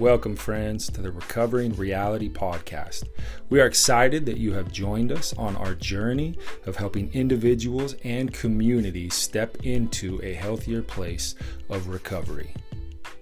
Welcome, 0.00 0.34
friends, 0.34 0.90
to 0.90 1.00
the 1.00 1.12
Recovering 1.12 1.76
Reality 1.76 2.28
Podcast. 2.28 3.04
We 3.48 3.60
are 3.60 3.66
excited 3.66 4.26
that 4.26 4.38
you 4.38 4.52
have 4.54 4.72
joined 4.72 5.12
us 5.12 5.32
on 5.34 5.54
our 5.54 5.76
journey 5.76 6.36
of 6.66 6.74
helping 6.74 7.12
individuals 7.12 7.94
and 8.02 8.34
communities 8.34 9.14
step 9.14 9.56
into 9.62 10.20
a 10.24 10.34
healthier 10.34 10.82
place 10.82 11.36
of 11.70 11.86
recovery. 11.86 12.52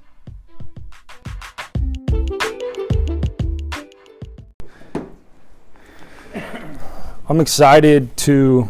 I'm 7.29 7.39
excited 7.39 8.15
to 8.17 8.67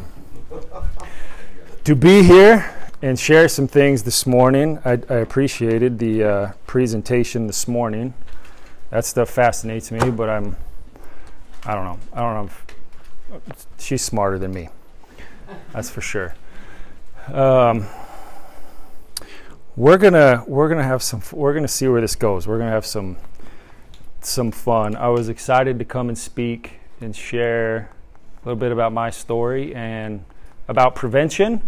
to 1.84 1.96
be 1.96 2.22
here 2.22 2.72
and 3.02 3.18
share 3.18 3.48
some 3.48 3.68
things 3.68 4.04
this 4.04 4.28
morning. 4.28 4.78
I, 4.86 4.92
I 4.92 5.16
appreciated 5.16 5.98
the 5.98 6.24
uh, 6.24 6.52
presentation 6.68 7.48
this 7.48 7.68
morning. 7.68 8.14
That 8.92 9.06
stuff 9.06 9.32
fascinates 9.32 9.92
me, 9.92 10.12
but 10.12 10.30
I'm 10.30 10.58
I 11.66 11.74
don't 11.74 11.86
know. 11.86 12.00
I 12.14 12.20
don't 12.20 12.34
know. 12.36 12.46
If, 12.46 12.66
she's 13.78 14.02
smarter 14.02 14.38
than 14.38 14.54
me. 14.54 14.70
That's 15.74 15.90
for 15.90 16.02
sure. 16.02 16.36
Um, 17.28 17.86
we're 19.76 19.98
gonna 19.98 20.44
we're 20.48 20.70
gonna 20.70 20.84
have 20.84 21.02
some 21.02 21.22
we're 21.32 21.54
gonna 21.54 21.68
see 21.68 21.88
where 21.88 22.02
this 22.02 22.16
goes. 22.16 22.48
We're 22.48 22.58
gonna 22.58 22.72
have 22.72 22.86
some 22.86 23.18
some 24.22 24.52
fun. 24.52 24.96
I 24.96 25.10
was 25.10 25.30
excited 25.30 25.80
to 25.80 25.86
come 25.86 26.10
and 26.10 26.18
speak 26.18 26.80
and 27.00 27.16
share 27.16 27.90
a 28.44 28.48
little 28.48 28.60
bit 28.60 28.72
about 28.72 28.94
my 28.94 29.10
story 29.10 29.74
and 29.76 30.24
about 30.68 30.96
prevention. 30.96 31.62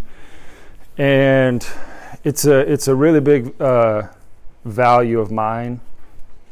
And 0.97 1.65
it's 2.23 2.45
a 2.45 2.59
it's 2.59 2.87
a 2.87 2.95
really 2.95 3.19
big 3.19 3.59
uh, 3.61 4.09
value 4.65 5.19
of 5.19 5.31
mine 5.31 5.81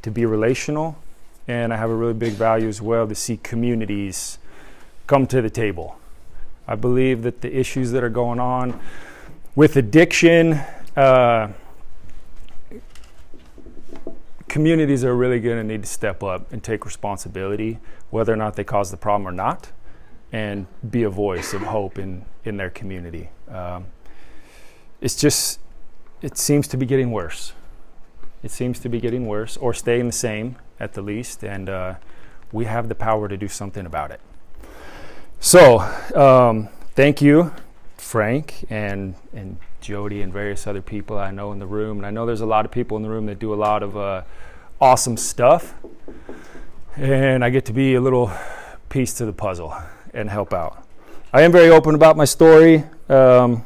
to 0.02 0.12
be 0.12 0.26
relational, 0.26 0.98
and 1.48 1.74
I 1.74 1.78
have 1.78 1.90
a 1.90 1.96
really 1.96 2.14
big 2.14 2.34
value 2.34 2.68
as 2.68 2.82
well 2.82 3.08
to 3.08 3.16
see 3.16 3.38
communities 3.38 4.40
come 5.12 5.28
to 5.28 5.42
the 5.42 5.50
table. 5.50 6.00
I 6.66 6.76
believe 6.76 7.24
that 7.24 7.42
the 7.42 7.54
issues 7.54 7.92
that 7.92 8.02
are 8.02 8.10
going 8.10 8.40
on 8.40 8.80
with 9.56 9.76
addiction, 9.76 10.54
uh, 10.96 11.50
communities 14.48 15.04
are 15.04 15.14
really 15.14 15.42
going 15.42 15.58
to 15.58 15.66
need 15.66 15.84
to 15.84 15.90
step 15.90 16.24
up 16.24 16.54
and 16.54 16.64
take 16.64 16.86
responsibility, 16.86 17.78
whether 18.10 18.32
or 18.32 18.38
not 18.38 18.56
they 18.56 18.64
cause 18.64 18.90
the 18.90 18.96
problem 18.96 19.28
or 19.28 19.34
not, 19.34 19.74
and 20.32 20.66
be 20.90 21.04
a 21.04 21.10
voice 21.10 21.54
of 21.54 21.62
hope 21.64 22.00
in, 22.00 22.24
in 22.46 22.56
their 22.56 22.70
community. 22.70 23.32
Um, 23.50 23.88
it's 25.02 25.18
just, 25.18 25.60
it 26.22 26.38
seems 26.38 26.70
to 26.70 26.78
be 26.78 26.86
getting 26.86 27.12
worse. 27.12 27.52
It 28.44 28.52
seems 28.52 28.80
to 28.80 28.88
be 28.88 29.02
getting 29.02 29.26
worse 29.26 29.58
or 29.58 29.74
staying 29.74 30.08
the 30.08 30.14
same 30.14 30.56
at 30.80 30.94
the 30.94 31.02
least, 31.02 31.44
and 31.44 31.70
uh, 31.70 31.96
we 32.54 32.64
have 32.64 32.88
the 32.88 32.96
power 32.96 33.28
to 33.28 33.36
do 33.36 33.50
something 33.50 33.86
about 33.86 34.12
it. 34.12 34.22
So, 35.44 35.80
um, 36.14 36.70
thank 36.94 37.20
you, 37.20 37.52
Frank 37.98 38.64
and 38.70 39.16
and 39.34 39.58
Jody 39.82 40.22
and 40.22 40.32
various 40.32 40.68
other 40.68 40.84
people 40.84 41.18
I 41.18 41.32
know 41.32 41.52
in 41.52 41.58
the 41.58 41.66
room. 41.66 41.98
And 41.98 42.06
I 42.06 42.12
know 42.12 42.28
there's 42.28 42.42
a 42.42 42.46
lot 42.46 42.64
of 42.64 42.70
people 42.72 42.96
in 42.96 43.02
the 43.02 43.10
room 43.10 43.26
that 43.26 43.40
do 43.40 43.52
a 43.52 43.56
lot 43.56 43.82
of 43.82 43.98
uh, 43.98 44.22
awesome 44.80 45.18
stuff. 45.18 45.74
And 46.96 47.44
I 47.44 47.50
get 47.50 47.66
to 47.66 47.74
be 47.74 47.96
a 47.96 48.02
little 48.02 48.32
piece 48.90 49.16
to 49.16 49.26
the 49.26 49.34
puzzle 49.34 49.76
and 50.14 50.30
help 50.30 50.54
out. 50.54 50.86
I 51.34 51.42
am 51.42 51.52
very 51.52 51.72
open 51.72 51.96
about 51.96 52.16
my 52.16 52.26
story. 52.26 52.84
Um, 53.10 53.66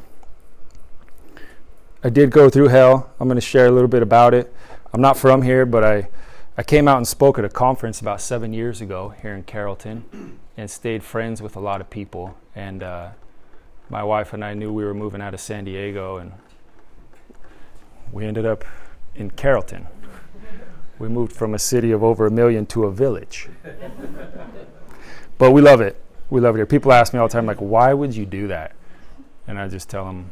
I 2.02 2.08
did 2.08 2.30
go 2.30 2.48
through 2.48 2.68
hell. 2.68 3.10
I'm 3.20 3.28
going 3.28 3.36
to 3.36 3.42
share 3.42 3.66
a 3.66 3.70
little 3.70 3.88
bit 3.88 4.02
about 4.02 4.32
it. 4.32 4.50
I'm 4.94 5.02
not 5.02 5.18
from 5.18 5.42
here, 5.42 5.66
but 5.66 5.84
I, 5.84 6.08
I 6.56 6.62
came 6.62 6.88
out 6.88 6.96
and 6.96 7.06
spoke 7.06 7.38
at 7.38 7.44
a 7.44 7.50
conference 7.50 8.00
about 8.00 8.22
seven 8.22 8.54
years 8.54 8.80
ago 8.80 9.14
here 9.20 9.34
in 9.34 9.42
Carrollton 9.42 10.38
and 10.56 10.70
stayed 10.70 11.02
friends 11.02 11.42
with 11.42 11.56
a 11.56 11.60
lot 11.60 11.80
of 11.80 11.90
people. 11.90 12.36
And 12.54 12.82
uh, 12.82 13.10
my 13.88 14.02
wife 14.02 14.32
and 14.32 14.44
I 14.44 14.54
knew 14.54 14.72
we 14.72 14.84
were 14.84 14.94
moving 14.94 15.20
out 15.20 15.34
of 15.34 15.40
San 15.40 15.64
Diego, 15.64 16.16
and 16.16 16.32
we 18.12 18.24
ended 18.24 18.46
up 18.46 18.64
in 19.14 19.30
Carrollton. 19.30 19.86
We 20.98 21.08
moved 21.08 21.32
from 21.32 21.54
a 21.54 21.58
city 21.58 21.92
of 21.92 22.02
over 22.02 22.26
a 22.26 22.30
million 22.30 22.64
to 22.66 22.84
a 22.84 22.90
village. 22.90 23.48
but 25.38 25.52
we 25.52 25.60
love 25.60 25.80
it. 25.80 26.00
We 26.30 26.40
love 26.40 26.54
it 26.56 26.58
here. 26.58 26.66
People 26.66 26.92
ask 26.92 27.12
me 27.12 27.20
all 27.20 27.28
the 27.28 27.32
time, 27.32 27.46
like, 27.46 27.58
why 27.58 27.92
would 27.92 28.16
you 28.16 28.24
do 28.24 28.48
that? 28.48 28.72
And 29.46 29.58
I 29.58 29.68
just 29.68 29.90
tell 29.90 30.06
them, 30.06 30.30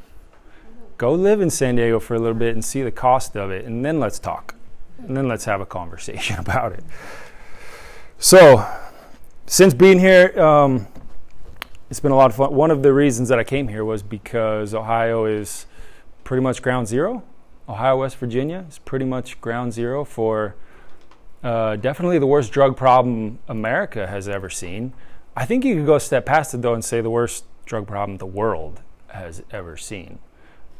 go 0.97 1.13
live 1.13 1.41
in 1.41 1.51
San 1.51 1.77
Diego 1.77 2.01
for 2.01 2.15
a 2.15 2.19
little 2.19 2.35
bit 2.35 2.55
and 2.55 2.65
see 2.65 2.83
the 2.83 2.91
cost 2.91 3.37
of 3.37 3.51
it, 3.51 3.65
and 3.65 3.85
then 3.85 4.01
let's 4.01 4.19
talk. 4.19 4.55
And 4.99 5.17
then 5.17 5.29
let's 5.29 5.45
have 5.45 5.61
a 5.61 5.67
conversation 5.67 6.39
about 6.39 6.73
it. 6.73 6.85
So, 8.19 8.67
since 9.47 9.75
being 9.75 9.99
here, 9.99 10.39
um, 10.41 10.87
it's 11.91 12.01
been 12.01 12.13
a 12.13 12.17
lot 12.17 12.31
of 12.31 12.37
fun. 12.37 12.55
One 12.55 12.71
of 12.71 12.83
the 12.83 12.93
reasons 12.93 13.29
that 13.29 13.39
I 13.39 13.45
came 13.45 13.69
here 13.69 13.85
was 13.85 14.03
because 14.03 14.75
Ohio 14.75 15.27
is 15.27 15.67
pretty 16.25 16.43
much 16.43 16.63
ground 16.63 16.89
zero. 16.89 17.23
Ohio, 17.69 17.99
West 17.99 18.17
Virginia 18.17 18.65
is 18.69 18.79
pretty 18.79 19.05
much 19.05 19.41
ground 19.41 19.73
zero 19.73 20.05
for 20.05 20.55
uh, 21.43 21.77
definitely 21.77 22.19
the 22.19 22.27
worst 22.27 22.53
drug 22.53 22.77
problem 22.77 23.39
America 23.49 24.07
has 24.07 24.29
ever 24.29 24.49
seen. 24.49 24.93
I 25.37 25.45
think 25.45 25.65
you 25.65 25.77
could 25.77 25.87
go 25.87 25.97
a 25.97 26.01
step 26.01 26.27
past 26.27 26.55
it 26.55 26.63
though 26.63 26.75
and 26.75 26.85
say 26.85 27.01
the 27.01 27.11
worst 27.11 27.45
drug 27.67 27.87
problem 27.87 28.19
the 28.19 28.27
world 28.27 28.81
has 29.09 29.43
ever 29.51 29.77
seen. 29.77 30.19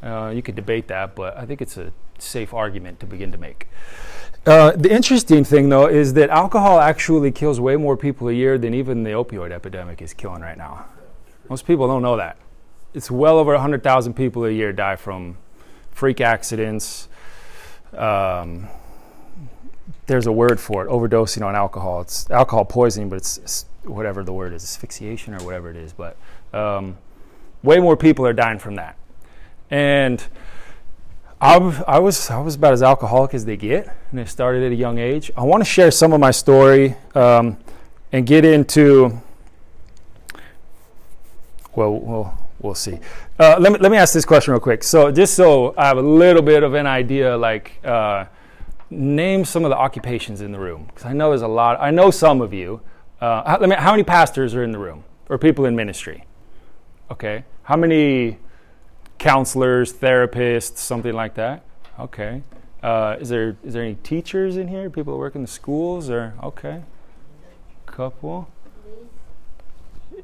Uh, 0.05 0.29
you 0.29 0.43
could 0.43 0.55
debate 0.55 0.89
that, 0.89 1.15
but 1.15 1.37
I 1.37 1.47
think 1.47 1.63
it's 1.63 1.79
a 1.79 1.93
safe 2.19 2.53
argument 2.53 3.01
to 3.01 3.07
begin 3.07 3.33
to 3.33 3.39
make. 3.39 3.69
Uh, 4.47 4.73
the 4.73 4.93
interesting 4.93 5.43
thing, 5.43 5.71
though, 5.71 5.87
is 5.87 6.13
that 6.13 6.29
alcohol 6.29 6.79
actually 6.79 7.33
kills 7.33 7.59
way 7.59 7.77
more 7.77 7.97
people 7.97 8.29
a 8.29 8.33
year 8.33 8.59
than 8.59 8.75
even 8.75 9.03
the 9.03 9.11
opioid 9.11 9.51
epidemic 9.51 10.03
is 10.03 10.13
killing 10.13 10.43
right 10.43 10.59
now. 10.59 10.85
Most 11.49 11.67
people 11.67 11.89
don't 11.89 12.03
know 12.03 12.19
that. 12.19 12.37
It's 12.93 13.11
well 13.11 13.39
over 13.39 13.53
100,000 13.53 14.13
people 14.13 14.45
a 14.45 14.51
year 14.51 14.73
die 14.73 14.97
from 14.97 15.39
freak 15.91 16.21
accidents. 16.21 17.09
Um, 17.97 18.69
there's 20.07 20.27
a 20.27 20.33
word 20.33 20.61
for 20.61 20.85
it 20.85 20.91
overdosing 20.91 21.45
on 21.45 21.57
alcohol. 21.57 22.03
It's 22.03 22.31
alcohol 22.31 22.67
poisoning, 22.67 23.09
but 23.09 23.17
it's, 23.17 23.39
it's 23.39 23.65
whatever 23.85 24.23
the 24.23 24.33
word 24.33 24.53
is 24.53 24.63
asphyxiation 24.63 25.35
or 25.35 25.43
whatever 25.45 25.71
it 25.71 25.77
is. 25.77 25.95
But 25.95 26.17
um, 26.53 26.99
way 27.63 27.79
more 27.79 27.97
people 27.97 28.27
are 28.27 28.35
dying 28.35 28.59
from 28.59 28.75
that. 28.75 28.97
And 29.71 30.25
I, 31.41 31.57
I, 31.87 31.99
was 31.99 32.31
I 32.31 32.41
was 32.41 32.55
about 32.55 32.73
as 32.73 32.83
alcoholic 32.83 33.35
as 33.35 33.45
they 33.45 33.57
get, 33.57 33.95
and 34.11 34.21
it 34.21 34.29
started 34.29 34.63
at 34.63 34.73
a 34.73 34.75
young 34.75 34.99
age. 34.99 35.31
I 35.37 35.43
want 35.43 35.63
to 35.63 35.69
share 35.69 35.91
some 35.91 36.13
of 36.13 36.21
my 36.21 36.31
story 36.31 36.97
um, 37.15 37.59
and 38.13 38.27
get 38.27 38.45
into. 38.45 39.21
Well, 41.75 42.39
we'll 42.61 42.75
see. 42.75 42.99
Uh, 43.39 43.57
let 43.59 43.73
me 43.73 43.79
let 43.79 43.91
me 43.91 43.99
ask 43.99 44.15
this 44.15 44.25
question 44.25 44.53
real 44.53 44.61
quick. 44.61 44.83
So 44.83 45.13
just 45.13 45.35
so 45.35 45.75
I 45.77 45.87
have 45.87 45.99
a 45.99 46.03
little 46.03 46.43
bit 46.43 46.63
of 46.63 46.75
an 46.75 46.87
idea, 46.87 47.37
like 47.37 47.79
uh, 47.85 48.25
name 48.91 49.45
some 49.45 49.65
of 49.65 49.71
the 49.71 49.77
occupations 49.77 50.41
in 50.41 50.53
the 50.53 50.59
room, 50.59 50.87
because 50.87 51.05
I 51.05 51.13
know 51.13 51.31
there's 51.31 51.43
a 51.43 51.49
lot. 51.49 51.79
I 51.81 51.91
know 51.91 52.11
some 52.11 52.41
of 52.41 52.55
you. 52.55 52.81
Uh, 53.21 53.59
how, 53.59 53.67
me, 53.67 53.77
how 53.77 53.91
many 53.93 54.03
pastors 54.03 54.55
are 54.55 54.65
in 54.65 54.73
the 54.73 54.79
room, 54.79 55.05
or 55.29 55.39
people 55.39 55.67
in 55.67 55.77
ministry? 55.77 56.25
Okay, 57.11 57.45
how 57.65 57.77
many 57.77 58.39
counselors, 59.19 59.93
therapists, 59.93 60.79
something 60.79 61.13
like 61.13 61.35
that. 61.35 61.63
Okay. 61.99 62.43
Uh, 62.83 63.17
is 63.19 63.31
there 63.31 63.57
is 63.65 63.73
there 63.73 63.83
any 63.83 63.95
teachers 63.97 64.57
in 64.59 64.69
here? 64.69 64.91
People 64.91 65.15
that 65.15 65.19
work 65.19 65.35
in 65.35 65.43
the 65.43 65.49
schools, 65.49 66.11
or 66.11 66.35
okay, 66.43 66.83
couple. 67.87 68.49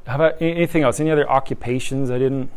How 0.07 0.17
about 0.17 0.43
anything 0.43 0.83
else? 0.83 1.01
Any 1.01 1.11
other 1.11 1.29
occupations 1.29 2.11
I 2.11 2.19
didn't? 2.19 2.51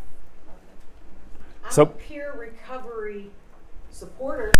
I'm 1.64 1.72
so, 1.72 1.84
a 1.84 1.86
peer 1.86 2.34
recovery 2.38 3.32
supporter. 3.92 4.56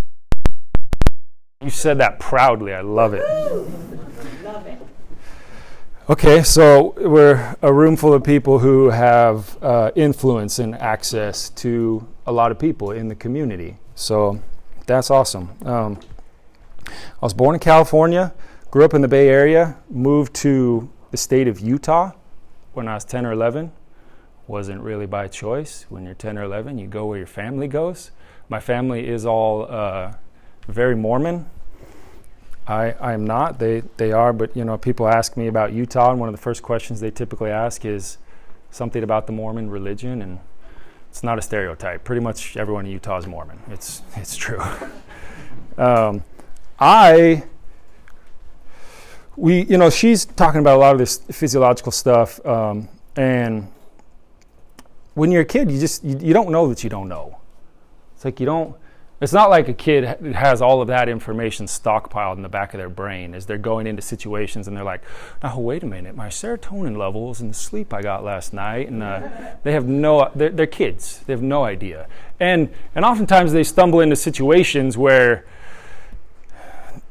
You 1.62 1.70
said 1.70 1.98
that 1.98 2.20
proudly. 2.20 2.74
I 2.74 2.82
love 2.82 3.14
it. 3.14 3.24
love 4.44 4.66
it. 4.66 4.80
Okay, 6.10 6.44
so 6.44 6.94
we're 6.98 7.56
a 7.62 7.72
room 7.72 7.96
full 7.96 8.14
of 8.14 8.26
people 8.26 8.60
who 8.60 8.90
have 8.90 9.58
uh, 9.64 9.90
influence 9.96 10.60
and 10.60 10.76
access 10.76 11.50
to 11.52 12.06
a 12.28 12.32
lot 12.34 12.52
of 12.52 12.60
people 12.60 12.92
in 12.92 13.08
the 13.08 13.16
community. 13.16 13.78
So 13.96 14.42
that's 14.86 15.10
awesome. 15.10 15.52
Um, 15.66 16.02
I 16.90 16.92
was 17.22 17.34
born 17.34 17.56
in 17.56 17.62
California, 17.62 18.34
grew 18.70 18.84
up 18.84 18.94
in 18.94 19.00
the 19.00 19.08
Bay 19.08 19.30
Area, 19.30 19.78
moved 19.90 20.34
to 20.42 20.92
the 21.12 21.16
state 21.16 21.48
of 21.48 21.62
Utah 21.62 22.12
when 22.74 22.90
I 22.90 22.96
was 22.96 23.06
10 23.06 23.26
or 23.26 23.32
11. 23.32 23.72
wasn't 24.46 24.82
really 24.82 25.06
by 25.06 25.30
choice. 25.30 25.86
When 25.88 26.04
you're 26.04 26.16
10 26.16 26.38
or 26.38 26.44
11, 26.44 26.80
you 26.80 26.88
go 26.88 27.06
where 27.06 27.18
your 27.18 27.28
family 27.28 27.70
goes. 27.70 28.12
My 28.50 28.60
family 28.60 29.08
is 29.08 29.26
all 29.26 29.72
uh, 29.72 30.16
very 30.68 30.98
Mormon. 30.98 31.50
I, 32.68 32.92
I 32.94 33.14
am 33.14 33.26
not. 33.26 33.60
They, 33.60 33.82
they 33.98 34.12
are, 34.12 34.32
but 34.34 34.56
you 34.56 34.64
know, 34.64 34.78
people 34.78 35.08
ask 35.08 35.36
me 35.36 35.48
about 35.48 35.74
Utah, 35.74 36.12
and 36.12 36.20
one 36.20 36.30
of 36.30 36.34
the 36.34 36.42
first 36.42 36.64
questions 36.64 37.00
they 37.00 37.12
typically 37.12 37.50
ask 37.50 37.86
is 37.86 38.18
something 38.72 39.04
about 39.04 39.28
the 39.28 39.34
Mormon 39.34 39.70
religion, 39.70 40.22
and 40.22 40.40
it's 41.10 41.24
not 41.24 41.38
a 41.38 41.42
stereotype. 41.42 42.04
Pretty 42.04 42.22
much 42.22 42.56
everyone 42.58 42.86
in 42.86 42.92
Utah 42.92 43.18
is 43.18 43.28
Mormon. 43.28 43.60
It's, 43.70 44.02
it's 44.16 44.36
true. 44.36 44.62
um, 45.78 46.24
I 46.80 47.44
we, 49.36 49.64
you 49.66 49.78
know, 49.78 49.90
she's 49.90 50.26
talking 50.26 50.60
about 50.60 50.78
a 50.78 50.80
lot 50.80 50.94
of 50.94 51.00
this 51.00 51.18
physiological 51.32 51.92
stuff, 51.92 52.44
um, 52.46 52.88
and 53.16 53.68
when 55.16 55.32
you're 55.32 55.42
a 55.42 55.46
kid, 55.46 55.72
you 55.72 55.80
just 55.80 56.04
you, 56.04 56.18
you, 56.20 56.34
don't 56.34 56.52
know 56.52 56.68
that 56.68 56.84
you 56.84 56.90
don't 56.90 57.10
know. 57.10 57.38
It's 58.16 58.26
like 58.26 58.40
you 58.40 58.46
don't. 58.46 58.76
It's 59.24 59.32
not 59.32 59.50
like 59.50 59.70
a 59.70 59.74
kid 59.74 60.04
has 60.36 60.62
all 60.62 60.82
of 60.82 60.90
that 60.90 61.08
information 61.08 61.66
stockpiled 61.66 62.36
in 62.36 62.42
the 62.42 62.50
back 62.50 62.74
of 62.74 62.78
their 62.78 62.90
brain 62.90 63.34
as 63.34 63.46
they're 63.46 63.58
going 63.58 63.88
into 63.88 64.02
situations, 64.02 64.68
and 64.68 64.76
they're 64.76 64.84
like, 64.84 65.02
"Oh, 65.42 65.60
wait 65.60 65.82
a 65.82 65.86
minute, 65.86 66.14
my 66.14 66.28
serotonin 66.28 66.98
levels 66.98 67.40
and 67.40 67.50
the 67.50 67.56
sleep 67.56 67.94
I 67.94 68.02
got 68.02 68.26
last 68.26 68.52
night," 68.52 68.90
and 68.90 69.02
uh, 69.02 69.30
they 69.64 69.72
have 69.72 69.88
no. 69.88 70.30
They're, 70.36 70.50
they're 70.50 70.68
kids. 70.68 71.22
They 71.26 71.32
have 71.32 71.42
no 71.42 71.64
idea, 71.64 72.08
and 72.42 72.70
and 72.96 73.06
oftentimes 73.06 73.54
they 73.54 73.64
stumble 73.64 74.02
into 74.02 74.18
situations 74.18 74.98
where 74.98 75.46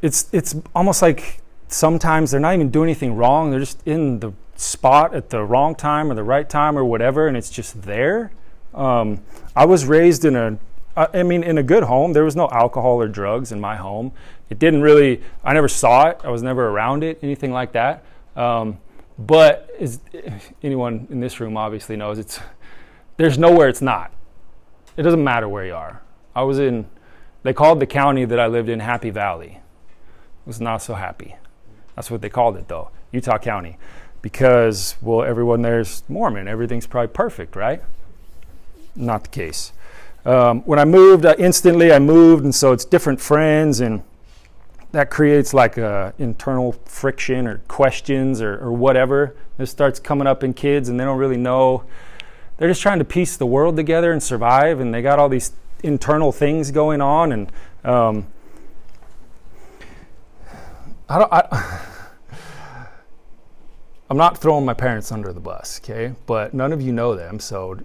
it's 0.03 0.29
it's 0.33 0.55
almost 0.75 1.01
like 1.01 1.41
sometimes 1.69 2.31
they're 2.31 2.41
not 2.41 2.53
even 2.53 2.69
doing 2.69 2.91
anything 2.91 3.17
wrong. 3.17 3.51
They're 3.51 3.61
just 3.61 3.81
in 3.87 4.21
the 4.21 4.35
spot 4.55 5.15
at 5.15 5.31
the 5.31 5.43
wrong 5.45 5.75
time 5.75 6.13
or 6.13 6.15
the 6.15 6.23
right 6.23 6.47
time 6.47 6.77
or 6.77 6.85
whatever, 6.85 7.27
and 7.27 7.39
it's 7.39 7.49
just 7.49 7.83
there. 7.85 8.33
Um, 8.75 9.23
I 9.57 9.65
was 9.65 9.87
raised 9.87 10.27
in 10.27 10.37
a, 10.37 10.59
I 10.97 11.23
mean, 11.23 11.43
in 11.43 11.57
a 11.57 11.63
good 11.63 11.85
home. 11.85 12.13
There 12.13 12.25
was 12.25 12.37
no 12.37 12.49
alcohol 12.51 13.01
or 13.01 13.09
drugs 13.09 13.51
in 13.51 13.61
my 13.61 13.77
home. 13.77 14.13
It 14.51 14.59
didn't 14.59 14.83
really, 14.83 15.23
I 15.43 15.55
never 15.55 15.69
saw 15.69 16.09
it. 16.09 16.21
I 16.23 16.29
was 16.29 16.43
never 16.43 16.69
around 16.69 17.03
it, 17.03 17.19
anything 17.23 17.53
like 17.53 17.73
that. 17.73 18.05
Um, 18.37 18.79
but 19.19 19.71
as 19.81 20.01
anyone 20.63 21.07
in 21.11 21.21
this 21.21 21.41
room 21.41 21.57
obviously 21.57 21.97
knows, 21.97 22.19
it's 22.19 22.41
there's 23.17 23.39
nowhere 23.39 23.69
it's 23.69 23.83
not. 23.83 24.13
It 24.97 25.03
doesn't 25.03 25.23
matter 25.23 25.49
where 25.49 25.65
you 25.65 25.75
are. 25.75 26.03
I 26.35 26.43
was 26.43 26.59
in, 26.59 26.87
they 27.43 27.53
called 27.53 27.81
the 27.81 27.87
county 27.87 28.25
that 28.25 28.39
I 28.39 28.47
lived 28.47 28.69
in 28.69 28.81
Happy 28.81 29.11
Valley. 29.11 29.61
It 29.61 30.47
was 30.47 30.61
not 30.61 30.83
so 30.83 30.95
happy. 30.95 31.37
That's 31.95 32.11
what 32.11 32.21
they 32.21 32.29
called 32.29 32.57
it, 32.57 32.69
though, 32.69 32.91
Utah 33.13 33.39
County, 33.39 33.79
because, 34.23 34.97
well, 35.01 35.23
everyone 35.23 35.63
there's 35.63 36.03
Mormon. 36.09 36.49
Everything's 36.49 36.87
probably 36.87 37.13
perfect, 37.13 37.55
right? 37.55 37.83
Not 38.97 39.25
the 39.25 39.31
case. 39.31 39.73
Um, 40.25 40.63
when 40.63 40.79
I 40.79 40.85
moved, 40.85 41.27
uh, 41.27 41.35
instantly 41.39 41.93
I 41.93 41.99
moved, 41.99 42.45
and 42.45 42.55
so 42.55 42.73
it's 42.73 42.85
different 42.85 43.21
friends, 43.21 43.81
and 43.81 44.03
that 44.93 45.11
creates 45.11 45.53
like 45.53 45.79
a 45.79 46.15
internal 46.19 46.73
friction 46.85 47.47
or 47.47 47.59
questions 47.67 48.41
or, 48.41 48.59
or 48.59 48.73
whatever. 48.73 49.35
This 49.57 49.71
starts 49.71 49.99
coming 49.99 50.27
up 50.29 50.45
in 50.45 50.55
kids, 50.55 50.89
and 50.89 51.01
they 51.01 51.05
don't 51.05 51.19
really 51.19 51.37
know. 51.37 51.85
They're 52.57 52.69
just 52.69 52.83
trying 52.83 53.01
to 53.01 53.05
piece 53.05 53.37
the 53.37 53.47
world 53.47 53.75
together 53.77 54.13
and 54.13 54.23
survive, 54.23 54.79
and 54.79 54.95
they 54.95 55.03
got 55.03 55.19
all 55.19 55.29
these 55.29 55.53
internal 55.83 56.31
things 56.31 56.71
going 56.71 57.01
on, 57.01 57.33
and 57.33 57.53
um, 57.83 58.27
I 61.09 61.19
don't. 61.19 61.33
I, 61.33 61.89
I'm 64.11 64.19
not 64.19 64.37
throwing 64.37 64.67
my 64.67 64.75
parents 64.75 65.11
under 65.11 65.33
the 65.33 65.41
bus, 65.41 65.81
okay? 65.83 66.15
But 66.27 66.53
none 66.53 66.71
of 66.71 66.83
you 66.83 66.93
know 66.93 67.17
them, 67.17 67.41
so 67.41 67.79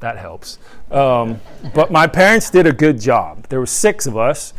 that 0.00 0.18
helps. 0.18 0.58
Um, 0.90 1.40
but 1.74 1.90
my 1.90 2.06
parents 2.06 2.50
did 2.50 2.66
a 2.66 2.72
good 2.72 3.00
job. 3.00 3.46
There 3.48 3.60
were 3.60 3.66
six 3.66 4.06
of 4.06 4.16
us. 4.16 4.52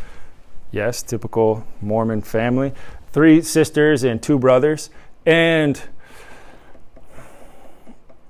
Yes, 0.70 1.02
typical 1.02 1.66
Mormon 1.80 2.22
family. 2.22 2.72
Three 3.12 3.40
sisters 3.40 4.04
and 4.04 4.22
two 4.22 4.38
brothers, 4.38 4.90
and 5.24 5.80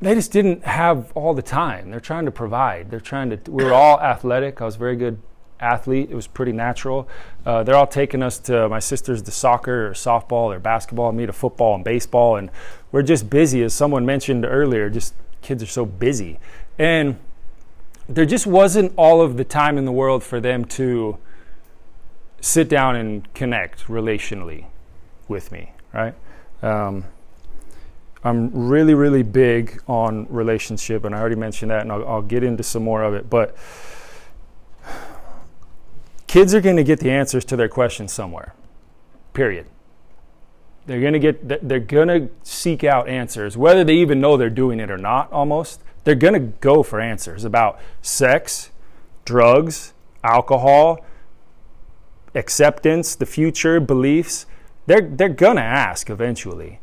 they 0.01 0.15
just 0.15 0.31
didn't 0.31 0.65
have 0.65 1.11
all 1.17 1.35
the 1.35 1.43
time. 1.43 1.91
They're 1.91 1.99
trying 1.99 2.27
to 2.27 2.31
provide. 2.31 2.91
They're 2.91 3.01
trying 3.01 3.31
to. 3.31 3.51
We 3.51 3.65
were 3.65 3.75
all 3.75 4.01
athletic. 4.01 4.63
I 4.63 4.65
was 4.65 4.77
a 4.77 4.79
very 4.79 4.97
good 4.97 5.21
athlete. 5.61 6.11
It 6.11 6.15
was 6.15 6.27
pretty 6.27 6.53
natural. 6.53 7.09
Uh, 7.45 7.63
they're 7.65 7.75
all 7.75 7.87
taking 7.87 8.23
us 8.23 8.39
to 8.41 8.69
my 8.69 8.79
sisters 8.79 9.23
to 9.23 9.31
soccer 9.31 9.89
or 9.89 9.93
softball 9.93 10.55
or 10.55 10.59
basketball, 10.59 11.11
me 11.13 11.27
to 11.27 11.33
football 11.33 11.75
and 11.75 11.85
baseball, 11.85 12.37
and 12.37 12.51
we're 12.93 13.03
just 13.03 13.29
busy. 13.29 13.63
As 13.63 13.75
someone 13.75 14.07
mentioned 14.07 14.45
earlier, 14.45 14.89
just 14.89 15.15
kids 15.43 15.63
are 15.63 15.67
so 15.67 15.85
busy, 15.85 16.39
and 16.79 17.19
there 18.09 18.25
just 18.25 18.47
wasn't 18.47 18.93
all 18.97 19.21
of 19.21 19.37
the 19.37 19.45
time 19.45 19.77
in 19.79 19.85
the 19.85 19.93
world 19.93 20.23
for 20.23 20.41
them 20.41 20.65
to 20.65 21.19
sit 22.41 22.69
down 22.69 22.97
and 22.97 23.33
connect 23.35 23.87
relationally 23.87 24.67
with 25.27 25.53
me. 25.53 25.73
Right. 25.93 26.15
Um, 26.63 27.05
I'm 28.25 28.69
really, 28.69 28.95
really 28.95 29.23
big 29.23 29.81
on 29.87 30.27
relationship, 30.29 31.05
and 31.05 31.15
I 31.15 31.21
already 31.21 31.37
mentioned 31.37 31.71
that, 31.71 31.83
and 31.83 31.93
I'll, 31.93 32.07
I'll 32.07 32.23
get 32.23 32.43
into 32.43 32.63
some 32.63 32.83
more 32.83 33.03
of 33.03 33.15
it, 33.15 33.31
but 33.31 33.57
Kids 36.29 36.55
are 36.55 36.61
going 36.61 36.77
to 36.77 36.85
get 36.85 37.01
the 37.01 37.11
answers 37.11 37.45
to 37.47 37.57
their 37.57 37.71
questions 37.71 38.13
somewhere. 38.13 38.55
Period. 39.33 39.67
They're 40.87 41.01
going 41.01 41.15
to 41.15 41.19
get 41.19 41.69
they're 41.69 41.81
going 41.81 42.09
to 42.09 42.29
seek 42.43 42.85
out 42.85 43.09
answers 43.09 43.57
whether 43.57 43.83
they 43.83 43.95
even 43.95 44.21
know 44.21 44.37
they're 44.37 44.49
doing 44.49 44.79
it 44.79 44.91
or 44.91 44.99
not 44.99 45.33
almost. 45.33 45.83
They're 46.09 46.15
going 46.15 46.33
to 46.33 46.41
go 46.61 46.83
for 46.83 47.03
answers 47.03 47.45
about 47.45 47.79
sex, 48.01 48.71
drugs, 49.27 49.93
alcohol, 50.25 51.05
acceptance, 52.35 53.15
the 53.15 53.27
future, 53.27 53.79
beliefs. 53.79 54.47
They're 54.87 55.03
they're 55.03 55.29
going 55.29 55.57
to 55.57 55.63
ask 55.63 56.09
eventually. 56.09 56.81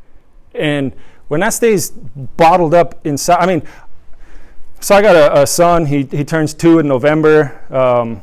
And 0.53 0.93
when 1.27 1.39
that 1.39 1.55
stays 1.55 1.89
bottled 1.89 2.75
up 2.75 3.03
inside, 3.03 3.39
I 3.39 3.47
mean, 3.47 3.63
so 4.79 4.93
I 4.93 5.01
got 5.01 5.15
a, 5.15 5.41
a 5.41 5.47
son. 5.47 5.87
He 5.87 6.03
he 6.03 6.23
turns 6.23 6.53
two 6.53 6.77
in 6.77 6.87
November. 6.87 7.65
Um, 7.73 8.21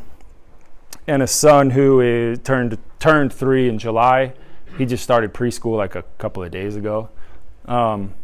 and 1.08 1.20
a 1.20 1.26
son 1.26 1.70
who 1.70 2.00
is 2.00 2.38
turned 2.44 2.78
turned 3.00 3.32
three 3.32 3.69
in 3.69 3.81
July. 3.81 4.34
He 4.78 4.87
just 4.87 5.02
started 5.02 5.34
preschool 5.34 5.78
like 5.78 5.96
a 5.96 6.04
couple 6.19 6.44
of 6.44 6.52
days 6.52 6.76
ago. 6.76 7.08
Um, 7.64 8.14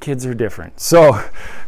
kids 0.00 0.26
are 0.26 0.34
different. 0.34 0.80
So 0.80 1.22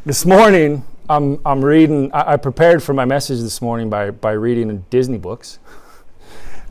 this 0.05 0.25
morning 0.25 0.85
I'm 1.09 1.41
I'm 1.45 1.65
reading. 1.65 2.13
I, 2.13 2.35
I, 2.35 2.37
prepared 2.37 2.83
for 2.83 2.95
my 2.95 3.05
message 3.05 3.41
this 3.41 3.61
morning 3.61 3.91
by 3.91 4.11
by 4.11 4.33
reading 4.33 4.85
Disney 4.89 5.19
books, 5.19 5.59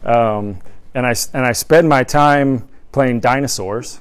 um, 0.04 0.60
and 0.94 1.06
I 1.06 1.14
and 1.34 1.46
I 1.46 1.52
spend 1.52 1.90
my 1.90 2.04
time 2.04 2.68
playing 2.92 3.20
dinosaurs 3.20 4.00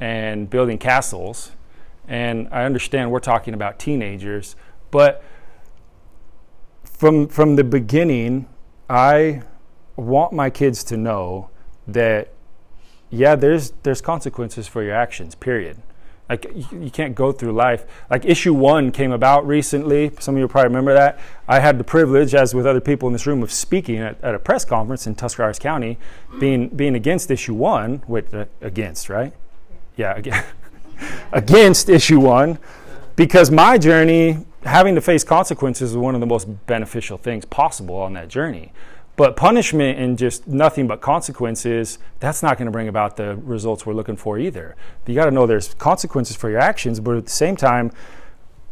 and 0.00 0.48
building 0.48 0.78
castles. 0.78 1.52
And 2.08 2.48
I 2.50 2.64
understand 2.64 3.10
we're 3.10 3.20
talking 3.20 3.54
about 3.54 3.78
teenagers, 3.78 4.56
but 4.90 5.22
from 6.82 7.28
from 7.28 7.56
the 7.56 7.64
beginning, 7.64 8.48
I 8.88 9.42
want 9.96 10.32
my 10.32 10.50
kids 10.50 10.82
to 10.84 10.96
know 10.96 11.50
that 11.86 12.32
yeah, 13.10 13.36
there's 13.36 13.72
there's 13.82 14.00
consequences 14.00 14.66
for 14.66 14.82
your 14.82 14.94
actions. 14.94 15.34
Period. 15.34 15.76
Like 16.32 16.46
you, 16.72 16.90
can't 16.90 17.14
go 17.14 17.30
through 17.30 17.52
life. 17.52 17.84
Like 18.08 18.24
issue 18.24 18.54
one 18.54 18.90
came 18.90 19.12
about 19.12 19.46
recently. 19.46 20.12
Some 20.18 20.34
of 20.34 20.40
you 20.40 20.48
probably 20.48 20.68
remember 20.68 20.94
that. 20.94 21.20
I 21.46 21.60
had 21.60 21.76
the 21.76 21.84
privilege, 21.84 22.34
as 22.34 22.54
with 22.54 22.66
other 22.66 22.80
people 22.80 23.06
in 23.06 23.12
this 23.12 23.26
room, 23.26 23.42
of 23.42 23.52
speaking 23.52 23.98
at, 23.98 24.18
at 24.24 24.34
a 24.34 24.38
press 24.38 24.64
conference 24.64 25.06
in 25.06 25.14
Tuscarawas 25.14 25.58
County, 25.58 25.98
being 26.40 26.70
being 26.70 26.94
against 26.94 27.30
issue 27.30 27.52
one. 27.52 28.02
With 28.08 28.32
uh, 28.32 28.46
against, 28.62 29.10
right? 29.10 29.34
Yeah, 29.98 30.16
again, 30.16 30.42
against 31.32 31.90
issue 31.90 32.18
one, 32.18 32.58
because 33.14 33.50
my 33.50 33.76
journey 33.76 34.46
having 34.64 34.94
to 34.94 35.02
face 35.02 35.24
consequences 35.24 35.90
is 35.90 35.98
one 35.98 36.14
of 36.14 36.22
the 36.22 36.26
most 36.26 36.46
beneficial 36.64 37.18
things 37.18 37.44
possible 37.44 37.96
on 37.96 38.14
that 38.14 38.28
journey. 38.28 38.72
But 39.22 39.36
punishment 39.36 40.00
and 40.00 40.18
just 40.18 40.48
nothing 40.48 40.88
but 40.88 41.00
consequences, 41.00 42.00
that's 42.18 42.42
not 42.42 42.58
going 42.58 42.66
to 42.66 42.72
bring 42.72 42.88
about 42.88 43.16
the 43.16 43.36
results 43.36 43.86
we're 43.86 43.94
looking 43.94 44.16
for 44.16 44.36
either. 44.36 44.74
You 45.06 45.14
got 45.14 45.26
to 45.26 45.30
know 45.30 45.46
there's 45.46 45.74
consequences 45.74 46.34
for 46.34 46.50
your 46.50 46.58
actions, 46.58 46.98
but 46.98 47.16
at 47.16 47.26
the 47.26 47.30
same 47.30 47.54
time, 47.54 47.92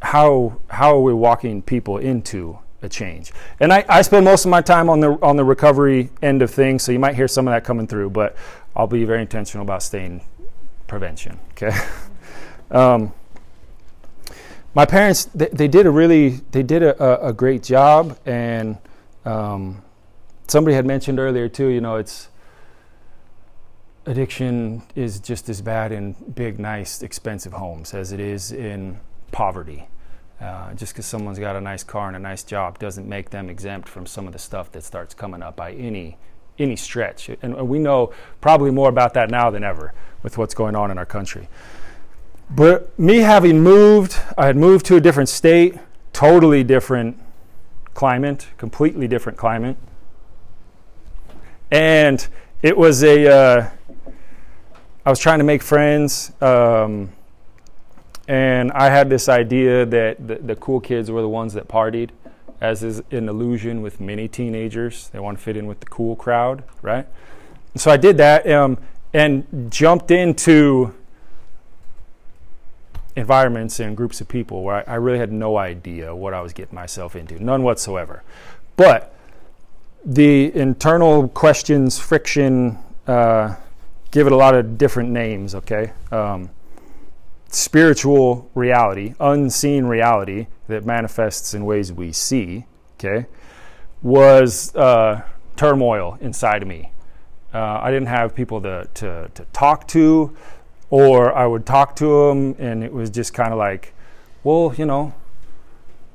how 0.02 0.58
how 0.66 0.96
are 0.96 1.00
we 1.02 1.14
walking 1.14 1.62
people 1.62 1.98
into 1.98 2.58
a 2.82 2.88
change? 2.88 3.30
And 3.60 3.72
I, 3.72 3.84
I 3.88 4.02
spend 4.02 4.24
most 4.24 4.44
of 4.44 4.50
my 4.50 4.60
time 4.60 4.90
on 4.90 4.98
the 4.98 5.10
on 5.22 5.36
the 5.36 5.44
recovery 5.44 6.10
end 6.20 6.42
of 6.42 6.50
things, 6.50 6.82
so 6.82 6.90
you 6.90 6.98
might 6.98 7.14
hear 7.14 7.28
some 7.28 7.46
of 7.46 7.52
that 7.52 7.62
coming 7.62 7.86
through, 7.86 8.10
but 8.10 8.34
I'll 8.74 8.88
be 8.88 9.04
very 9.04 9.20
intentional 9.20 9.64
about 9.64 9.84
staying 9.84 10.20
prevention. 10.88 11.38
Okay. 11.52 11.70
um, 12.72 13.12
my 14.74 14.84
parents 14.84 15.26
they, 15.26 15.46
they, 15.46 15.68
did 15.68 15.86
a 15.86 15.92
really 15.92 16.40
they 16.50 16.64
did 16.64 16.82
a, 16.82 17.28
a 17.28 17.32
great 17.32 17.62
job 17.62 18.18
and 18.26 18.78
um, 19.24 19.84
somebody 20.50 20.74
had 20.74 20.86
mentioned 20.86 21.18
earlier 21.18 21.48
too 21.48 21.68
you 21.68 21.80
know 21.80 21.96
it's 21.96 22.28
addiction 24.06 24.82
is 24.94 25.20
just 25.20 25.48
as 25.48 25.60
bad 25.60 25.92
in 25.92 26.12
big, 26.34 26.58
nice, 26.58 27.02
expensive 27.02 27.52
homes 27.52 27.94
as 27.94 28.12
it 28.12 28.20
is 28.20 28.52
in 28.52 28.98
poverty. 29.30 29.88
Uh, 30.40 30.72
just 30.72 30.94
because 30.94 31.04
someone's 31.04 31.38
got 31.38 31.54
a 31.54 31.60
nice 31.60 31.84
car 31.84 32.08
and 32.08 32.16
a 32.16 32.18
nice 32.18 32.42
job 32.42 32.78
doesn't 32.78 33.06
make 33.06 33.28
them 33.28 33.50
exempt 33.50 33.86
from 33.88 34.06
some 34.06 34.26
of 34.26 34.32
the 34.32 34.38
stuff 34.38 34.72
that 34.72 34.82
starts 34.82 35.12
coming 35.14 35.42
up 35.42 35.56
by 35.56 35.72
any 35.72 36.16
any 36.58 36.76
stretch. 36.76 37.30
And 37.40 37.68
we 37.68 37.78
know 37.78 38.12
probably 38.42 38.70
more 38.70 38.90
about 38.90 39.14
that 39.14 39.30
now 39.30 39.48
than 39.50 39.64
ever 39.64 39.94
with 40.22 40.36
what's 40.36 40.52
going 40.52 40.76
on 40.76 40.90
in 40.90 40.98
our 40.98 41.06
country. 41.06 41.48
But 42.50 42.98
me 42.98 43.18
having 43.18 43.62
moved, 43.62 44.18
I 44.36 44.46
had 44.46 44.58
moved 44.58 44.84
to 44.86 44.96
a 44.96 45.00
different 45.00 45.30
state, 45.30 45.78
totally 46.12 46.62
different 46.62 47.18
climate, 47.94 48.48
completely 48.58 49.08
different 49.08 49.38
climate. 49.38 49.78
And 51.70 52.26
it 52.62 52.76
was 52.76 53.02
a, 53.02 53.28
uh, 53.28 53.70
I 55.04 55.10
was 55.10 55.18
trying 55.18 55.38
to 55.38 55.44
make 55.44 55.62
friends. 55.62 56.32
Um, 56.40 57.10
and 58.28 58.70
I 58.72 58.90
had 58.90 59.10
this 59.10 59.28
idea 59.28 59.84
that 59.86 60.26
the, 60.26 60.36
the, 60.36 60.56
cool 60.56 60.78
kids 60.78 61.10
were 61.10 61.20
the 61.20 61.28
ones 61.28 61.54
that 61.54 61.66
partied, 61.66 62.10
as 62.60 62.84
is 62.84 63.02
an 63.10 63.28
illusion 63.28 63.82
with 63.82 64.00
many 64.00 64.28
teenagers. 64.28 65.08
They 65.08 65.18
want 65.18 65.38
to 65.38 65.42
fit 65.42 65.56
in 65.56 65.66
with 65.66 65.80
the 65.80 65.86
cool 65.86 66.14
crowd, 66.14 66.62
right? 66.80 67.06
so 67.76 67.90
I 67.90 67.96
did 67.96 68.16
that 68.16 68.50
um, 68.50 68.78
and 69.12 69.70
jumped 69.70 70.10
into 70.10 70.94
environments 73.16 73.80
and 73.80 73.96
groups 73.96 74.20
of 74.20 74.28
people 74.28 74.62
where 74.62 74.88
I, 74.88 74.94
I, 74.94 74.96
really 74.96 75.18
had 75.18 75.32
no 75.32 75.56
idea 75.56 76.14
what 76.14 76.32
I 76.32 76.40
was 76.40 76.52
getting 76.52 76.74
myself 76.74 77.16
into, 77.16 77.42
none 77.42 77.62
whatsoever. 77.62 78.22
But 78.76 79.14
the 80.04 80.54
internal 80.54 81.28
questions, 81.28 81.98
friction, 81.98 82.78
uh, 83.06 83.56
give 84.10 84.26
it 84.26 84.32
a 84.32 84.36
lot 84.36 84.54
of 84.54 84.78
different 84.78 85.10
names, 85.10 85.54
okay? 85.54 85.92
Um, 86.10 86.50
spiritual 87.48 88.50
reality, 88.54 89.14
unseen 89.20 89.84
reality 89.84 90.46
that 90.68 90.84
manifests 90.84 91.54
in 91.54 91.64
ways 91.64 91.92
we 91.92 92.12
see, 92.12 92.64
okay, 92.94 93.26
was 94.02 94.74
uh, 94.76 95.22
turmoil 95.56 96.16
inside 96.20 96.62
of 96.62 96.68
me. 96.68 96.92
Uh, 97.52 97.80
I 97.82 97.90
didn't 97.90 98.08
have 98.08 98.34
people 98.34 98.60
to, 98.62 98.88
to, 98.94 99.30
to 99.34 99.44
talk 99.52 99.88
to, 99.88 100.36
or 100.88 101.34
I 101.34 101.46
would 101.46 101.66
talk 101.66 101.96
to 101.96 102.28
them, 102.28 102.54
and 102.58 102.84
it 102.84 102.92
was 102.92 103.10
just 103.10 103.34
kind 103.34 103.52
of 103.52 103.58
like, 103.58 103.92
well, 104.44 104.72
you 104.76 104.86
know, 104.86 105.12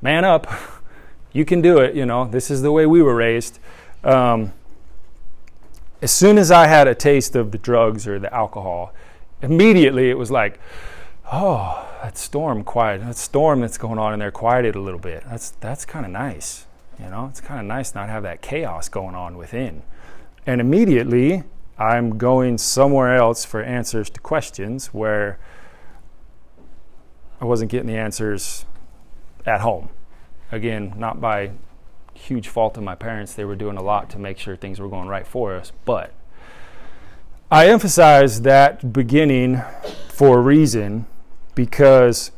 man 0.02 0.24
up. 0.24 0.46
You 1.32 1.44
can 1.44 1.60
do 1.60 1.80
it, 1.80 1.94
you 1.94 2.06
know, 2.06 2.26
this 2.26 2.50
is 2.50 2.62
the 2.62 2.72
way 2.72 2.86
we 2.86 3.02
were 3.02 3.14
raised. 3.14 3.58
Um, 4.06 4.52
as 6.00 6.12
soon 6.12 6.38
as 6.38 6.52
I 6.52 6.68
had 6.68 6.86
a 6.86 6.94
taste 6.94 7.34
of 7.34 7.50
the 7.50 7.58
drugs 7.58 8.06
or 8.06 8.20
the 8.20 8.32
alcohol, 8.32 8.94
immediately 9.42 10.10
it 10.10 10.16
was 10.16 10.30
like, 10.30 10.60
oh, 11.32 11.88
that 12.02 12.16
storm 12.16 12.62
quiet, 12.62 13.00
that 13.00 13.16
storm 13.16 13.60
that's 13.60 13.78
going 13.78 13.98
on 13.98 14.12
in 14.12 14.20
there 14.20 14.30
quieted 14.30 14.76
a 14.76 14.80
little 14.80 15.00
bit. 15.00 15.24
That's 15.28 15.50
that's 15.50 15.84
kind 15.84 16.06
of 16.06 16.12
nice, 16.12 16.66
you 17.00 17.10
know. 17.10 17.26
It's 17.26 17.40
kind 17.40 17.58
of 17.58 17.66
nice 17.66 17.96
not 17.96 18.08
have 18.08 18.22
that 18.22 18.42
chaos 18.42 18.88
going 18.88 19.16
on 19.16 19.36
within. 19.36 19.82
And 20.46 20.60
immediately, 20.60 21.42
I'm 21.76 22.16
going 22.16 22.58
somewhere 22.58 23.16
else 23.16 23.44
for 23.44 23.60
answers 23.60 24.08
to 24.10 24.20
questions 24.20 24.88
where 24.94 25.40
I 27.40 27.44
wasn't 27.44 27.72
getting 27.72 27.88
the 27.88 27.96
answers 27.98 28.66
at 29.44 29.62
home. 29.62 29.90
Again, 30.52 30.94
not 30.96 31.20
by 31.20 31.50
huge 32.16 32.48
fault 32.48 32.76
of 32.76 32.82
my 32.82 32.94
parents. 32.94 33.34
They 33.34 33.44
were 33.44 33.56
doing 33.56 33.76
a 33.76 33.82
lot 33.82 34.10
to 34.10 34.18
make 34.18 34.38
sure 34.38 34.56
things 34.56 34.80
were 34.80 34.88
going 34.88 35.08
right 35.08 35.26
for 35.26 35.54
us, 35.54 35.72
but 35.84 36.12
I 37.50 37.68
emphasize 37.68 38.42
that 38.42 38.92
beginning 38.92 39.62
for 40.08 40.38
a 40.38 40.40
reason 40.40 41.06
because 41.54 42.32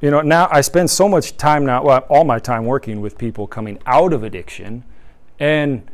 you 0.00 0.10
know 0.10 0.22
now 0.22 0.48
i 0.50 0.60
spend 0.60 0.88
so 0.90 1.08
much 1.08 1.36
time 1.36 1.64
now 1.66 1.84
well, 1.84 1.98
all 2.08 2.24
my 2.24 2.38
time 2.38 2.64
working 2.64 3.00
with 3.00 3.18
people 3.18 3.46
coming 3.46 3.78
out 3.86 4.12
of 4.12 4.22
addiction 4.22 4.82
and 5.38 5.88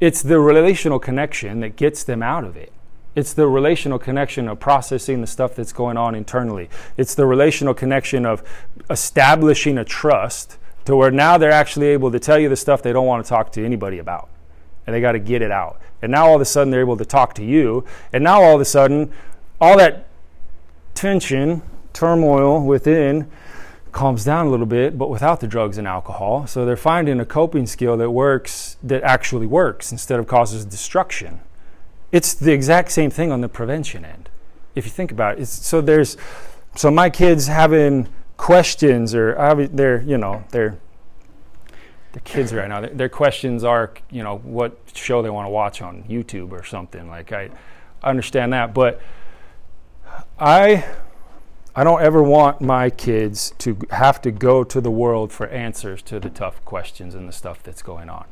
it's 0.00 0.22
the 0.22 0.38
relational 0.38 0.98
connection 0.98 1.60
that 1.60 1.76
gets 1.76 2.04
them 2.04 2.22
out 2.22 2.44
of 2.44 2.56
it. 2.56 2.72
It's 3.16 3.32
the 3.32 3.48
relational 3.48 3.98
connection 3.98 4.46
of 4.46 4.60
processing 4.60 5.20
the 5.20 5.26
stuff 5.26 5.56
that's 5.56 5.72
going 5.72 5.96
on 5.96 6.14
internally. 6.14 6.70
It's 6.96 7.16
the 7.16 7.26
relational 7.26 7.74
connection 7.74 8.24
of 8.24 8.44
establishing 8.88 9.76
a 9.76 9.84
trust 9.84 10.56
to 10.88 10.96
where 10.96 11.10
now 11.10 11.36
they're 11.36 11.52
actually 11.52 11.88
able 11.88 12.10
to 12.10 12.18
tell 12.18 12.38
you 12.38 12.48
the 12.48 12.56
stuff 12.56 12.80
they 12.80 12.94
don't 12.94 13.06
want 13.06 13.22
to 13.22 13.28
talk 13.28 13.52
to 13.52 13.62
anybody 13.62 13.98
about 13.98 14.30
and 14.86 14.96
they 14.96 15.02
got 15.02 15.12
to 15.12 15.18
get 15.18 15.42
it 15.42 15.50
out 15.50 15.78
and 16.00 16.10
now 16.10 16.26
all 16.26 16.34
of 16.34 16.40
a 16.40 16.46
sudden 16.46 16.70
they're 16.70 16.80
able 16.80 16.96
to 16.96 17.04
talk 17.04 17.34
to 17.34 17.44
you 17.44 17.84
and 18.10 18.24
now 18.24 18.42
all 18.42 18.54
of 18.54 18.60
a 18.62 18.64
sudden 18.64 19.12
all 19.60 19.76
that 19.76 20.06
tension, 20.94 21.60
turmoil 21.92 22.64
within 22.64 23.30
calms 23.92 24.24
down 24.24 24.46
a 24.46 24.50
little 24.50 24.64
bit, 24.64 24.96
but 24.96 25.10
without 25.10 25.40
the 25.40 25.46
drugs 25.46 25.76
and 25.76 25.86
alcohol. 25.86 26.46
So 26.46 26.64
they're 26.64 26.74
finding 26.74 27.20
a 27.20 27.26
coping 27.26 27.66
skill 27.66 27.98
that 27.98 28.10
works, 28.10 28.78
that 28.82 29.02
actually 29.02 29.46
works 29.46 29.92
instead 29.92 30.18
of 30.18 30.26
causes 30.26 30.64
destruction. 30.64 31.40
It's 32.12 32.32
the 32.32 32.52
exact 32.52 32.92
same 32.92 33.10
thing 33.10 33.30
on 33.30 33.42
the 33.42 33.48
prevention 33.48 34.06
end. 34.06 34.30
If 34.74 34.86
you 34.86 34.90
think 34.90 35.12
about 35.12 35.36
it, 35.36 35.42
it's, 35.42 35.50
so 35.66 35.82
there's, 35.82 36.16
so 36.76 36.90
my 36.90 37.10
kids 37.10 37.46
having 37.46 38.08
questions 38.38 39.14
or 39.14 39.34
they're, 39.70 40.00
you 40.00 40.16
know, 40.16 40.44
they're, 40.50 40.78
the 42.12 42.20
kids 42.20 42.54
right 42.54 42.68
now, 42.68 42.80
their 42.80 43.10
questions 43.10 43.62
are, 43.64 43.92
you 44.10 44.22
know, 44.22 44.38
what 44.38 44.78
show 44.94 45.20
they 45.20 45.28
want 45.28 45.44
to 45.44 45.50
watch 45.50 45.82
on 45.82 46.04
YouTube 46.04 46.52
or 46.52 46.64
something. 46.64 47.06
Like 47.06 47.32
I, 47.32 47.50
understand 48.02 48.52
that, 48.52 48.74
but 48.74 49.00
I 50.38 50.84
I 51.74 51.84
don't 51.84 52.02
ever 52.02 52.22
want 52.22 52.60
my 52.60 52.90
kids 52.90 53.52
to 53.58 53.78
have 53.90 54.20
to 54.22 54.30
go 54.32 54.64
to 54.64 54.80
the 54.80 54.90
world 54.90 55.32
for 55.32 55.46
answers 55.48 56.02
to 56.02 56.18
the 56.18 56.30
tough 56.30 56.64
questions 56.64 57.14
and 57.14 57.28
the 57.28 57.32
stuff 57.32 57.62
that's 57.62 57.82
going 57.82 58.08
on. 58.08 58.26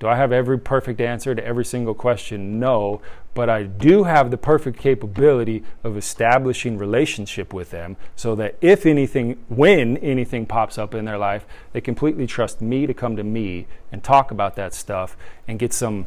Do 0.00 0.08
I 0.08 0.16
have 0.16 0.32
every 0.32 0.58
perfect 0.58 0.98
answer 0.98 1.34
to 1.34 1.44
every 1.44 1.64
single 1.64 1.92
question? 1.92 2.58
No, 2.58 3.02
but 3.34 3.50
I 3.50 3.64
do 3.64 4.04
have 4.04 4.30
the 4.30 4.38
perfect 4.38 4.78
capability 4.78 5.62
of 5.84 5.94
establishing 5.94 6.78
relationship 6.78 7.52
with 7.52 7.70
them 7.70 7.98
so 8.16 8.34
that 8.36 8.56
if 8.62 8.86
anything, 8.86 9.36
when 9.48 9.98
anything 9.98 10.46
pops 10.46 10.78
up 10.78 10.94
in 10.94 11.04
their 11.04 11.18
life, 11.18 11.44
they 11.74 11.82
completely 11.82 12.26
trust 12.26 12.62
me 12.62 12.86
to 12.86 12.94
come 12.94 13.14
to 13.14 13.22
me 13.22 13.66
and 13.92 14.02
talk 14.02 14.30
about 14.30 14.56
that 14.56 14.72
stuff 14.72 15.18
and 15.46 15.58
get 15.58 15.74
some 15.74 16.06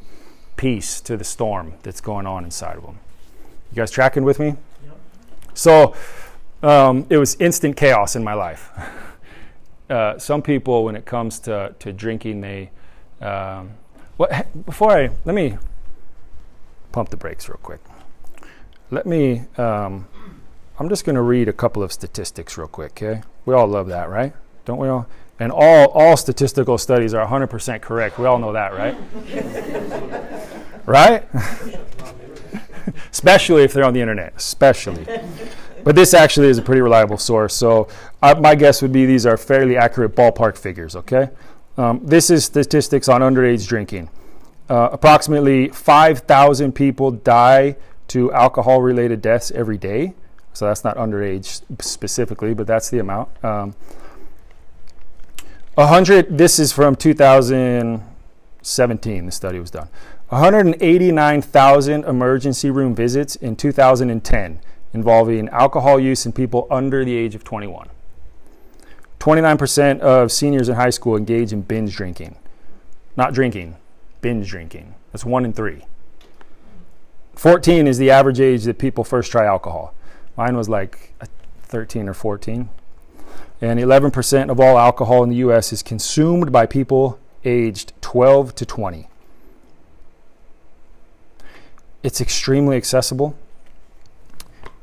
peace 0.57 0.99
to 1.01 1.15
the 1.15 1.23
storm 1.23 1.75
that's 1.83 2.01
going 2.01 2.25
on 2.25 2.43
inside 2.43 2.77
of 2.77 2.83
them. 2.83 2.97
You 3.71 3.75
guys 3.75 3.91
tracking 3.91 4.23
with 4.23 4.39
me? 4.39 4.55
So 5.53 5.93
um, 6.63 7.05
it 7.11 7.17
was 7.17 7.35
instant 7.35 7.77
chaos 7.77 8.15
in 8.15 8.23
my 8.23 8.33
life. 8.33 8.71
uh, 9.91 10.17
some 10.17 10.41
people, 10.41 10.83
when 10.83 10.95
it 10.95 11.05
comes 11.05 11.37
to, 11.41 11.75
to 11.77 11.93
drinking, 11.93 12.41
they. 12.41 12.71
Um, 13.21 13.69
well, 14.17 14.45
before 14.65 14.91
I. 14.91 15.09
Let 15.25 15.35
me 15.35 15.57
pump 16.91 17.09
the 17.09 17.17
brakes 17.17 17.47
real 17.49 17.59
quick. 17.61 17.81
Let 18.91 19.05
me. 19.05 19.43
Um, 19.57 20.07
I'm 20.79 20.89
just 20.89 21.05
going 21.05 21.15
to 21.15 21.21
read 21.21 21.47
a 21.47 21.53
couple 21.53 21.83
of 21.83 21.91
statistics 21.91 22.57
real 22.57 22.67
quick, 22.67 22.91
okay? 22.91 23.21
We 23.45 23.53
all 23.53 23.67
love 23.67 23.87
that, 23.87 24.09
right? 24.09 24.33
Don't 24.65 24.79
we 24.79 24.87
all? 24.87 25.07
And 25.39 25.51
all, 25.51 25.87
all 25.89 26.17
statistical 26.17 26.77
studies 26.77 27.13
are 27.13 27.27
100% 27.27 27.81
correct. 27.81 28.17
We 28.17 28.25
all 28.25 28.39
know 28.39 28.53
that, 28.53 28.73
right? 28.73 28.95
right? 30.85 31.27
especially 33.11 33.63
if 33.63 33.73
they're 33.73 33.83
on 33.83 33.93
the 33.93 34.01
internet, 34.01 34.33
especially. 34.35 35.05
but 35.83 35.95
this 35.95 36.13
actually 36.13 36.47
is 36.47 36.57
a 36.57 36.61
pretty 36.61 36.81
reliable 36.81 37.17
source. 37.17 37.53
So 37.53 37.87
uh, 38.21 38.35
my 38.39 38.55
guess 38.55 38.81
would 38.81 38.91
be 38.91 39.05
these 39.05 39.25
are 39.25 39.37
fairly 39.37 39.77
accurate 39.77 40.15
ballpark 40.15 40.57
figures. 40.57 40.95
Okay, 40.95 41.29
um, 41.77 42.01
this 42.03 42.29
is 42.29 42.45
statistics 42.45 43.09
on 43.09 43.21
underage 43.21 43.67
drinking. 43.67 44.09
Uh, 44.69 44.89
approximately 44.91 45.69
5,000 45.69 46.73
people 46.73 47.11
die 47.11 47.75
to 48.07 48.31
alcohol-related 48.31 49.21
deaths 49.21 49.51
every 49.51 49.77
day. 49.77 50.13
So 50.53 50.65
that's 50.65 50.83
not 50.83 50.97
underage 50.97 51.61
specifically, 51.81 52.53
but 52.53 52.67
that's 52.67 52.89
the 52.89 52.99
amount. 52.99 53.29
Um, 53.43 53.75
100. 55.75 56.37
This 56.37 56.59
is 56.59 56.71
from 56.71 56.95
2017. 56.95 59.25
The 59.25 59.31
study 59.31 59.59
was 59.59 59.71
done. 59.71 59.89
189,000 60.29 62.05
emergency 62.05 62.69
room 62.69 62.93
visits 62.93 63.35
in 63.35 63.55
2010 63.55 64.59
involving 64.93 65.49
alcohol 65.49 65.99
use 65.99 66.27
in 66.27 66.31
people 66.31 66.67
under 66.69 67.03
the 67.03 67.15
age 67.15 67.33
of 67.33 67.43
21. 67.43 67.89
29% 69.23 70.01
of 70.01 70.33
seniors 70.33 70.67
in 70.67 70.75
high 70.75 70.89
school 70.89 71.15
engage 71.15 71.53
in 71.53 71.61
binge 71.61 71.95
drinking. 71.95 72.35
Not 73.15 73.33
drinking, 73.33 73.77
binge 74.19 74.49
drinking. 74.49 74.95
That's 75.13 75.23
one 75.23 75.45
in 75.45 75.53
three. 75.53 75.85
14 77.35 77.87
is 77.87 77.97
the 77.97 78.11
average 78.11 78.41
age 78.41 78.65
that 78.65 78.77
people 78.77 79.05
first 79.05 79.31
try 79.31 79.45
alcohol. 79.45 79.93
Mine 80.35 80.57
was 80.57 80.67
like 80.67 81.13
13 81.61 82.09
or 82.09 82.13
14. 82.13 82.67
And 83.61 83.79
11% 83.79 84.49
of 84.49 84.59
all 84.59 84.77
alcohol 84.77 85.23
in 85.23 85.29
the 85.29 85.37
US 85.37 85.71
is 85.71 85.81
consumed 85.81 86.51
by 86.51 86.65
people 86.65 87.17
aged 87.45 87.93
12 88.01 88.53
to 88.55 88.65
20. 88.65 89.07
it's 92.03 92.19
extremely 92.19 92.75
accessible. 92.75 93.33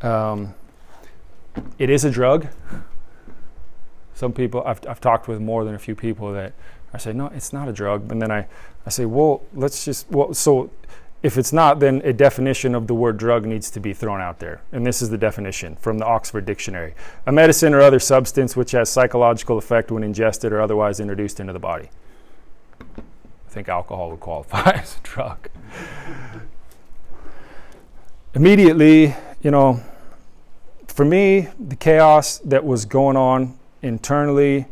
Um, 0.01 0.55
it 1.79 1.91
is 1.91 2.03
a 2.07 2.11
drug. 2.11 2.49
Some 4.21 4.35
people, 4.35 4.62
I've, 4.67 4.87
I've 4.87 5.00
talked 5.00 5.29
with 5.29 5.41
more 5.41 5.65
than 5.65 5.75
a 5.75 5.79
few 5.79 5.95
people 5.95 6.31
that 6.35 6.53
I 6.93 6.99
say, 6.99 7.15
no, 7.15 7.29
it's 7.29 7.55
not 7.55 7.69
a 7.69 7.73
drug. 7.73 8.12
And 8.12 8.21
then 8.21 8.31
I, 8.31 8.47
I 8.85 8.91
say, 8.91 9.07
well, 9.07 9.41
let's 9.55 9.83
just, 9.83 10.11
well, 10.11 10.35
so 10.35 10.71
if 11.23 11.39
it's 11.39 11.55
not, 11.55 11.81
then 11.81 12.03
a 12.05 12.12
definition 12.12 12.75
of 12.75 12.87
the 12.87 12.93
word 12.93 13.17
drug 13.17 13.47
needs 13.47 13.71
to 13.71 13.81
be 13.81 13.95
thrown 13.95 14.21
out 14.21 14.39
there. 14.39 14.61
And 14.73 14.87
this 14.87 15.00
is 15.00 15.09
the 15.09 15.17
definition 15.17 15.77
from 15.77 15.97
the 15.97 16.05
Oxford 16.05 16.45
Dictionary 16.45 16.93
a 17.25 17.33
medicine 17.33 17.73
or 17.73 17.81
other 17.81 17.99
substance 17.99 18.55
which 18.55 18.73
has 18.73 18.91
psychological 18.91 19.57
effect 19.57 19.91
when 19.91 20.05
ingested 20.05 20.53
or 20.53 20.61
otherwise 20.61 21.00
introduced 21.00 21.41
into 21.41 21.55
the 21.55 21.59
body. 21.59 21.89
I 22.99 23.49
think 23.49 23.71
alcohol 23.71 24.11
would 24.11 24.21
qualify 24.21 24.71
as 24.75 24.99
a 24.99 25.00
drug. 25.03 25.49
Immediately, 28.35 29.15
you 29.41 29.50
know, 29.50 29.81
for 30.89 31.07
me, 31.07 31.49
the 31.59 31.77
chaos 31.77 32.37
that 32.41 32.67
was 32.67 32.85
going 32.85 33.17
on 33.17 33.59
internally, 33.83 34.67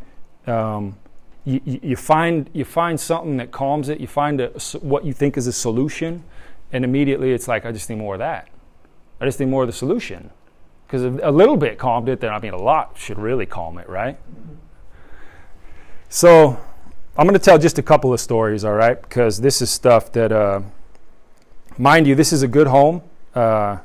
um, 0.47 0.97
you, 1.45 1.61
you, 1.65 1.95
find 1.95 2.49
you 2.53 2.65
find 2.65 2.99
something 2.99 3.37
that 3.37 3.51
calms 3.51 3.89
it. 3.89 3.99
You 3.99 4.07
find 4.07 4.41
a, 4.41 4.49
what 4.81 5.05
you 5.05 5.13
think 5.13 5.37
is 5.37 5.47
a 5.47 5.53
solution, 5.53 6.23
and 6.71 6.83
immediately 6.83 7.31
it's 7.31 7.47
like 7.47 7.65
I 7.65 7.71
just 7.71 7.89
need 7.89 7.97
more 7.97 8.15
of 8.15 8.19
that. 8.19 8.49
I 9.21 9.25
just 9.25 9.39
need 9.39 9.49
more 9.49 9.63
of 9.63 9.67
the 9.67 9.73
solution 9.73 10.29
because 10.85 11.03
a 11.03 11.31
little 11.31 11.57
bit 11.57 11.77
calmed 11.77 12.09
it. 12.09 12.19
Then 12.19 12.31
I 12.31 12.39
mean, 12.39 12.53
a 12.53 12.61
lot 12.61 12.97
should 12.97 13.19
really 13.19 13.45
calm 13.45 13.77
it, 13.77 13.87
right? 13.89 14.17
So 16.09 16.59
I'm 17.19 17.25
going 17.25 17.33
to 17.33 17.39
tell 17.39 17.57
just 17.57 17.77
a 17.77 17.83
couple 17.83 18.13
of 18.13 18.19
stories, 18.19 18.63
all 18.63 18.73
right? 18.73 18.99
Because 18.99 19.41
this 19.41 19.61
is 19.61 19.69
stuff 19.69 20.11
that, 20.13 20.31
uh, 20.31 20.61
mind 21.77 22.07
you, 22.07 22.15
this 22.15 22.31
is 22.31 22.43
a 22.43 22.47
good 22.47 22.67
home. 22.67 23.03
Uh, 23.35 23.79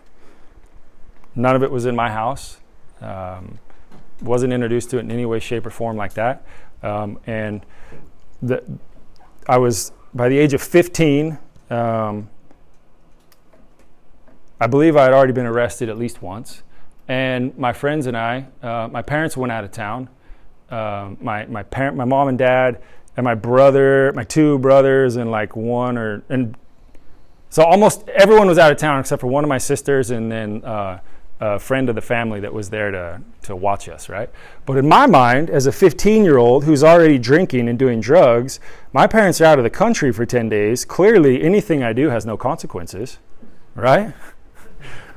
none 1.35 1.57
of 1.57 1.63
it 1.63 1.71
was 1.71 1.85
in 1.85 1.97
my 1.97 2.11
house. 2.11 2.59
Um, 3.01 3.59
wasn't 4.25 4.53
introduced 4.53 4.91
to 4.91 4.99
it 4.99 5.01
in 5.01 5.11
any 5.11 5.27
way, 5.27 5.39
shape, 5.39 5.67
or 5.67 5.71
form 5.71 5.97
like 5.97 6.15
that. 6.15 6.45
Um, 6.83 7.19
and 7.27 7.65
the, 8.43 8.63
I 9.49 9.59
was, 9.59 9.93
by 10.13 10.29
the 10.29 10.39
age 10.39 10.55
of 10.55 10.63
15, 10.63 11.39
um, 11.71 12.29
I 14.61 14.67
believe 14.67 14.97
I 14.97 15.05
had 15.05 15.13
already 15.13 15.33
been 15.33 15.47
arrested 15.47 15.89
at 15.89 15.99
least 15.99 16.23
once. 16.23 16.63
And 17.07 17.57
my 17.59 17.73
friends 17.73 18.07
and 18.07 18.17
I, 18.17 18.47
uh, 18.63 18.89
my 18.91 19.03
parents 19.03 19.37
went 19.37 19.53
out 19.53 19.65
of 19.65 19.73
town. 19.73 20.09
Uh, 20.71 21.11
my, 21.21 21.45
my, 21.47 21.63
parent, 21.63 21.97
my 21.97 22.05
mom 22.05 22.29
and 22.29 22.39
dad, 22.39 22.83
and 23.17 23.25
my 23.25 23.35
brother, 23.35 24.13
my 24.15 24.25
two 24.25 24.59
brothers, 24.59 25.17
and 25.17 25.31
like 25.31 25.55
one 25.55 25.99
or, 25.99 26.23
and 26.29 26.57
so 27.55 27.63
almost 27.63 28.09
everyone 28.09 28.49
was 28.49 28.59
out 28.59 28.73
of 28.73 28.79
town 28.79 28.99
except 28.99 29.21
for 29.21 29.29
one 29.29 29.45
of 29.45 29.49
my 29.49 29.59
sisters 29.59 30.11
and 30.11 30.33
then 30.33 30.65
uh, 30.65 30.99
a 31.41 31.59
friend 31.59 31.89
of 31.89 31.95
the 31.95 32.01
family 32.01 32.41
that 32.41 32.53
was 32.53 32.71
there 32.71 32.91
to, 32.91 33.21
to 33.43 33.57
watch 33.57 33.89
us, 33.89 34.09
right? 34.09 34.31
But 34.67 34.77
in 34.77 34.89
my 34.89 35.07
mind, 35.07 35.51
as 35.51 35.67
a 35.67 35.73
15 35.73 36.25
year 36.25 36.39
old 36.39 36.65
who's 36.65 36.85
already 36.85 37.19
drinking 37.19 37.69
and 37.69 37.79
doing 37.79 38.01
drugs, 38.01 38.61
my 38.93 39.07
parents 39.07 39.41
are 39.41 39.47
out 39.47 39.59
of 39.59 39.65
the 39.65 39.71
country 39.71 40.13
for 40.13 40.25
10 40.25 40.49
days. 40.49 40.85
Clearly, 40.85 41.43
anything 41.43 41.83
I 41.83 41.93
do 41.93 42.09
has 42.11 42.25
no 42.25 42.37
consequences, 42.37 43.19
right? 43.75 44.15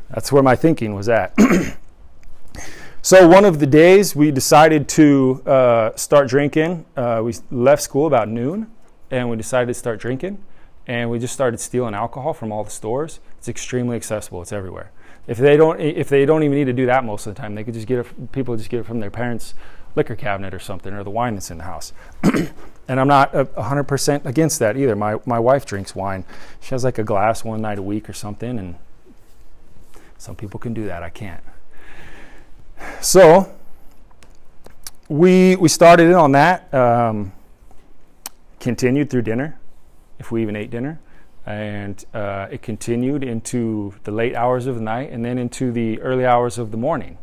That's 0.09 0.31
where 0.31 0.43
my 0.43 0.55
thinking 0.55 0.95
was 0.95 1.09
at. 1.09 1.35
so, 3.01 3.27
one 3.27 3.45
of 3.45 3.59
the 3.59 3.67
days 3.67 4.15
we 4.15 4.31
decided 4.31 4.87
to 4.89 5.43
uh, 5.45 5.95
start 5.95 6.29
drinking. 6.29 6.85
Uh, 6.95 7.21
we 7.23 7.35
left 7.51 7.83
school 7.83 8.07
about 8.07 8.29
noon 8.29 8.71
and 9.11 9.29
we 9.29 9.37
decided 9.37 9.67
to 9.67 9.73
start 9.73 9.99
drinking. 9.99 10.43
And 10.87 11.09
we 11.09 11.19
just 11.19 11.33
started 11.33 11.59
stealing 11.59 11.93
alcohol 11.93 12.33
from 12.33 12.51
all 12.51 12.63
the 12.63 12.71
stores. 12.71 13.19
It's 13.37 13.49
extremely 13.49 13.97
accessible, 13.97 14.41
it's 14.41 14.53
everywhere. 14.53 14.91
If 15.27 15.37
they 15.37 15.57
don't, 15.57 15.79
if 15.79 16.07
they 16.07 16.25
don't 16.25 16.43
even 16.43 16.57
need 16.57 16.65
to 16.65 16.73
do 16.73 16.85
that 16.85 17.03
most 17.03 17.27
of 17.27 17.35
the 17.35 17.41
time, 17.41 17.55
they 17.55 17.63
could 17.63 17.73
just 17.73 17.85
get 17.85 17.99
it. 17.99 18.31
People 18.31 18.55
just 18.55 18.69
get 18.69 18.79
it 18.79 18.85
from 18.85 19.01
their 19.01 19.11
parents' 19.11 19.53
liquor 19.95 20.15
cabinet 20.15 20.53
or 20.53 20.59
something, 20.59 20.93
or 20.93 21.03
the 21.03 21.09
wine 21.09 21.33
that's 21.33 21.51
in 21.51 21.57
the 21.57 21.65
house. 21.65 21.91
and 22.23 22.99
I'm 22.99 23.09
not 23.09 23.35
hundred 23.57 23.83
percent 23.83 24.25
against 24.25 24.59
that 24.59 24.77
either. 24.77 24.95
My 24.95 25.17
my 25.25 25.37
wife 25.37 25.65
drinks 25.65 25.93
wine. 25.93 26.23
She 26.61 26.69
has 26.69 26.85
like 26.85 26.97
a 26.97 27.03
glass 27.03 27.43
one 27.43 27.61
night 27.61 27.77
a 27.77 27.81
week 27.81 28.09
or 28.09 28.13
something, 28.13 28.57
and 28.57 28.75
some 30.17 30.35
people 30.35 30.59
can 30.61 30.73
do 30.73 30.85
that. 30.85 31.03
I 31.03 31.09
can't. 31.09 31.43
So 33.01 33.53
we 35.09 35.57
we 35.57 35.67
started 35.67 36.07
in 36.07 36.13
on 36.13 36.31
that. 36.31 36.73
Um, 36.73 37.33
continued 38.61 39.09
through 39.09 39.21
dinner, 39.23 39.59
if 40.19 40.31
we 40.31 40.41
even 40.41 40.55
ate 40.55 40.71
dinner 40.71 40.99
and 41.47 42.05
uh, 42.13 42.47
it 42.51 42.61
continued 42.61 43.23
into 43.23 43.93
the 44.03 44.11
late 44.11 44.35
hours 44.35 44.67
of 44.67 44.75
the 44.75 44.81
night 44.81 45.11
and 45.11 45.23
then 45.23 45.37
into 45.37 45.71
the 45.71 45.99
early 46.01 46.25
hours 46.25 46.57
of 46.57 46.71
the 46.71 46.77
morning. 46.77 47.17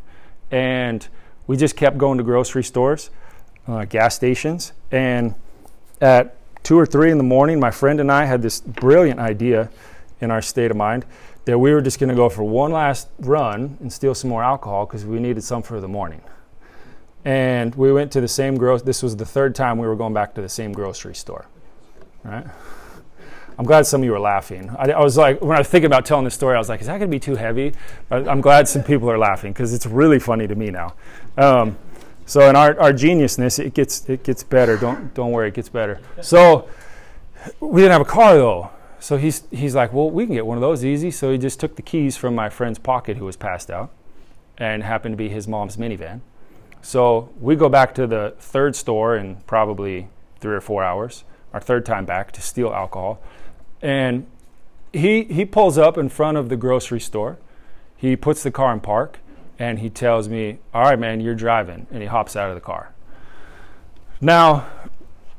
And 0.51 1.07
we 1.47 1.59
just 1.59 1.77
kept 1.77 1.99
going 1.99 2.17
to 2.17 2.25
grocery 2.25 2.65
stores, 2.65 3.11
uh, 3.69 3.85
gas 3.85 4.15
stations, 4.15 4.73
and 4.91 5.35
at 6.01 6.37
two 6.63 6.79
or 6.79 6.87
three 6.87 7.11
in 7.11 7.19
the 7.19 7.25
morning, 7.25 7.61
my 7.61 7.71
friend 7.71 8.01
and 8.01 8.11
I 8.11 8.25
had 8.25 8.41
this 8.41 8.63
brilliant 8.63 9.21
idea 9.21 9.69
in 10.23 10.31
our 10.31 10.41
state 10.41 10.71
of 10.71 10.77
mind 10.79 11.05
that 11.45 11.59
we 11.59 11.75
were 11.75 11.83
just 11.83 11.99
going 11.99 12.09
to 12.09 12.15
go 12.15 12.31
for 12.31 12.45
one 12.45 12.73
last 12.73 13.09
run 13.19 13.77
and 13.81 13.93
steal 13.93 14.15
some 14.15 14.31
more 14.31 14.43
alcohol 14.43 14.87
because 14.87 15.05
we 15.05 15.21
needed 15.21 15.45
some 15.45 15.63
for 15.63 15.83
the 15.83 15.89
morning. 15.89 16.23
And 17.27 17.75
we 17.75 17.93
went 17.93 18.11
to 18.13 18.23
the 18.23 18.29
same 18.29 18.57
grocery. 18.57 18.87
This 18.87 19.03
was 19.03 19.17
the 19.17 19.27
third 19.27 19.55
time 19.55 19.77
we 19.77 19.87
were 19.87 19.97
going 19.97 20.15
back 20.15 20.35
to 20.37 20.41
the 20.41 20.49
same 20.49 20.73
grocery 20.73 21.15
store, 21.15 21.45
right? 22.23 22.47
I'm 23.59 23.65
glad 23.65 23.87
some 23.87 24.01
of 24.01 24.05
you 24.05 24.15
are 24.15 24.21
laughing. 24.21 24.71
I, 24.79 24.91
I, 24.91 25.01
was 25.03 25.17
like, 25.17 25.41
when 25.41 25.57
I 25.57 25.61
was 25.61 25.69
thinking 25.69 25.87
about 25.87 26.05
telling 26.05 26.25
this 26.25 26.35
story, 26.35 26.57
I 26.57 26.59
was 26.59 26.69
like, 26.69 26.81
is 26.81 26.89
that 26.89 26.99
going 26.99 27.11
to 27.11 27.15
be 27.15 27.21
too 27.21 27.37
heavy? 27.37 27.73
I'm 28.11 28.41
glad 28.41 28.67
some 28.67 28.83
people 28.83 29.09
are 29.11 29.19
laughing 29.19 29.53
because 29.53 29.73
it's 29.73 29.87
really 29.87 30.19
funny 30.19 30.47
to 30.49 30.55
me 30.55 30.71
now. 30.71 30.95
Um, 31.37 31.77
so 32.27 32.49
in 32.49 32.57
our, 32.57 32.79
our 32.81 32.93
geniusness, 32.93 33.65
it 33.65 33.75
gets 33.75 34.09
it 34.09 34.25
gets 34.25 34.43
better. 34.43 34.77
Don't 34.77 35.13
don't 35.15 35.31
worry, 35.31 35.49
it 35.49 35.55
gets 35.55 35.69
better. 35.69 36.01
So 36.23 36.69
we 37.61 37.83
didn't 37.83 37.93
have 37.93 38.01
a 38.01 38.07
car 38.07 38.35
though. 38.35 38.71
So 38.99 39.19
he's 39.19 39.45
he's 39.51 39.75
like, 39.75 39.93
well, 39.93 40.11
we 40.11 40.25
can 40.25 40.35
get 40.35 40.47
one 40.47 40.57
of 40.57 40.63
those 40.63 40.85
easy. 40.85 41.11
So 41.11 41.31
he 41.31 41.39
just 41.39 41.61
took 41.61 41.77
the 41.77 41.83
keys 41.83 42.17
from 42.17 42.35
my 42.35 42.49
friend's 42.49 42.79
pocket 42.79 43.19
who 43.19 43.27
was 43.27 43.37
passed 43.37 43.71
out, 43.71 43.91
and 44.57 44.83
happened 44.83 45.13
to 45.13 45.17
be 45.17 45.29
his 45.29 45.47
mom's 45.47 45.77
minivan. 45.77 46.21
So 46.81 47.31
we 47.41 47.57
go 47.57 47.69
back 47.69 47.95
to 47.97 48.07
the 48.07 48.35
third 48.39 48.75
store 48.75 49.17
in 49.17 49.37
probably 49.47 50.09
three 50.41 50.55
or 50.55 50.61
four 50.61 50.83
hours. 50.83 51.25
Our 51.53 51.61
third 51.61 51.87
time 51.87 52.05
back 52.05 52.33
to 52.33 52.43
steal 52.43 52.73
alcohol. 52.73 53.21
And 53.83 54.27
he, 54.93 55.25
he 55.25 55.45
pulls 55.45 55.77
up 55.77 55.99
in 55.99 56.09
front 56.09 56.37
of 56.37 56.49
the 56.49 56.57
grocery 56.57 57.01
store. 57.01 57.39
He 57.97 58.17
puts 58.17 58.43
the 58.43 58.51
car 58.51 58.73
in 58.73 58.81
park 58.81 59.19
and 59.59 59.79
he 59.79 59.91
tells 59.91 60.29
me, 60.29 60.59
All 60.73 60.83
right, 60.83 60.99
man, 60.99 61.21
you're 61.21 61.35
driving. 61.35 61.87
And 61.91 62.03
he 62.03 62.09
hops 62.09 62.37
out 62.37 62.49
of 62.49 62.55
the 62.55 62.61
car. 62.61 62.93
Now, 64.21 64.67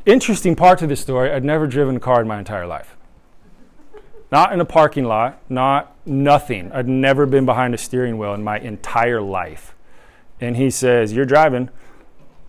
interesting 0.06 0.56
part 0.56 0.80
to 0.80 0.88
this 0.88 1.02
story 1.02 1.32
I'd 1.32 1.44
never 1.44 1.68
driven 1.68 1.96
a 1.96 2.00
car 2.00 2.22
in 2.22 2.28
my 2.28 2.40
entire 2.40 2.68
life. 2.68 2.96
Not 4.32 4.54
in 4.54 4.60
a 4.60 4.66
parking 4.66 5.06
lot, 5.06 5.40
not 5.50 5.96
nothing. 6.06 6.72
I'd 6.72 6.88
never 6.88 7.26
been 7.26 7.46
behind 7.46 7.74
a 7.74 7.78
steering 7.78 8.18
wheel 8.18 8.34
in 8.34 8.44
my 8.44 8.60
entire 8.60 9.22
life. 9.22 9.76
And 10.42 10.58
he 10.58 10.70
says, 10.70 11.14
You're 11.14 11.26
driving. 11.26 11.70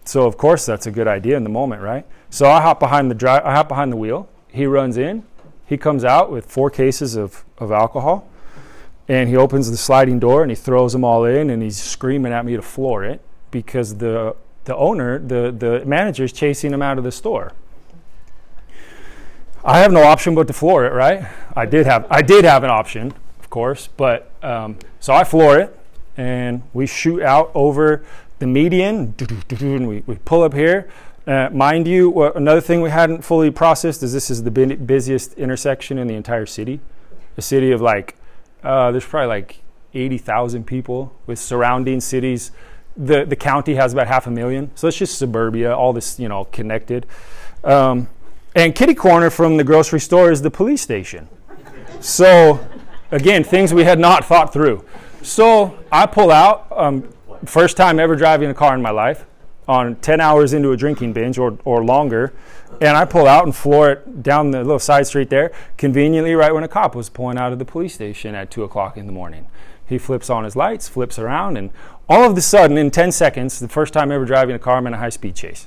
So 0.04 0.26
of 0.26 0.36
course 0.36 0.66
that's 0.66 0.86
a 0.86 0.90
good 0.90 1.08
idea 1.08 1.36
in 1.36 1.44
the 1.44 1.50
moment, 1.50 1.82
right? 1.82 2.06
So 2.30 2.48
I 2.48 2.60
hop 2.60 2.80
behind 2.80 3.10
the 3.10 3.14
dri- 3.14 3.30
I 3.30 3.54
hop 3.54 3.68
behind 3.68 3.92
the 3.92 3.96
wheel. 3.96 4.28
He 4.48 4.66
runs 4.66 4.96
in. 4.96 5.24
He 5.66 5.76
comes 5.76 6.04
out 6.04 6.30
with 6.30 6.46
four 6.46 6.70
cases 6.70 7.16
of, 7.16 7.44
of 7.58 7.72
alcohol 7.72 8.28
and 9.08 9.28
he 9.28 9.36
opens 9.36 9.70
the 9.70 9.76
sliding 9.76 10.18
door 10.18 10.42
and 10.42 10.50
he 10.50 10.56
throws 10.56 10.92
them 10.92 11.04
all 11.04 11.24
in 11.24 11.50
and 11.50 11.62
he's 11.62 11.80
screaming 11.80 12.32
at 12.32 12.44
me 12.44 12.56
to 12.56 12.62
floor 12.62 13.04
it 13.04 13.20
because 13.50 13.96
the 13.96 14.36
the 14.66 14.76
owner, 14.76 15.18
the, 15.18 15.54
the 15.56 15.84
manager 15.86 16.24
is 16.24 16.32
chasing 16.32 16.72
him 16.72 16.82
out 16.82 16.98
of 16.98 17.04
the 17.04 17.12
store. 17.12 17.52
I 19.64 19.78
have 19.78 19.92
no 19.92 20.02
option 20.02 20.34
but 20.34 20.46
to 20.48 20.52
floor 20.52 20.84
it, 20.84 20.92
right? 20.92 21.26
I 21.56 21.66
did 21.66 21.86
have 21.86 22.06
I 22.10 22.20
did 22.22 22.44
have 22.44 22.62
an 22.62 22.70
option, 22.70 23.14
of 23.40 23.48
course, 23.48 23.88
but 23.96 24.30
um, 24.42 24.78
so 25.00 25.12
I 25.12 25.24
floor 25.24 25.58
it 25.58 25.78
and 26.16 26.62
we 26.72 26.86
shoot 26.86 27.22
out 27.22 27.50
over 27.54 28.04
the 28.38 28.46
median 28.46 29.14
and 29.60 29.88
we, 29.88 30.02
we 30.06 30.16
pull 30.24 30.42
up 30.42 30.52
here 30.52 30.88
uh, 31.26 31.50
mind 31.52 31.88
you, 31.88 32.22
another 32.22 32.60
thing 32.60 32.80
we 32.80 32.90
hadn't 32.90 33.22
fully 33.22 33.50
processed 33.50 34.02
is 34.02 34.12
this 34.12 34.30
is 34.30 34.44
the 34.44 34.50
busiest 34.50 35.34
intersection 35.34 35.98
in 35.98 36.06
the 36.06 36.14
entire 36.14 36.46
city. 36.46 36.80
A 37.36 37.42
city 37.42 37.72
of 37.72 37.80
like, 37.80 38.16
uh, 38.62 38.92
there's 38.92 39.04
probably 39.04 39.26
like 39.26 39.62
80,000 39.92 40.64
people 40.64 41.12
with 41.26 41.38
surrounding 41.38 42.00
cities. 42.00 42.52
The, 42.96 43.24
the 43.24 43.34
county 43.34 43.74
has 43.74 43.92
about 43.92 44.06
half 44.06 44.28
a 44.28 44.30
million. 44.30 44.70
So 44.76 44.86
it's 44.86 44.96
just 44.96 45.18
suburbia, 45.18 45.74
all 45.74 45.92
this, 45.92 46.20
you 46.20 46.28
know, 46.28 46.44
connected. 46.44 47.06
Um, 47.64 48.08
and 48.54 48.74
kitty 48.74 48.94
corner 48.94 49.28
from 49.28 49.56
the 49.56 49.64
grocery 49.64 50.00
store 50.00 50.30
is 50.30 50.42
the 50.42 50.50
police 50.50 50.80
station. 50.80 51.28
So, 52.00 52.64
again, 53.10 53.42
things 53.42 53.74
we 53.74 53.82
had 53.82 53.98
not 53.98 54.24
thought 54.24 54.52
through. 54.52 54.84
So 55.22 55.76
I 55.90 56.06
pull 56.06 56.30
out, 56.30 56.68
um, 56.70 57.12
first 57.44 57.76
time 57.76 57.98
ever 57.98 58.14
driving 58.14 58.48
a 58.48 58.54
car 58.54 58.74
in 58.74 58.80
my 58.80 58.90
life 58.90 59.26
on 59.68 59.96
10 59.96 60.20
hours 60.20 60.52
into 60.52 60.72
a 60.72 60.76
drinking 60.76 61.12
binge 61.12 61.38
or, 61.38 61.58
or 61.64 61.84
longer, 61.84 62.32
and 62.80 62.96
I 62.96 63.04
pull 63.04 63.26
out 63.26 63.44
and 63.44 63.54
floor 63.54 63.90
it 63.90 64.22
down 64.22 64.50
the 64.50 64.58
little 64.58 64.78
side 64.78 65.06
street 65.06 65.30
there, 65.30 65.52
conveniently 65.76 66.34
right 66.34 66.52
when 66.54 66.64
a 66.64 66.68
cop 66.68 66.94
was 66.94 67.08
pulling 67.08 67.38
out 67.38 67.52
of 67.52 67.58
the 67.58 67.64
police 67.64 67.94
station 67.94 68.34
at 68.34 68.50
2 68.50 68.64
o'clock 68.64 68.96
in 68.96 69.06
the 69.06 69.12
morning. 69.12 69.48
He 69.86 69.98
flips 69.98 70.30
on 70.30 70.44
his 70.44 70.56
lights, 70.56 70.88
flips 70.88 71.18
around, 71.18 71.56
and 71.56 71.70
all 72.08 72.30
of 72.30 72.36
a 72.36 72.40
sudden, 72.40 72.76
in 72.76 72.90
10 72.90 73.12
seconds, 73.12 73.58
the 73.58 73.68
first 73.68 73.92
time 73.92 74.12
ever 74.12 74.24
driving 74.24 74.54
a 74.54 74.58
car, 74.58 74.76
I'm 74.76 74.86
in 74.86 74.94
a 74.94 74.98
high 74.98 75.08
speed 75.08 75.34
chase. 75.34 75.66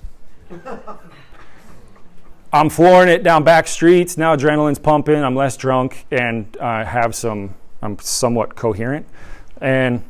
I'm 2.51 2.69
flooring 2.69 3.09
it 3.09 3.21
down 3.21 3.43
back 3.43 3.67
streets. 3.67 4.17
Now 4.17 4.35
adrenaline's 4.35 4.79
pumping. 4.79 5.23
I'm 5.23 5.35
less 5.35 5.55
drunk 5.55 6.05
and 6.09 6.57
I 6.59 6.83
have 6.83 7.13
some, 7.13 7.53
I'm 7.81 7.99
somewhat 7.99 8.55
coherent. 8.55 9.05
And 9.61 10.03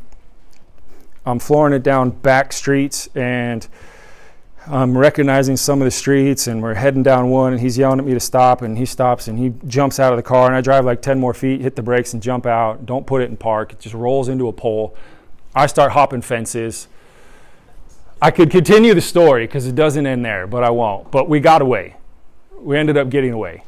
I'm 1.29 1.39
flooring 1.39 1.73
it 1.73 1.83
down 1.83 2.09
back 2.09 2.51
streets 2.53 3.07
and 3.15 3.67
I'm 4.67 4.97
recognizing 4.97 5.57
some 5.57 5.81
of 5.81 5.85
the 5.85 5.91
streets 5.91 6.47
and 6.47 6.61
we're 6.61 6.73
heading 6.73 7.03
down 7.03 7.29
one 7.29 7.53
and 7.53 7.61
he's 7.61 7.77
yelling 7.77 7.99
at 7.99 8.05
me 8.05 8.13
to 8.13 8.19
stop 8.19 8.61
and 8.61 8.77
he 8.77 8.85
stops 8.85 9.27
and 9.27 9.39
he 9.39 9.53
jumps 9.67 9.99
out 9.99 10.11
of 10.13 10.17
the 10.17 10.23
car 10.23 10.47
and 10.47 10.55
I 10.55 10.61
drive 10.61 10.85
like 10.85 11.01
10 11.01 11.19
more 11.19 11.33
feet, 11.33 11.61
hit 11.61 11.75
the 11.75 11.81
brakes 11.81 12.13
and 12.13 12.21
jump 12.21 12.45
out. 12.45 12.85
Don't 12.85 13.07
put 13.07 13.21
it 13.21 13.29
in 13.29 13.37
park. 13.37 13.73
It 13.73 13.79
just 13.79 13.95
rolls 13.95 14.27
into 14.27 14.47
a 14.47 14.53
pole. 14.53 14.95
I 15.55 15.67
start 15.67 15.93
hopping 15.93 16.21
fences. 16.21 16.87
I 18.21 18.31
could 18.31 18.51
continue 18.51 18.93
the 18.93 19.01
story 19.01 19.47
because 19.47 19.65
it 19.65 19.75
doesn't 19.75 20.05
end 20.05 20.25
there, 20.25 20.45
but 20.45 20.63
I 20.63 20.69
won't. 20.69 21.09
But 21.09 21.29
we 21.29 21.39
got 21.39 21.61
away 21.61 21.95
we 22.61 22.77
ended 22.77 22.97
up 22.97 23.09
getting 23.09 23.31
away. 23.31 23.63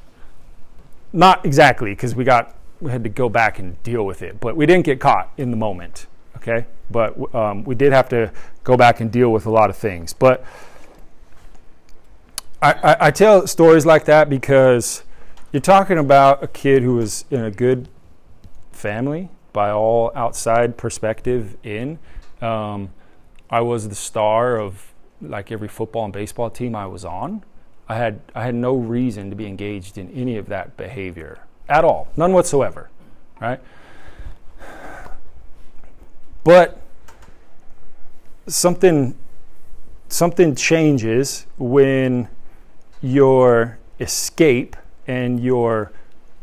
Not 1.13 1.45
exactly, 1.45 1.91
because 1.91 2.15
we 2.15 2.23
got 2.23 2.55
we 2.79 2.91
had 2.91 3.03
to 3.03 3.09
go 3.09 3.29
back 3.29 3.59
and 3.59 3.81
deal 3.83 4.05
with 4.05 4.21
it, 4.21 4.39
but 4.39 4.55
we 4.55 4.65
didn't 4.65 4.85
get 4.85 4.99
caught 4.99 5.31
in 5.37 5.51
the 5.51 5.57
moment. 5.57 6.07
Okay, 6.41 6.65
but 6.89 7.35
um, 7.35 7.63
we 7.63 7.75
did 7.75 7.93
have 7.93 8.09
to 8.09 8.31
go 8.63 8.75
back 8.75 8.99
and 8.99 9.11
deal 9.11 9.31
with 9.31 9.45
a 9.45 9.51
lot 9.51 9.69
of 9.69 9.77
things. 9.77 10.11
But 10.11 10.43
I, 12.61 12.73
I, 12.73 12.97
I 13.07 13.11
tell 13.11 13.45
stories 13.45 13.85
like 13.85 14.05
that 14.05 14.29
because 14.29 15.03
you're 15.51 15.61
talking 15.61 15.97
about 15.99 16.43
a 16.43 16.47
kid 16.47 16.81
who 16.81 16.95
was 16.95 17.25
in 17.29 17.43
a 17.43 17.51
good 17.51 17.89
family 18.71 19.29
by 19.53 19.69
all 19.69 20.11
outside 20.15 20.77
perspective 20.77 21.57
in. 21.63 21.99
Um, 22.41 22.89
I 23.49 23.61
was 23.61 23.89
the 23.89 23.95
star 23.95 24.57
of 24.57 24.91
like 25.21 25.51
every 25.51 25.67
football 25.67 26.05
and 26.05 26.13
baseball 26.13 26.49
team 26.49 26.75
I 26.75 26.87
was 26.87 27.05
on. 27.05 27.43
I 27.87 27.97
had, 27.97 28.21
I 28.33 28.43
had 28.43 28.55
no 28.55 28.75
reason 28.75 29.29
to 29.29 29.35
be 29.35 29.45
engaged 29.45 29.97
in 29.97 30.09
any 30.11 30.37
of 30.37 30.47
that 30.47 30.77
behavior 30.77 31.39
at 31.67 31.83
all, 31.83 32.07
none 32.15 32.33
whatsoever, 32.33 32.89
right? 33.39 33.59
But 36.43 36.81
something, 38.47 39.15
something 40.09 40.55
changes 40.55 41.45
when 41.57 42.27
your 43.01 43.77
escape 43.99 44.75
and 45.07 45.39
your 45.39 45.91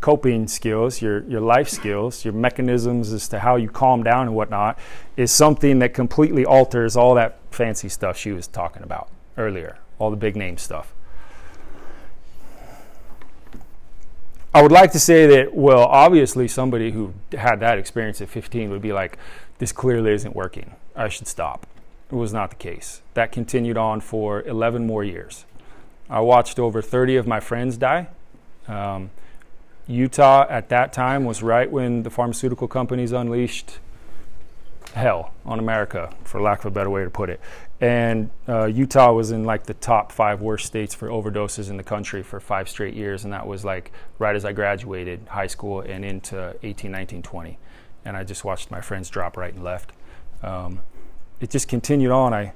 coping 0.01 0.47
skills, 0.47 1.03
your, 1.03 1.25
your 1.25 1.41
life 1.41 1.69
skills, 1.69 2.25
your 2.25 2.35
mechanisms 2.35 3.13
as 3.13 3.27
to 3.29 3.41
how 3.41 3.57
you 3.57 3.69
calm 3.69 4.03
down 4.03 4.27
and 4.27 4.37
whatnot, 4.37 4.79
is 5.17 5.33
something 5.33 5.81
that 5.81 5.93
completely 5.93 6.45
alters 6.45 6.97
all 6.97 7.15
that 7.15 7.39
fancy 7.51 7.89
stuff 7.89 8.17
she 8.17 8.31
was 8.31 8.47
talking 8.47 8.83
about 8.83 9.09
earlier, 9.37 9.79
all 9.99 10.11
the 10.11 10.17
big 10.17 10.37
name 10.37 10.57
stuff. 10.57 10.95
I 14.55 14.63
would 14.63 14.73
like 14.73 14.93
to 14.93 15.01
say 15.01 15.27
that, 15.27 15.55
well, 15.55 15.85
obviously, 15.85 16.49
somebody 16.49 16.91
who 16.91 17.13
had 17.33 17.61
that 17.61 17.79
experience 17.79 18.21
at 18.21 18.29
15 18.29 18.71
would 18.71 18.81
be 18.81 18.93
like, 18.93 19.19
this 19.59 19.73
clearly 19.73 20.13
isn't 20.13 20.35
working. 20.35 20.75
I 20.97 21.09
should 21.09 21.27
stop. 21.27 21.67
It 22.11 22.15
was 22.15 22.33
not 22.33 22.51
the 22.51 22.57
case. 22.57 23.03
That 23.15 23.33
continued 23.33 23.77
on 23.77 24.01
for 24.01 24.43
11 24.43 24.87
more 24.87 25.05
years. 25.05 25.45
I 26.09 26.21
watched 26.21 26.59
over 26.59 26.81
30 26.81 27.17
of 27.17 27.27
my 27.27 27.41
friends 27.41 27.77
die. 27.77 28.09
Um, 28.67 29.11
Utah 29.87 30.47
at 30.49 30.69
that 30.71 30.93
time 30.93 31.25
was 31.25 31.43
right 31.43 31.71
when 31.71 32.03
the 32.03 32.11
pharmaceutical 32.11 32.69
companies 32.69 33.13
unleashed 33.13 33.79
hell 34.95 35.33
on 35.45 35.59
America, 35.59 36.15
for 36.25 36.41
lack 36.41 36.61
of 36.61 36.67
a 36.67 36.71
better 36.71 36.91
way 36.91 37.05
to 37.05 37.11
put 37.11 37.31
it. 37.31 37.41
And 37.81 38.31
uh, 38.49 38.67
Utah 38.67 39.13
was 39.13 39.31
in 39.31 39.45
like 39.45 39.65
the 39.65 39.75
top 39.75 40.13
five 40.13 40.41
worst 40.41 40.67
states 40.67 40.95
for 40.95 41.09
overdoses 41.09 41.71
in 41.71 41.77
the 41.77 41.83
country 41.83 42.23
for 42.23 42.41
five 42.41 42.69
straight 42.69 42.95
years. 42.95 43.25
And 43.25 43.33
that 43.33 43.47
was 43.47 43.65
like 43.65 43.93
right 44.19 44.35
as 44.35 44.45
I 44.45 44.53
graduated 44.53 45.21
high 45.29 45.47
school 45.47 45.81
and 45.81 46.05
into 46.05 46.57
18, 46.63 46.91
19, 46.91 47.23
20. 47.23 47.59
And 48.05 48.17
I 48.17 48.25
just 48.25 48.45
watched 48.45 48.71
my 48.71 48.81
friends 48.81 49.11
drop 49.11 49.37
right 49.37 49.53
and 49.53 49.63
left. 49.63 49.93
Um, 50.43 50.81
it 51.41 51.51
just 51.51 51.69
continued 51.69 52.11
on. 52.11 52.33
I, 52.33 52.53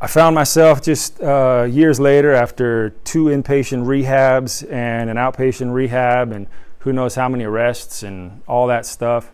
I 0.00 0.06
found 0.06 0.34
myself 0.34 0.82
just 0.82 1.20
uh, 1.20 1.66
years 1.68 1.98
later 1.98 2.32
after 2.32 2.90
two 3.04 3.24
inpatient 3.24 3.86
rehabs 3.86 4.70
and 4.70 5.10
an 5.10 5.16
outpatient 5.16 5.72
rehab 5.72 6.32
and 6.32 6.46
who 6.80 6.92
knows 6.92 7.14
how 7.14 7.28
many 7.28 7.44
arrests 7.44 8.02
and 8.02 8.42
all 8.46 8.66
that 8.66 8.84
stuff 8.84 9.32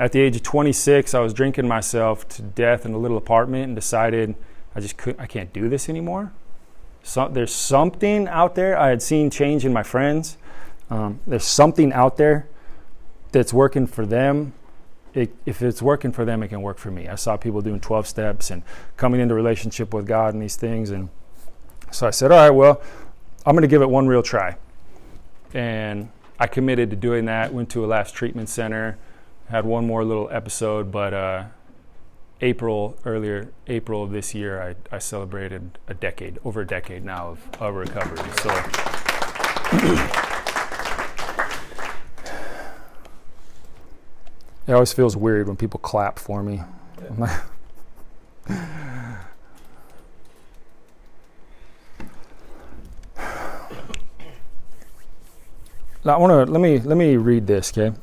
at 0.00 0.12
the 0.12 0.20
age 0.20 0.34
of 0.34 0.42
26, 0.42 1.14
I 1.14 1.20
was 1.20 1.34
drinking 1.34 1.68
myself 1.68 2.26
to 2.30 2.42
death 2.42 2.86
in 2.86 2.94
a 2.94 2.98
little 2.98 3.18
apartment 3.18 3.64
and 3.64 3.74
decided 3.74 4.34
I 4.74 4.80
just 4.80 4.96
couldn't, 4.96 5.20
I 5.20 5.26
can't 5.26 5.52
do 5.52 5.68
this 5.68 5.90
anymore. 5.90 6.32
So, 7.02 7.28
there's 7.28 7.54
something 7.54 8.26
out 8.26 8.54
there. 8.54 8.78
I 8.78 8.88
had 8.88 9.02
seen 9.02 9.28
change 9.28 9.66
in 9.66 9.74
my 9.74 9.82
friends. 9.82 10.38
Um, 10.88 11.20
there's 11.26 11.44
something 11.44 11.92
out 11.92 12.16
there 12.16 12.48
that's 13.32 13.52
working 13.52 13.86
for 13.86 14.06
them. 14.06 14.52
It, 15.12 15.34
if 15.44 15.60
it's 15.60 15.82
working 15.82 16.12
for 16.12 16.24
them, 16.24 16.42
it 16.42 16.48
can 16.48 16.62
work 16.62 16.78
for 16.78 16.90
me. 16.90 17.08
I 17.08 17.16
saw 17.16 17.36
people 17.36 17.60
doing 17.60 17.80
12 17.80 18.06
steps 18.06 18.50
and 18.50 18.62
coming 18.96 19.20
into 19.20 19.34
relationship 19.34 19.92
with 19.92 20.06
God 20.06 20.34
and 20.34 20.42
these 20.42 20.56
things. 20.56 20.90
And 20.90 21.08
so 21.90 22.06
I 22.06 22.10
said, 22.10 22.30
all 22.30 22.38
right, 22.38 22.50
well, 22.50 22.80
I'm 23.44 23.54
going 23.54 23.62
to 23.62 23.68
give 23.68 23.82
it 23.82 23.90
one 23.90 24.06
real 24.06 24.22
try. 24.22 24.56
And 25.52 26.10
I 26.38 26.46
committed 26.46 26.90
to 26.90 26.96
doing 26.96 27.24
that, 27.24 27.52
went 27.52 27.70
to 27.70 27.84
a 27.84 27.88
last 27.88 28.14
treatment 28.14 28.48
center 28.48 28.98
had 29.50 29.64
one 29.64 29.84
more 29.84 30.04
little 30.04 30.28
episode, 30.30 30.92
but 30.92 31.12
uh, 31.12 31.44
April 32.40 32.96
earlier 33.04 33.52
April 33.66 34.04
of 34.04 34.12
this 34.12 34.32
year, 34.34 34.62
I, 34.62 34.76
I 34.94 34.98
celebrated 34.98 35.78
a 35.88 35.94
decade, 35.94 36.38
over 36.44 36.60
a 36.60 36.66
decade 36.66 37.04
now 37.04 37.30
of, 37.30 37.40
of 37.60 37.74
recovery. 37.74 38.30
So. 38.42 38.50
it 44.70 44.74
always 44.74 44.92
feels 44.92 45.16
weird 45.16 45.48
when 45.48 45.56
people 45.56 45.80
clap 45.80 46.16
for 46.16 46.44
me. 46.44 46.62
Now, 56.02 56.14
I 56.14 56.16
want 56.18 56.30
to 56.30 56.52
let 56.52 56.60
me 56.60 56.78
let 56.78 56.96
me 56.96 57.16
read 57.16 57.48
this, 57.48 57.76
okay? 57.76 57.94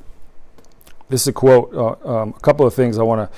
This 1.08 1.22
is 1.22 1.28
a 1.30 1.34
quote. 1.34 1.74
Uh, 1.74 1.96
um, 2.06 2.34
a 2.36 2.40
couple 2.42 2.68
of 2.68 2.74
things 2.74 2.98
I 2.98 3.04
want 3.04 3.32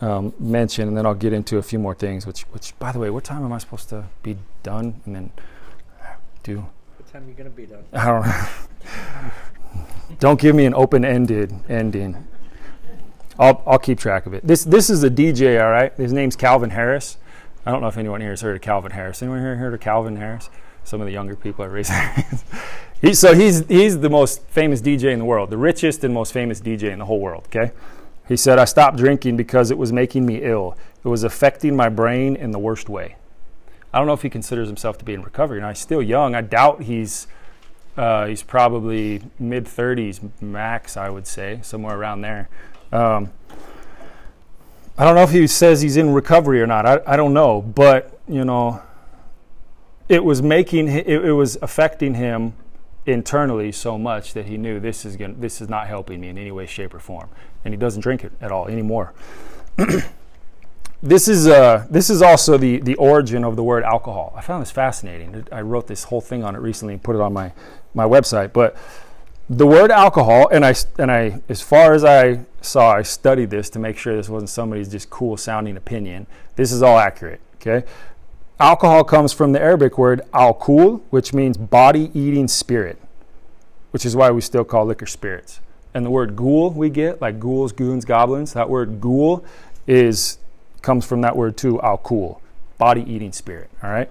to 0.00 0.06
um, 0.06 0.34
mention, 0.40 0.88
and 0.88 0.96
then 0.96 1.06
I'll 1.06 1.14
get 1.14 1.32
into 1.32 1.58
a 1.58 1.62
few 1.62 1.78
more 1.78 1.94
things. 1.94 2.26
Which, 2.26 2.42
which, 2.50 2.76
by 2.80 2.90
the 2.90 2.98
way, 2.98 3.10
what 3.10 3.22
time 3.22 3.44
am 3.44 3.52
I 3.52 3.58
supposed 3.58 3.90
to 3.90 4.06
be 4.24 4.36
done? 4.64 5.00
And 5.06 5.14
then 5.14 5.32
do. 6.42 6.66
What 6.96 7.12
time 7.12 7.26
are 7.26 7.28
you 7.28 7.34
gonna 7.34 7.50
be 7.50 7.66
done? 7.66 7.84
I 7.92 8.06
don't 8.06 8.26
know. 8.26 9.30
don't 10.18 10.40
give 10.40 10.56
me 10.56 10.66
an 10.66 10.74
open-ended 10.74 11.54
ending. 11.68 12.26
I'll 13.42 13.62
I'll 13.66 13.78
keep 13.78 13.98
track 13.98 14.26
of 14.26 14.34
it. 14.34 14.46
This 14.46 14.64
this 14.64 14.88
is 14.88 15.02
a 15.02 15.10
DJ, 15.10 15.62
all 15.62 15.70
right. 15.70 15.92
His 15.94 16.12
name's 16.12 16.36
Calvin 16.36 16.70
Harris. 16.70 17.16
I 17.66 17.70
don't 17.70 17.80
know 17.80 17.88
if 17.88 17.96
anyone 17.96 18.20
here 18.20 18.30
has 18.30 18.40
heard 18.40 18.56
of 18.56 18.62
Calvin 18.62 18.92
Harris. 18.92 19.22
Anyone 19.22 19.40
here 19.40 19.56
heard 19.56 19.74
of 19.74 19.80
Calvin 19.80 20.16
Harris? 20.16 20.50
Some 20.84 21.00
of 21.00 21.06
the 21.06 21.12
younger 21.12 21.36
people 21.36 21.64
are 21.64 21.70
raising. 21.70 21.96
He, 23.02 23.14
so 23.14 23.34
he's, 23.34 23.66
he's 23.66 23.98
the 23.98 24.08
most 24.08 24.46
famous 24.46 24.80
DJ 24.80 25.12
in 25.12 25.18
the 25.18 25.24
world, 25.24 25.50
the 25.50 25.58
richest 25.58 26.04
and 26.04 26.14
most 26.14 26.32
famous 26.32 26.60
DJ 26.60 26.92
in 26.92 27.00
the 27.00 27.04
whole 27.04 27.18
world, 27.18 27.46
okay? 27.46 27.72
He 28.28 28.36
said, 28.36 28.60
I 28.60 28.64
stopped 28.64 28.96
drinking 28.96 29.36
because 29.36 29.72
it 29.72 29.76
was 29.76 29.92
making 29.92 30.24
me 30.24 30.40
ill. 30.40 30.76
It 31.04 31.08
was 31.08 31.24
affecting 31.24 31.74
my 31.74 31.88
brain 31.88 32.36
in 32.36 32.52
the 32.52 32.60
worst 32.60 32.88
way. 32.88 33.16
I 33.92 33.98
don't 33.98 34.06
know 34.06 34.12
if 34.12 34.22
he 34.22 34.30
considers 34.30 34.68
himself 34.68 34.98
to 34.98 35.04
be 35.04 35.14
in 35.14 35.22
recovery. 35.22 35.60
Now, 35.60 35.70
he's 35.70 35.80
still 35.80 36.00
young. 36.00 36.36
I 36.36 36.42
doubt 36.42 36.82
he's, 36.82 37.26
uh, 37.96 38.26
he's 38.26 38.44
probably 38.44 39.20
mid 39.36 39.64
30s 39.64 40.20
max, 40.40 40.96
I 40.96 41.10
would 41.10 41.26
say, 41.26 41.58
somewhere 41.62 41.98
around 41.98 42.20
there. 42.20 42.48
Um, 42.92 43.32
I 44.98 45.04
don't 45.04 45.14
know 45.14 45.22
if 45.22 45.30
he 45.30 45.46
says 45.46 45.80
he's 45.80 45.96
in 45.96 46.12
recovery 46.12 46.60
or 46.60 46.66
not. 46.66 46.86
I, 46.86 47.00
I 47.06 47.16
don't 47.16 47.32
know. 47.32 47.62
But, 47.62 48.18
you 48.28 48.44
know, 48.44 48.82
it 50.08 50.24
was 50.24 50.42
making, 50.42 50.88
it, 50.88 51.06
it 51.06 51.32
was 51.32 51.56
affecting 51.62 52.14
him 52.14 52.54
internally 53.06 53.72
so 53.72 53.98
much 53.98 54.32
that 54.34 54.46
he 54.46 54.56
knew 54.56 54.78
this 54.78 55.04
is 55.04 55.16
going 55.16 55.40
this 55.40 55.60
is 55.60 55.68
not 55.68 55.86
helping 55.86 56.20
me 56.20 56.28
in 56.28 56.38
any 56.38 56.52
way, 56.52 56.66
shape, 56.66 56.94
or 56.94 57.00
form, 57.00 57.28
and 57.64 57.74
he 57.74 57.78
doesn't 57.78 58.00
drink 58.00 58.24
it 58.24 58.32
at 58.40 58.52
all 58.52 58.68
anymore. 58.68 59.12
this 61.02 61.28
is 61.28 61.46
uh, 61.48 61.86
this 61.90 62.10
is 62.10 62.22
also 62.22 62.56
the 62.56 62.78
the 62.78 62.94
origin 62.96 63.44
of 63.44 63.56
the 63.56 63.62
word 63.62 63.82
alcohol. 63.84 64.32
I 64.36 64.40
found 64.40 64.62
this 64.62 64.70
fascinating. 64.70 65.46
I 65.50 65.62
wrote 65.62 65.86
this 65.86 66.04
whole 66.04 66.20
thing 66.20 66.44
on 66.44 66.54
it 66.54 66.58
recently 66.58 66.94
and 66.94 67.02
put 67.02 67.16
it 67.16 67.22
on 67.22 67.32
my 67.32 67.52
my 67.94 68.04
website. 68.04 68.52
But 68.52 68.76
the 69.50 69.66
word 69.66 69.90
alcohol, 69.90 70.48
and 70.50 70.64
I 70.64 70.74
and 70.98 71.10
I, 71.10 71.40
as 71.48 71.60
far 71.60 71.94
as 71.94 72.04
I 72.04 72.40
saw, 72.60 72.92
I 72.92 73.02
studied 73.02 73.50
this 73.50 73.68
to 73.70 73.78
make 73.78 73.98
sure 73.98 74.16
this 74.16 74.28
wasn't 74.28 74.50
somebody's 74.50 74.88
just 74.88 75.10
cool 75.10 75.36
sounding 75.36 75.76
opinion. 75.76 76.26
This 76.56 76.72
is 76.72 76.82
all 76.82 76.98
accurate. 76.98 77.40
Okay? 77.56 77.86
Alcohol 78.58 79.04
comes 79.04 79.32
from 79.32 79.52
the 79.52 79.60
Arabic 79.60 79.98
word 79.98 80.20
alcohol, 80.32 81.02
which 81.10 81.34
means 81.34 81.56
body 81.56 82.10
eating 82.14 82.46
spirit, 82.48 82.98
which 83.90 84.06
is 84.06 84.14
why 84.14 84.30
we 84.30 84.40
still 84.40 84.64
call 84.64 84.86
liquor 84.86 85.06
spirits. 85.06 85.60
And 85.94 86.06
the 86.06 86.10
word 86.10 86.36
ghoul 86.36 86.70
we 86.70 86.88
get, 86.88 87.20
like 87.20 87.40
ghouls, 87.40 87.72
goons, 87.72 88.04
goblins, 88.04 88.52
that 88.52 88.70
word 88.70 89.00
ghoul 89.00 89.44
is 89.86 90.38
comes 90.80 91.04
from 91.04 91.20
that 91.22 91.36
word 91.36 91.56
too, 91.56 91.80
alcohol, 91.82 92.40
body 92.78 93.04
eating 93.06 93.32
spirit. 93.32 93.70
All 93.82 93.90
right. 93.90 94.10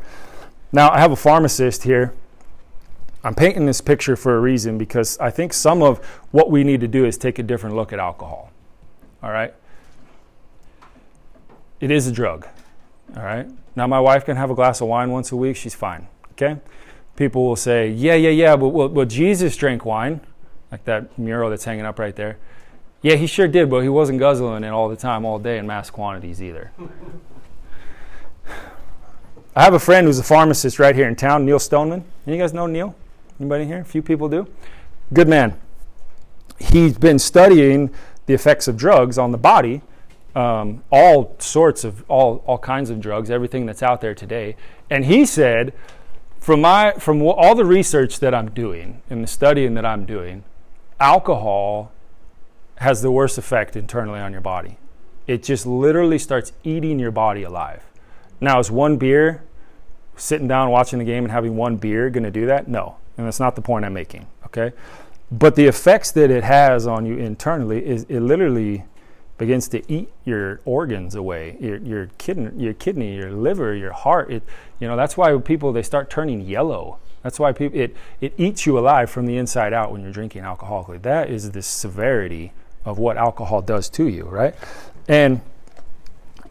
Now 0.71 0.89
I 0.91 0.99
have 0.99 1.11
a 1.11 1.15
pharmacist 1.15 1.83
here. 1.83 2.13
I'm 3.23 3.35
painting 3.35 3.65
this 3.67 3.81
picture 3.81 4.15
for 4.15 4.35
a 4.35 4.39
reason 4.39 4.77
because 4.77 5.17
I 5.19 5.29
think 5.29 5.53
some 5.53 5.83
of 5.83 6.03
what 6.31 6.49
we 6.49 6.63
need 6.63 6.81
to 6.81 6.87
do 6.87 7.05
is 7.05 7.17
take 7.17 7.37
a 7.37 7.43
different 7.43 7.75
look 7.75 7.93
at 7.93 7.99
alcohol. 7.99 8.51
All 9.21 9.31
right. 9.31 9.53
It 11.79 11.91
is 11.91 12.07
a 12.07 12.11
drug. 12.11 12.47
All 13.15 13.23
right. 13.23 13.47
Now, 13.75 13.87
my 13.87 13.99
wife 13.99 14.25
can 14.25 14.37
have 14.37 14.49
a 14.49 14.55
glass 14.55 14.81
of 14.81 14.87
wine 14.87 15.11
once 15.11 15.31
a 15.31 15.35
week. 15.35 15.55
She's 15.55 15.75
fine. 15.75 16.07
Okay. 16.31 16.57
People 17.15 17.45
will 17.45 17.55
say, 17.55 17.89
yeah, 17.89 18.15
yeah, 18.15 18.29
yeah, 18.29 18.55
but 18.55 18.69
well, 18.69 18.89
well, 18.89 19.05
Jesus 19.05 19.55
drank 19.55 19.85
wine, 19.85 20.21
like 20.71 20.85
that 20.85 21.17
mural 21.19 21.49
that's 21.49 21.65
hanging 21.65 21.85
up 21.85 21.99
right 21.99 22.15
there. 22.15 22.37
Yeah, 23.01 23.15
he 23.15 23.27
sure 23.27 23.47
did, 23.47 23.69
but 23.69 23.81
he 23.81 23.89
wasn't 23.89 24.19
guzzling 24.19 24.63
it 24.63 24.69
all 24.69 24.89
the 24.89 24.95
time, 24.95 25.25
all 25.25 25.37
day 25.39 25.57
in 25.57 25.67
mass 25.67 25.89
quantities 25.89 26.41
either. 26.41 26.71
I 29.55 29.63
have 29.63 29.73
a 29.73 29.79
friend 29.79 30.07
who's 30.07 30.19
a 30.19 30.23
pharmacist 30.23 30.79
right 30.79 30.95
here 30.95 31.07
in 31.07 31.15
town, 31.15 31.45
Neil 31.45 31.59
Stoneman. 31.59 32.05
You 32.25 32.37
guys 32.37 32.53
know 32.53 32.67
Neil? 32.67 32.95
Anybody 33.41 33.65
here? 33.65 33.79
A 33.79 33.85
few 33.85 34.01
people 34.01 34.29
do. 34.29 34.47
Good 35.13 35.27
man. 35.27 35.59
He's 36.59 36.97
been 36.97 37.19
studying 37.19 37.89
the 38.27 38.33
effects 38.33 38.69
of 38.69 38.77
drugs 38.77 39.17
on 39.17 39.31
the 39.31 39.37
body 39.37 39.81
um, 40.35 40.83
all 40.91 41.35
sorts 41.39 41.83
of 41.83 42.03
all 42.09 42.43
all 42.45 42.57
kinds 42.57 42.89
of 42.89 42.99
drugs, 43.01 43.29
everything 43.29 43.65
that's 43.65 43.83
out 43.83 44.01
there 44.01 44.15
today. 44.15 44.55
And 44.89 45.05
he 45.05 45.25
said, 45.25 45.73
from 46.39 46.61
my 46.61 46.93
from 46.93 47.21
all 47.21 47.55
the 47.55 47.65
research 47.65 48.19
that 48.19 48.33
I'm 48.33 48.51
doing 48.51 49.01
and 49.09 49.23
the 49.23 49.27
studying 49.27 49.73
that 49.75 49.85
I'm 49.85 50.05
doing, 50.05 50.43
alcohol 50.99 51.91
has 52.77 53.01
the 53.01 53.11
worst 53.11 53.37
effect 53.37 53.75
internally 53.75 54.19
on 54.19 54.31
your 54.31 54.41
body. 54.41 54.77
It 55.27 55.43
just 55.43 55.65
literally 55.65 56.17
starts 56.17 56.51
eating 56.63 56.97
your 56.97 57.11
body 57.11 57.43
alive. 57.43 57.83
Now, 58.39 58.57
is 58.59 58.71
one 58.71 58.97
beer, 58.97 59.43
sitting 60.15 60.47
down 60.47 60.71
watching 60.71 60.97
the 60.97 61.05
game 61.05 61.23
and 61.23 61.31
having 61.31 61.55
one 61.55 61.77
beer, 61.77 62.09
going 62.09 62.23
to 62.23 62.31
do 62.31 62.47
that? 62.47 62.67
No, 62.67 62.95
and 63.21 63.27
that's 63.27 63.39
not 63.39 63.55
the 63.55 63.61
point 63.61 63.85
I'm 63.85 63.93
making. 63.93 64.27
Okay, 64.45 64.73
but 65.31 65.55
the 65.55 65.65
effects 65.65 66.11
that 66.11 66.29
it 66.29 66.43
has 66.43 66.87
on 66.87 67.05
you 67.05 67.15
internally 67.17 67.85
is 67.85 68.03
it 68.09 68.19
literally 68.19 68.83
begins 69.37 69.67
to 69.69 69.91
eat 69.91 70.07
your 70.23 70.59
organs 70.65 71.15
away, 71.15 71.57
your, 71.59 71.77
your, 71.77 72.09
kidney, 72.19 72.51
your 72.63 72.73
kidney, 72.75 73.15
your 73.15 73.31
liver, 73.31 73.73
your 73.73 73.91
heart. 73.91 74.31
It, 74.31 74.43
you 74.79 74.87
know, 74.87 74.95
that's 74.95 75.17
why 75.17 75.35
people, 75.39 75.73
they 75.73 75.81
start 75.81 76.11
turning 76.11 76.41
yellow. 76.41 76.99
That's 77.23 77.39
why 77.39 77.51
people, 77.51 77.79
it, 77.79 77.95
it 78.19 78.33
eats 78.37 78.67
you 78.67 78.77
alive 78.77 79.09
from 79.09 79.25
the 79.25 79.37
inside 79.37 79.73
out 79.73 79.91
when 79.91 80.01
you're 80.01 80.11
drinking 80.11 80.43
alcoholically. 80.43 81.01
That 81.01 81.31
is 81.31 81.51
the 81.51 81.63
severity 81.63 82.53
of 82.85 82.99
what 82.99 83.17
alcohol 83.17 83.63
does 83.63 83.89
to 83.89 84.07
you, 84.07 84.25
right? 84.25 84.53
And 85.07 85.41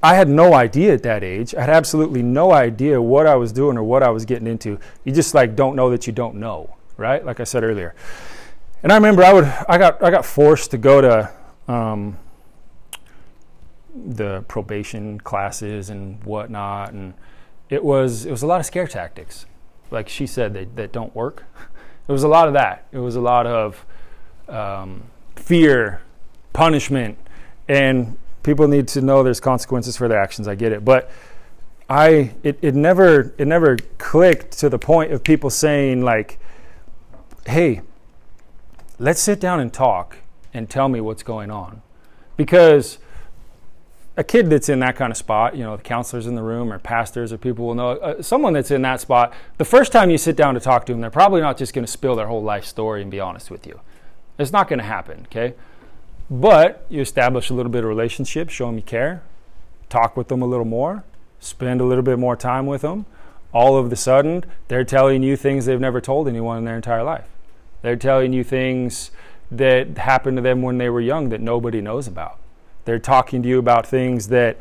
I 0.02 0.14
had 0.14 0.28
no 0.28 0.54
idea 0.54 0.94
at 0.94 1.02
that 1.02 1.22
age. 1.22 1.54
I 1.54 1.60
had 1.60 1.70
absolutely 1.70 2.22
no 2.22 2.52
idea 2.52 3.00
what 3.00 3.26
I 3.26 3.34
was 3.36 3.52
doing 3.52 3.76
or 3.76 3.82
what 3.82 4.02
I 4.02 4.08
was 4.08 4.24
getting 4.24 4.46
into. 4.46 4.78
You 5.04 5.12
just 5.12 5.34
like 5.34 5.54
don't 5.54 5.76
know 5.76 5.90
that 5.90 6.06
you 6.06 6.12
don't 6.12 6.36
know, 6.36 6.76
right? 6.96 7.24
Like 7.24 7.38
I 7.40 7.44
said 7.44 7.64
earlier. 7.64 7.94
And 8.82 8.92
I 8.92 8.94
remember 8.94 9.22
I 9.22 9.32
would 9.32 9.44
I 9.44 9.76
got 9.76 10.02
I 10.02 10.10
got 10.10 10.24
forced 10.24 10.70
to 10.70 10.78
go 10.78 11.00
to 11.02 11.30
um, 11.70 12.18
the 13.94 14.42
probation 14.48 15.20
classes 15.20 15.90
and 15.90 16.22
whatnot, 16.24 16.92
and 16.92 17.12
it 17.68 17.84
was 17.84 18.24
it 18.24 18.30
was 18.30 18.42
a 18.42 18.46
lot 18.46 18.60
of 18.60 18.66
scare 18.66 18.86
tactics, 18.86 19.44
like 19.90 20.08
she 20.08 20.26
said 20.26 20.54
that 20.54 20.76
that 20.76 20.92
don't 20.92 21.14
work. 21.14 21.44
It 22.08 22.12
was 22.12 22.22
a 22.22 22.28
lot 22.28 22.48
of 22.48 22.54
that. 22.54 22.86
It 22.90 22.98
was 22.98 23.14
a 23.14 23.20
lot 23.20 23.46
of 23.46 23.86
um, 24.48 25.04
fear, 25.36 26.00
punishment, 26.52 27.18
and 27.68 28.16
people 28.42 28.68
need 28.68 28.88
to 28.88 29.00
know 29.00 29.22
there's 29.22 29.40
consequences 29.40 29.96
for 29.96 30.08
their 30.08 30.20
actions. 30.20 30.48
I 30.48 30.54
get 30.54 30.72
it, 30.72 30.84
but 30.84 31.10
I 31.88 32.32
it, 32.42 32.58
it 32.62 32.74
never 32.74 33.34
it 33.36 33.46
never 33.46 33.76
clicked 33.98 34.58
to 34.58 34.68
the 34.68 34.78
point 34.78 35.12
of 35.12 35.24
people 35.24 35.50
saying 35.50 36.02
like, 36.02 36.38
"Hey, 37.46 37.82
let's 38.98 39.20
sit 39.20 39.40
down 39.40 39.60
and 39.60 39.72
talk 39.72 40.18
and 40.54 40.68
tell 40.68 40.88
me 40.88 41.00
what's 41.00 41.22
going 41.22 41.50
on," 41.50 41.82
because 42.36 42.98
a 44.16 44.24
kid 44.24 44.50
that's 44.50 44.68
in 44.68 44.80
that 44.80 44.96
kind 44.96 45.10
of 45.10 45.16
spot, 45.16 45.56
you 45.56 45.64
know, 45.64 45.76
the 45.76 45.82
counselors 45.82 46.26
in 46.26 46.34
the 46.34 46.42
room 46.42 46.72
or 46.72 46.78
pastors 46.78 47.32
or 47.32 47.38
people 47.38 47.66
will 47.66 47.74
know, 47.74 47.90
uh, 47.92 48.20
someone 48.20 48.52
that's 48.52 48.70
in 48.70 48.82
that 48.82 49.00
spot, 49.00 49.32
the 49.56 49.64
first 49.64 49.92
time 49.92 50.10
you 50.10 50.18
sit 50.18 50.36
down 50.36 50.52
to 50.52 50.60
talk 50.60 50.84
to 50.84 50.92
them, 50.92 51.00
they're 51.00 51.10
probably 51.10 51.40
not 51.40 51.56
just 51.56 51.72
going 51.72 51.86
to 51.86 51.90
spill 51.90 52.16
their 52.16 52.26
whole 52.26 52.42
life 52.42 52.64
story 52.64 53.00
and 53.00 53.10
be 53.10 53.18
honest 53.18 53.50
with 53.50 53.66
you. 53.66 53.80
It's 54.38 54.52
not 54.52 54.68
going 54.68 54.78
to 54.78 54.84
happen, 54.84 55.26
okay? 55.26 55.54
But 56.30 56.86
you 56.88 57.00
establish 57.00 57.50
a 57.50 57.54
little 57.54 57.72
bit 57.72 57.82
of 57.82 57.88
relationship, 57.88 58.50
show 58.50 58.66
them 58.66 58.76
you 58.76 58.82
care, 58.82 59.22
talk 59.88 60.16
with 60.16 60.28
them 60.28 60.42
a 60.42 60.46
little 60.46 60.64
more, 60.64 61.04
spend 61.40 61.80
a 61.80 61.84
little 61.84 62.04
bit 62.04 62.18
more 62.18 62.36
time 62.36 62.66
with 62.66 62.82
them. 62.82 63.06
All 63.52 63.76
of 63.76 63.86
a 63.86 63.88
the 63.88 63.96
sudden, 63.96 64.44
they're 64.68 64.84
telling 64.84 65.24
you 65.24 65.36
things 65.36 65.66
they've 65.66 65.80
never 65.80 66.00
told 66.00 66.28
anyone 66.28 66.58
in 66.58 66.64
their 66.64 66.76
entire 66.76 67.02
life. 67.02 67.26
They're 67.82 67.96
telling 67.96 68.32
you 68.32 68.44
things 68.44 69.10
that 69.50 69.98
happened 69.98 70.36
to 70.36 70.42
them 70.42 70.62
when 70.62 70.78
they 70.78 70.88
were 70.88 71.00
young 71.00 71.30
that 71.30 71.40
nobody 71.40 71.80
knows 71.80 72.06
about 72.06 72.38
they're 72.84 72.98
talking 72.98 73.42
to 73.42 73.48
you 73.48 73.58
about 73.58 73.86
things 73.86 74.28
that 74.28 74.58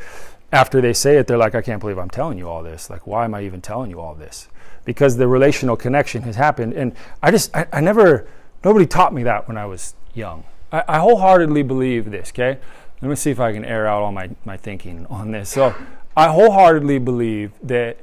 after 0.51 0.81
they 0.81 0.93
say 0.93 1.17
it, 1.17 1.27
they're 1.27 1.37
like, 1.37 1.55
I 1.55 1.61
can't 1.61 1.79
believe 1.79 1.97
I'm 1.97 2.09
telling 2.09 2.37
you 2.37 2.47
all 2.47 2.63
this. 2.63 2.89
Like, 2.89 3.05
why 3.05 3.25
am 3.25 3.33
I 3.33 3.41
even 3.43 3.61
telling 3.61 3.89
you 3.89 3.99
all 3.99 4.15
this? 4.15 4.47
Because 4.85 5.17
the 5.17 5.27
relational 5.27 5.75
connection 5.75 6.23
has 6.23 6.35
happened. 6.35 6.73
And 6.73 6.95
I 7.21 7.31
just, 7.31 7.55
I, 7.55 7.67
I 7.71 7.81
never, 7.81 8.27
nobody 8.63 8.85
taught 8.85 9.13
me 9.13 9.23
that 9.23 9.47
when 9.47 9.57
I 9.57 9.65
was 9.65 9.93
young. 10.13 10.43
I, 10.71 10.83
I, 10.87 10.99
wholeheartedly 10.99 11.63
believe 11.63 12.11
this, 12.11 12.29
okay? 12.29 12.59
Let 13.01 13.09
me 13.09 13.15
see 13.15 13.31
if 13.31 13.39
I 13.39 13.53
can 13.53 13.65
air 13.65 13.87
out 13.87 14.03
all 14.03 14.11
my, 14.11 14.29
my 14.45 14.57
thinking 14.57 15.05
on 15.09 15.31
this. 15.31 15.49
So, 15.49 15.73
I 16.15 16.27
wholeheartedly 16.27 16.99
believe 16.99 17.53
that 17.63 17.97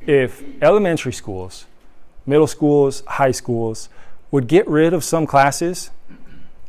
if 0.00 0.42
elementary 0.62 1.12
schools, 1.12 1.66
middle 2.24 2.46
schools, 2.46 3.02
high 3.06 3.32
schools 3.32 3.88
would 4.30 4.46
get 4.46 4.66
rid 4.68 4.94
of 4.94 5.02
some 5.02 5.26
classes 5.26 5.90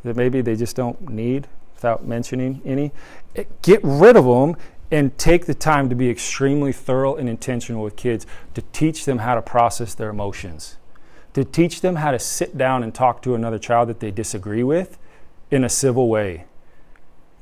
that 0.02 0.16
maybe 0.16 0.40
they 0.40 0.56
just 0.56 0.74
don't 0.74 1.08
need 1.08 1.46
without 1.74 2.04
mentioning 2.04 2.60
any. 2.64 2.90
Eh, 3.36 3.44
get 3.62 3.80
rid 3.82 4.16
of 4.16 4.24
them 4.24 4.56
and 4.90 5.16
take 5.18 5.46
the 5.46 5.54
time 5.54 5.88
to 5.88 5.94
be 5.94 6.08
extremely 6.10 6.72
thorough 6.72 7.14
and 7.14 7.28
intentional 7.28 7.82
with 7.82 7.94
kids 7.94 8.26
to 8.54 8.62
teach 8.72 9.04
them 9.04 9.18
how 9.18 9.34
to 9.34 9.42
process 9.42 9.94
their 9.94 10.08
emotions, 10.08 10.78
to 11.34 11.44
teach 11.44 11.80
them 11.80 11.96
how 11.96 12.10
to 12.10 12.18
sit 12.18 12.56
down 12.56 12.82
and 12.82 12.94
talk 12.94 13.22
to 13.22 13.34
another 13.34 13.58
child 13.58 13.88
that 13.88 14.00
they 14.00 14.10
disagree 14.10 14.64
with 14.64 14.98
in 15.50 15.64
a 15.64 15.68
civil 15.68 16.08
way, 16.08 16.44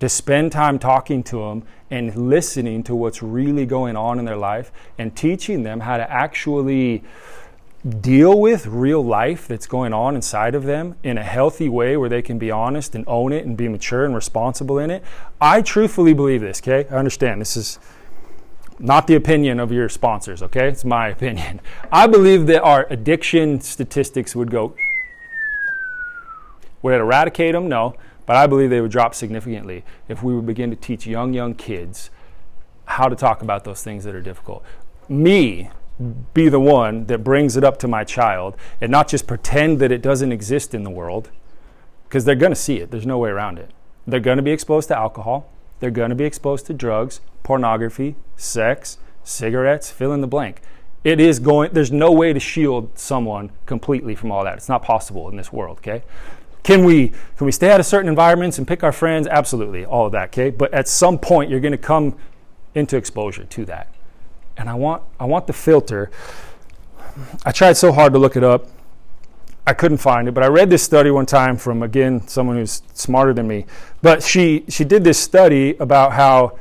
to 0.01 0.09
spend 0.09 0.53
time 0.53 0.79
talking 0.79 1.23
to 1.25 1.39
them 1.39 1.65
and 1.91 2.15
listening 2.29 2.83
to 2.85 2.95
what's 2.95 3.23
really 3.23 3.67
going 3.67 3.97
on 3.97 4.19
in 4.19 4.25
their 4.25 4.37
life 4.37 4.73
and 4.99 5.17
teaching 5.17 5.63
them 5.63 5.81
how 5.81 5.97
to 5.97 6.11
actually 6.11 7.03
deal 8.01 8.41
with 8.41 8.67
real 8.67 9.03
life 9.03 9.47
that's 9.47 9.67
going 9.67 9.93
on 9.93 10.17
inside 10.17 10.55
of 10.55 10.65
them 10.65 10.97
in 11.05 11.17
a 11.17 11.23
healthy 11.23 11.69
way 11.69 11.97
where 11.97 12.09
they 12.09 12.21
can 12.21 12.39
be 12.39 12.51
honest 12.51 12.95
and 12.95 13.05
own 13.07 13.33
it 13.33 13.47
and 13.47 13.57
be 13.57 13.69
mature 13.69 14.05
and 14.05 14.15
responsible 14.15 14.79
in 14.79 14.91
it. 14.91 15.05
I 15.41 15.63
truthfully 15.63 16.13
believe 16.13 16.41
this, 16.41 16.61
okay? 16.61 16.89
I 16.91 16.99
understand 16.99 17.41
this 17.41 17.57
is 17.57 17.79
not 18.79 19.07
the 19.07 19.15
opinion 19.15 19.61
of 19.61 19.71
your 19.71 19.89
sponsors, 19.89 20.43
okay? 20.43 20.69
It's 20.69 20.85
my 20.85 21.09
opinion. 21.17 21.61
I 21.93 22.07
believe 22.07 22.47
that 22.49 22.63
our 22.63 22.87
addiction 22.91 23.61
statistics 23.61 24.35
would 24.35 24.51
go. 24.51 24.75
Would 26.83 26.95
it 26.95 27.01
eradicate 27.01 27.53
them? 27.53 27.69
No. 27.69 27.97
But 28.27 28.37
I 28.37 28.47
believe 28.47 28.71
they 28.71 28.81
would 28.81 28.91
drop 28.91 29.15
significantly 29.15 29.85
if 30.09 30.23
we 30.23 30.35
would 30.35 30.47
begin 30.47 30.71
to 30.71 30.77
teach 30.77 31.07
young, 31.07 31.33
young 31.33 31.55
kids 31.55 32.11
how 32.87 33.09
to 33.09 33.17
talk 33.17 33.43
about 33.43 33.65
those 33.65 33.83
things 33.83 34.05
that 34.05 34.15
are 34.15 34.21
difficult. 34.21 34.65
Me, 35.09 35.71
be 36.35 36.49
the 36.49 36.61
one 36.61 37.07
that 37.07 37.25
brings 37.25 37.57
it 37.57 37.65
up 37.65 37.79
to 37.79 37.89
my 37.89 38.05
child 38.05 38.57
and 38.81 38.91
not 38.91 39.09
just 39.09 39.27
pretend 39.27 39.79
that 39.79 39.93
it 39.93 40.03
doesn't 40.03 40.33
exist 40.33 40.75
in 40.75 40.83
the 40.83 40.91
world 40.91 41.31
because 42.09 42.25
they're 42.25 42.35
going 42.35 42.53
to 42.53 42.57
see 42.57 42.77
it. 42.77 42.91
There's 42.91 43.07
no 43.07 43.19
way 43.19 43.31
around 43.31 43.59
it. 43.59 43.71
They're 44.07 44.21
going 44.21 44.37
to 44.37 44.43
be 44.43 44.53
exposed 44.53 44.89
to 44.89 44.97
alcohol, 44.97 45.51
they're 45.81 45.91
going 45.91 46.11
to 46.11 46.17
be 46.17 46.25
exposed 46.25 46.67
to 46.67 46.75
drugs, 46.75 47.21
pornography, 47.43 48.17
sex, 48.37 48.99
cigarettes, 49.25 49.91
fill 49.91 50.13
in 50.13 50.21
the 50.21 50.27
blank. 50.27 50.61
It 51.03 51.21
is 51.21 51.39
going 51.39 51.73
there's 51.73 51.93
no 51.93 52.11
way 52.13 52.33
to 52.33 52.41
shield 52.41 52.99
someone 52.99 53.51
completely 53.65 54.15
from 54.15 54.31
all 54.31 54.45
that. 54.45 54.57
It's 54.57 54.69
not 54.69 54.83
possible 54.83 55.29
in 55.29 55.37
this 55.37 55.53
world, 55.53 55.79
okay? 55.79 56.03
Can 56.67 56.85
we 56.85 57.09
can 57.37 57.47
we 57.47 57.53
stay 57.53 57.71
out 57.71 57.79
of 57.79 57.87
certain 57.87 58.09
environments 58.09 58.59
and 58.59 58.67
pick 58.67 58.83
our 58.83 58.93
friends? 58.93 59.27
Absolutely, 59.29 59.85
all 59.85 60.07
of 60.07 60.13
that, 60.13 60.31
okay? 60.31 60.51
But 60.51 60.75
at 60.75 60.89
some 60.89 61.17
point 61.19 61.49
you're 61.49 61.61
going 61.61 61.73
to 61.73 61.79
come 61.79 62.17
into 62.75 62.97
exposure 62.97 63.45
to 63.45 63.65
that 63.67 63.89
and 64.57 64.69
I 64.69 64.75
want 64.75 65.03
I 65.21 65.25
want 65.25 65.47
the 65.47 65.53
filter. 65.53 66.11
I 67.45 67.53
tried 67.53 67.75
so 67.75 67.93
hard 67.93 68.13
to 68.13 68.19
look 68.19 68.37
it 68.37 68.45
up. 68.45 68.67
I 69.67 69.75
couldn't 69.75 69.99
find 69.99 70.29
it, 70.29 70.33
but 70.33 70.45
I 70.45 70.47
read 70.47 70.71
this 70.71 70.83
study 70.83 71.11
one 71.11 71.27
time 71.27 71.57
from 71.57 71.83
again 71.83 72.27
someone 72.29 72.57
who's 72.57 72.83
smarter 72.95 73.33
than 73.33 73.49
me. 73.49 73.67
But 74.03 74.23
she 74.23 74.65
she 74.69 74.85
did 74.85 75.05
this 75.05 75.19
study 75.19 75.77
about 75.79 76.13
how 76.13 76.59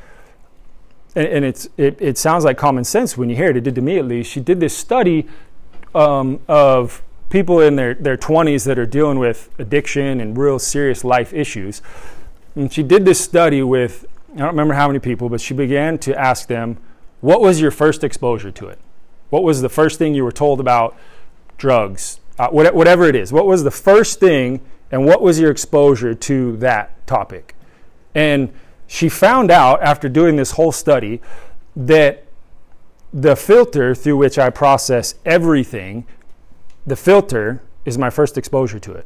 and, 1.15 1.27
and 1.27 1.45
it's 1.45 1.67
it, 1.77 1.97
it 2.01 2.17
sounds 2.17 2.43
like 2.43 2.57
common 2.57 2.83
sense 2.83 3.17
when 3.17 3.29
you 3.29 3.35
hear 3.35 3.49
it. 3.49 3.57
It 3.57 3.63
did 3.63 3.75
to 3.75 3.81
me 3.81 3.97
at 3.97 4.05
least. 4.05 4.31
She 4.31 4.39
did 4.39 4.59
this 4.59 4.75
study 4.75 5.27
um, 5.93 6.41
of 6.47 7.01
people 7.29 7.59
in 7.59 7.75
their, 7.75 7.93
their 7.93 8.17
20s 8.17 8.65
that 8.65 8.77
are 8.77 8.85
dealing 8.85 9.19
with 9.19 9.49
addiction 9.57 10.21
and 10.21 10.37
real 10.37 10.59
serious 10.59 11.03
life 11.03 11.33
issues. 11.33 11.81
And 12.55 12.71
she 12.71 12.83
did 12.83 13.05
this 13.05 13.19
study 13.19 13.61
with, 13.63 14.05
I 14.33 14.39
don't 14.39 14.47
remember 14.47 14.73
how 14.73 14.87
many 14.87 14.99
people, 14.99 15.29
but 15.29 15.41
she 15.41 15.53
began 15.53 15.97
to 15.99 16.17
ask 16.17 16.47
them, 16.47 16.77
What 17.21 17.41
was 17.41 17.59
your 17.59 17.71
first 17.71 18.03
exposure 18.03 18.51
to 18.51 18.67
it? 18.67 18.79
What 19.29 19.43
was 19.43 19.61
the 19.61 19.69
first 19.69 19.97
thing 19.97 20.13
you 20.13 20.23
were 20.23 20.31
told 20.31 20.59
about 20.59 20.95
drugs? 21.57 22.19
Uh, 22.37 22.49
whatever 22.49 23.05
it 23.05 23.15
is. 23.15 23.31
What 23.31 23.47
was 23.47 23.63
the 23.63 23.71
first 23.71 24.19
thing, 24.19 24.59
and 24.91 25.05
what 25.05 25.21
was 25.21 25.39
your 25.39 25.51
exposure 25.51 26.13
to 26.13 26.57
that 26.57 27.07
topic? 27.07 27.55
And 28.13 28.53
she 28.87 29.09
found 29.09 29.51
out 29.51 29.81
after 29.81 30.09
doing 30.09 30.35
this 30.35 30.51
whole 30.51 30.71
study 30.71 31.21
that 31.75 32.25
the 33.13 33.35
filter 33.35 33.95
through 33.95 34.17
which 34.17 34.37
I 34.37 34.49
process 34.49 35.15
everything, 35.25 36.05
the 36.85 36.95
filter 36.95 37.61
is 37.85 37.97
my 37.97 38.09
first 38.09 38.37
exposure 38.37 38.79
to 38.79 38.93
it. 38.93 39.05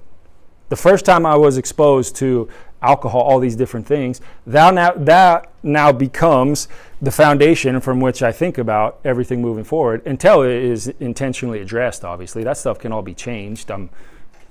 The 0.69 0.75
first 0.75 1.03
time 1.03 1.25
I 1.25 1.35
was 1.35 1.57
exposed 1.57 2.15
to 2.17 2.47
alcohol, 2.81 3.21
all 3.21 3.39
these 3.39 3.55
different 3.55 3.87
things, 3.87 4.21
that 4.45 4.73
now, 4.73 4.93
that 4.93 5.51
now 5.63 5.91
becomes 5.91 6.67
the 7.01 7.11
foundation 7.11 7.79
from 7.81 7.99
which 7.99 8.21
I 8.21 8.31
think 8.31 8.57
about 8.57 8.99
everything 9.03 9.41
moving 9.41 9.63
forward 9.63 10.05
until 10.05 10.43
it 10.43 10.51
is 10.51 10.87
intentionally 10.99 11.59
addressed, 11.59 12.05
obviously. 12.05 12.43
That 12.43 12.57
stuff 12.57 12.79
can 12.79 12.91
all 12.91 13.01
be 13.01 13.15
changed. 13.15 13.71
I'm 13.71 13.89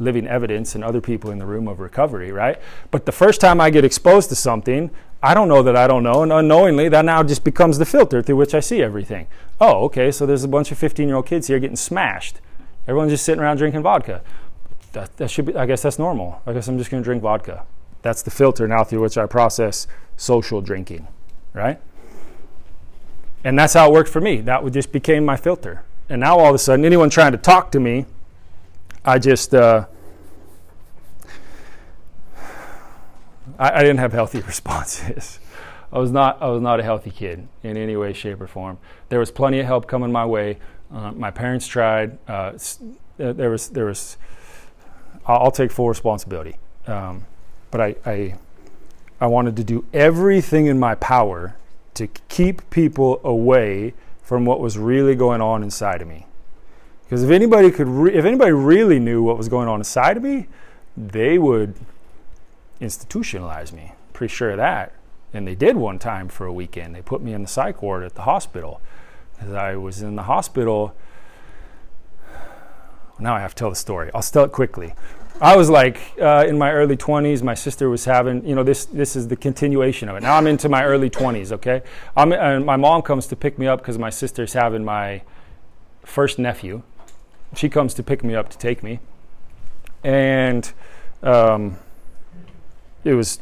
living 0.00 0.26
evidence 0.26 0.74
and 0.74 0.84
other 0.84 1.00
people 1.00 1.30
in 1.30 1.38
the 1.38 1.46
room 1.46 1.68
of 1.68 1.80
recovery, 1.80 2.32
right? 2.32 2.58
But 2.90 3.06
the 3.06 3.12
first 3.12 3.40
time 3.40 3.60
I 3.60 3.70
get 3.70 3.84
exposed 3.84 4.28
to 4.30 4.34
something, 4.34 4.90
I 5.22 5.34
don't 5.34 5.48
know 5.48 5.62
that 5.62 5.76
I 5.76 5.86
don't 5.86 6.02
know, 6.02 6.22
and 6.22 6.32
unknowingly, 6.32 6.88
that 6.90 7.04
now 7.04 7.22
just 7.22 7.42
becomes 7.42 7.78
the 7.78 7.86
filter 7.86 8.22
through 8.22 8.36
which 8.36 8.54
I 8.54 8.60
see 8.60 8.82
everything. 8.82 9.26
Oh, 9.60 9.84
okay, 9.84 10.12
so 10.12 10.26
there's 10.26 10.44
a 10.44 10.48
bunch 10.48 10.70
of 10.70 10.78
15 10.78 11.08
year 11.08 11.16
old 11.16 11.26
kids 11.26 11.48
here 11.48 11.58
getting 11.58 11.76
smashed. 11.76 12.40
Everyone's 12.88 13.12
just 13.12 13.24
sitting 13.24 13.40
around 13.42 13.58
drinking 13.58 13.82
vodka. 13.82 14.22
That, 14.92 15.14
that 15.18 15.30
should 15.30 15.46
be, 15.46 15.54
I 15.54 15.66
guess 15.66 15.82
that's 15.82 15.98
normal. 15.98 16.40
I 16.46 16.54
guess 16.54 16.66
I'm 16.66 16.78
just 16.78 16.90
going 16.90 17.02
to 17.02 17.04
drink 17.04 17.22
vodka. 17.22 17.66
That's 18.00 18.22
the 18.22 18.30
filter 18.30 18.66
now 18.66 18.82
through 18.82 19.02
which 19.02 19.18
I 19.18 19.26
process 19.26 19.86
social 20.16 20.62
drinking, 20.62 21.06
right? 21.52 21.78
And 23.44 23.58
that's 23.58 23.74
how 23.74 23.90
it 23.90 23.92
worked 23.92 24.08
for 24.08 24.22
me. 24.22 24.40
That 24.40 24.66
just 24.72 24.90
became 24.90 25.24
my 25.24 25.36
filter. 25.36 25.84
And 26.08 26.20
now 26.20 26.38
all 26.38 26.48
of 26.48 26.54
a 26.54 26.58
sudden, 26.58 26.86
anyone 26.86 27.10
trying 27.10 27.32
to 27.32 27.38
talk 27.38 27.70
to 27.72 27.80
me, 27.80 28.06
I 29.04 29.18
just, 29.18 29.54
uh, 29.54 29.84
I, 33.58 33.70
I 33.70 33.80
didn't 33.80 33.98
have 33.98 34.14
healthy 34.14 34.40
responses. 34.46 35.40
I 35.90 35.98
was 35.98 36.10
not 36.10 36.40
I 36.42 36.48
was 36.48 36.60
not 36.60 36.80
a 36.80 36.82
healthy 36.82 37.10
kid 37.10 37.48
in 37.62 37.76
any 37.76 37.96
way, 37.96 38.12
shape, 38.12 38.40
or 38.40 38.46
form. 38.46 38.78
There 39.08 39.18
was 39.18 39.30
plenty 39.30 39.58
of 39.60 39.66
help 39.66 39.86
coming 39.86 40.12
my 40.12 40.26
way. 40.26 40.58
Uh, 40.92 41.12
my 41.12 41.30
parents 41.30 41.66
tried. 41.66 42.18
Uh, 42.26 42.52
there 43.16 43.50
was 43.50 43.68
there 43.68 43.86
was. 43.86 44.16
I'll, 45.26 45.44
I'll 45.44 45.50
take 45.50 45.70
full 45.70 45.88
responsibility, 45.88 46.56
um, 46.86 47.26
but 47.70 47.80
I, 47.80 47.96
I 48.06 48.34
I 49.20 49.26
wanted 49.26 49.56
to 49.56 49.64
do 49.64 49.84
everything 49.92 50.66
in 50.66 50.78
my 50.78 50.94
power 50.94 51.56
to 51.94 52.06
keep 52.28 52.68
people 52.70 53.20
away 53.24 53.94
from 54.22 54.44
what 54.44 54.60
was 54.60 54.78
really 54.78 55.14
going 55.14 55.40
on 55.40 55.62
inside 55.62 56.00
of 56.00 56.08
me. 56.08 56.26
Because 57.04 57.24
if 57.24 57.30
anybody 57.30 57.70
could, 57.70 57.88
re- 57.88 58.14
if 58.14 58.24
anybody 58.24 58.52
really 58.52 58.98
knew 58.98 59.22
what 59.22 59.36
was 59.36 59.48
going 59.48 59.66
on 59.66 59.80
inside 59.80 60.16
of 60.16 60.22
me, 60.22 60.46
they 60.96 61.38
would 61.38 61.74
institutionalize 62.80 63.72
me. 63.72 63.92
Pretty 64.12 64.32
sure 64.32 64.50
of 64.50 64.58
that. 64.58 64.92
And 65.32 65.46
they 65.46 65.54
did 65.54 65.76
one 65.76 65.98
time 65.98 66.28
for 66.28 66.46
a 66.46 66.52
weekend. 66.52 66.94
They 66.94 67.02
put 67.02 67.22
me 67.22 67.32
in 67.32 67.42
the 67.42 67.48
psych 67.48 67.82
ward 67.82 68.04
at 68.04 68.14
the 68.14 68.22
hospital. 68.22 68.80
As 69.40 69.52
I 69.52 69.76
was 69.76 70.02
in 70.02 70.16
the 70.16 70.24
hospital, 70.24 70.94
now 73.18 73.34
I 73.34 73.40
have 73.40 73.54
to 73.54 73.58
tell 73.58 73.70
the 73.70 73.76
story. 73.76 74.10
I'll 74.14 74.22
tell 74.22 74.44
it 74.44 74.52
quickly. 74.52 74.94
I 75.40 75.56
was 75.56 75.70
like 75.70 76.00
uh, 76.20 76.44
in 76.48 76.58
my 76.58 76.72
early 76.72 76.96
20s. 76.96 77.42
My 77.42 77.54
sister 77.54 77.88
was 77.88 78.04
having, 78.04 78.44
you 78.44 78.56
know, 78.56 78.64
this 78.64 78.86
this 78.86 79.14
is 79.14 79.28
the 79.28 79.36
continuation 79.36 80.08
of 80.08 80.16
it. 80.16 80.22
Now 80.22 80.36
I'm 80.36 80.48
into 80.48 80.68
my 80.68 80.84
early 80.84 81.08
20s. 81.08 81.52
Okay, 81.52 81.82
I'm, 82.16 82.32
and 82.32 82.66
my 82.66 82.76
mom 82.76 83.02
comes 83.02 83.28
to 83.28 83.36
pick 83.36 83.58
me 83.58 83.68
up 83.68 83.80
because 83.80 83.98
my 83.98 84.10
sister's 84.10 84.54
having 84.54 84.84
my 84.84 85.22
first 86.02 86.38
nephew. 86.38 86.82
She 87.54 87.68
comes 87.68 87.94
to 87.94 88.02
pick 88.02 88.24
me 88.24 88.34
up 88.34 88.48
to 88.50 88.58
take 88.58 88.82
me, 88.82 88.98
and 90.02 90.72
um, 91.22 91.78
it 93.04 93.14
was 93.14 93.38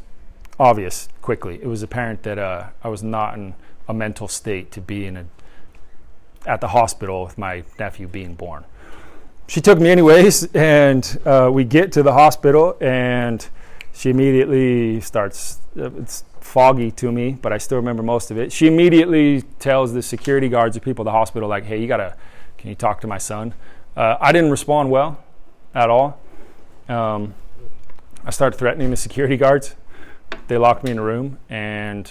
obvious 0.61 1.09
quickly. 1.23 1.59
It 1.63 1.67
was 1.67 1.83
apparent 1.83 2.23
that 2.25 2.39
uh, 2.39 2.69
I 2.85 2.89
was 2.89 3.03
not 3.03 3.35
in 3.35 3.55
a 3.89 3.95
mental 3.95 4.29
state 4.29 4.71
to 4.73 4.81
be 4.83 5.07
in 5.07 5.17
a 5.17 5.25
at 6.47 6.61
the 6.61 6.69
hospital 6.69 7.25
with 7.25 7.39
my 7.39 7.65
nephew 7.79 8.09
being 8.09 8.35
born. 8.35 8.65
She 9.49 9.61
took 9.61 9.79
me 9.79 9.91
anyways, 9.91 10.55
and 10.55 11.21
uh, 11.25 11.51
we 11.53 11.65
get 11.65 11.93
to 11.93 12.03
the 12.03 12.13
hospital, 12.13 12.77
and 12.81 13.47
she 13.93 14.11
immediately 14.11 15.01
starts. 15.01 15.61
Uh, 15.79 15.91
it's 15.93 16.25
foggy 16.41 16.91
to 16.93 17.13
me, 17.13 17.33
but 17.33 17.53
I 17.53 17.59
still 17.59 17.77
remember 17.77 18.03
most 18.03 18.31
of 18.31 18.39
it. 18.39 18.53
She 18.53 18.67
immediately 18.67 19.43
tells 19.59 19.93
the 19.93 20.03
security 20.03 20.49
guards 20.49 20.77
or 20.77 20.81
people 20.81 21.03
at 21.03 21.07
the 21.07 21.13
hospital, 21.13 21.49
like, 21.49 21.65
"Hey, 21.65 21.81
you 21.81 21.87
gotta, 21.87 22.17
can 22.59 22.71
you 22.71 22.77
talk 22.77 23.01
to 23.03 23.07
my 23.07 23.19
son?" 23.19 23.55
Uh, 23.97 24.17
I 24.21 24.33
didn't 24.33 24.51
respond 24.51 24.91
well 24.91 25.23
at 25.75 25.91
all. 25.91 26.19
Um, 26.89 27.35
I 28.25 28.31
started 28.31 28.59
threatening 28.59 28.91
the 28.91 28.97
security 28.97 29.37
guards. 29.37 29.77
They 30.49 30.59
locked 30.59 30.85
me 30.85 30.91
in 30.91 30.99
a 30.99 31.03
room, 31.03 31.39
and 31.49 32.11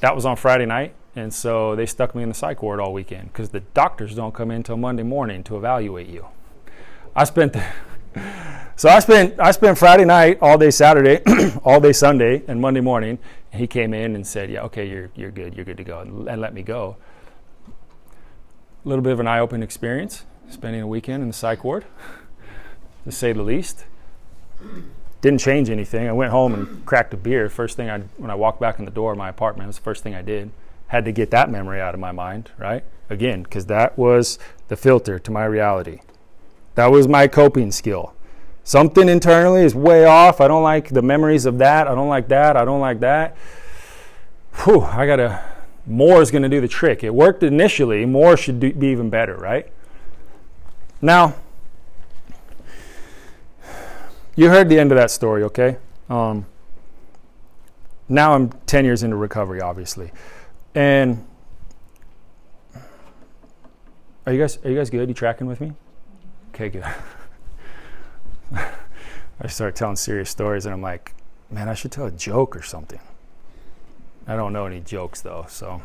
that 0.00 0.14
was 0.14 0.26
on 0.26 0.36
Friday 0.36 0.66
night. 0.66 0.94
And 1.16 1.32
so 1.32 1.76
they 1.76 1.86
stuck 1.86 2.14
me 2.14 2.22
in 2.22 2.28
the 2.28 2.34
psych 2.34 2.62
ward 2.62 2.80
all 2.80 2.92
weekend 2.92 3.32
because 3.32 3.50
the 3.50 3.60
doctors 3.60 4.14
don't 4.14 4.34
come 4.34 4.50
in 4.50 4.58
until 4.58 4.76
Monday 4.76 5.04
morning 5.04 5.44
to 5.44 5.56
evaluate 5.56 6.08
you. 6.08 6.26
I 7.14 7.24
spent, 7.24 7.52
the, 7.52 7.64
so 8.76 8.88
I 8.88 8.98
spent 8.98 9.38
I 9.38 9.52
spent 9.52 9.78
Friday 9.78 10.04
night, 10.04 10.38
all 10.40 10.58
day 10.58 10.70
Saturday, 10.70 11.22
all 11.64 11.80
day 11.80 11.92
Sunday, 11.92 12.42
and 12.48 12.60
Monday 12.60 12.80
morning. 12.80 13.18
And 13.52 13.60
he 13.60 13.68
came 13.68 13.94
in 13.94 14.16
and 14.16 14.26
said, 14.26 14.50
"Yeah, 14.50 14.62
okay, 14.62 14.88
you're 14.88 15.10
you're 15.14 15.30
good, 15.30 15.54
you're 15.54 15.64
good 15.64 15.76
to 15.76 15.84
go," 15.84 16.00
and, 16.00 16.28
and 16.28 16.40
let 16.40 16.52
me 16.52 16.62
go. 16.62 16.96
A 18.84 18.88
little 18.88 19.02
bit 19.02 19.12
of 19.12 19.20
an 19.20 19.28
eye-opening 19.28 19.62
experience, 19.62 20.24
spending 20.50 20.82
a 20.82 20.86
weekend 20.86 21.22
in 21.22 21.28
the 21.28 21.34
psych 21.34 21.62
ward, 21.62 21.84
to 23.04 23.12
say 23.12 23.32
the 23.32 23.42
least 23.42 23.84
didn't 25.20 25.40
change 25.40 25.70
anything. 25.70 26.06
I 26.06 26.12
went 26.12 26.32
home 26.32 26.52
and 26.52 26.84
cracked 26.84 27.14
a 27.14 27.16
beer. 27.16 27.48
First 27.48 27.78
thing 27.78 27.88
I, 27.88 28.00
when 28.18 28.30
I 28.30 28.34
walked 28.34 28.60
back 28.60 28.78
in 28.78 28.84
the 28.84 28.90
door 28.90 29.12
of 29.12 29.16
my 29.16 29.30
apartment, 29.30 29.64
it 29.64 29.68
was 29.68 29.76
the 29.76 29.82
first 29.82 30.02
thing 30.02 30.14
I 30.14 30.20
did. 30.20 30.50
Had 30.94 31.06
to 31.06 31.10
get 31.10 31.32
that 31.32 31.50
memory 31.50 31.80
out 31.80 31.92
of 31.92 31.98
my 31.98 32.12
mind, 32.12 32.52
right? 32.56 32.84
Again, 33.10 33.42
because 33.42 33.66
that 33.66 33.98
was 33.98 34.38
the 34.68 34.76
filter 34.76 35.18
to 35.18 35.30
my 35.32 35.44
reality. 35.44 35.98
That 36.76 36.92
was 36.92 37.08
my 37.08 37.26
coping 37.26 37.72
skill. 37.72 38.14
Something 38.62 39.08
internally 39.08 39.62
is 39.62 39.74
way 39.74 40.04
off. 40.04 40.40
I 40.40 40.46
don't 40.46 40.62
like 40.62 40.90
the 40.90 41.02
memories 41.02 41.46
of 41.46 41.58
that. 41.58 41.88
I 41.88 41.96
don't 41.96 42.08
like 42.08 42.28
that. 42.28 42.56
I 42.56 42.64
don't 42.64 42.78
like 42.78 43.00
that. 43.00 43.36
Whew, 44.62 44.82
I 44.82 45.04
gotta. 45.04 45.42
More 45.84 46.22
is 46.22 46.30
gonna 46.30 46.48
do 46.48 46.60
the 46.60 46.68
trick. 46.68 47.02
It 47.02 47.12
worked 47.12 47.42
initially. 47.42 48.06
More 48.06 48.36
should 48.36 48.60
do, 48.60 48.72
be 48.72 48.86
even 48.86 49.10
better, 49.10 49.34
right? 49.34 49.72
Now, 51.02 51.34
you 54.36 54.48
heard 54.48 54.68
the 54.68 54.78
end 54.78 54.92
of 54.92 54.96
that 54.98 55.10
story, 55.10 55.42
okay? 55.42 55.76
Um, 56.08 56.46
now 58.08 58.34
I'm 58.34 58.50
10 58.66 58.84
years 58.84 59.02
into 59.02 59.16
recovery, 59.16 59.60
obviously. 59.60 60.12
And 60.74 61.24
are 64.26 64.32
you 64.32 64.40
guys 64.40 64.58
are 64.64 64.70
you 64.70 64.76
guys 64.76 64.90
good? 64.90 65.08
You 65.08 65.14
tracking 65.14 65.46
with 65.46 65.60
me? 65.60 65.72
Okay, 66.50 66.68
good. 66.68 66.84
I 69.40 69.48
start 69.48 69.76
telling 69.76 69.96
serious 69.96 70.30
stories 70.30 70.66
and 70.66 70.72
I'm 70.72 70.82
like, 70.82 71.14
man, 71.50 71.68
I 71.68 71.74
should 71.74 71.92
tell 71.92 72.06
a 72.06 72.10
joke 72.10 72.56
or 72.56 72.62
something. 72.62 73.00
I 74.26 74.36
don't 74.36 74.52
know 74.52 74.66
any 74.66 74.80
jokes 74.80 75.20
though, 75.20 75.46
so 75.48 75.82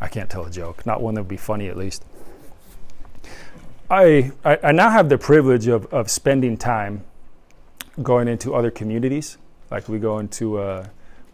I 0.00 0.08
can't 0.08 0.28
tell 0.28 0.44
a 0.44 0.50
joke. 0.50 0.84
Not 0.86 1.00
one 1.00 1.14
that 1.14 1.22
would 1.22 1.28
be 1.28 1.36
funny 1.36 1.68
at 1.68 1.76
least. 1.76 2.04
I, 3.90 4.32
I, 4.44 4.58
I 4.62 4.72
now 4.72 4.90
have 4.90 5.08
the 5.08 5.18
privilege 5.18 5.66
of, 5.66 5.86
of 5.92 6.10
spending 6.10 6.56
time 6.56 7.04
going 8.02 8.28
into 8.28 8.54
other 8.54 8.70
communities. 8.70 9.36
Like 9.70 9.88
we 9.88 9.98
go 9.98 10.18
into, 10.18 10.58
uh, 10.58 10.86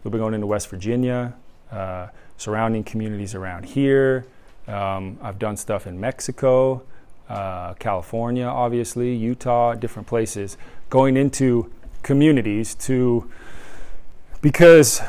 we'll 0.03 0.11
be 0.11 0.17
going 0.17 0.33
into 0.33 0.47
West 0.47 0.69
Virginia, 0.69 1.33
uh, 1.71 2.07
surrounding 2.37 2.83
communities 2.83 3.35
around 3.35 3.65
here. 3.65 4.25
Um, 4.67 5.17
I've 5.21 5.39
done 5.39 5.57
stuff 5.57 5.87
in 5.87 5.99
Mexico, 5.99 6.83
uh, 7.29 7.73
California, 7.75 8.45
obviously, 8.45 9.15
Utah, 9.15 9.73
different 9.73 10.07
places. 10.07 10.57
Going 10.89 11.17
into 11.17 11.71
communities 12.03 12.75
to, 12.75 13.29
because 14.41 15.01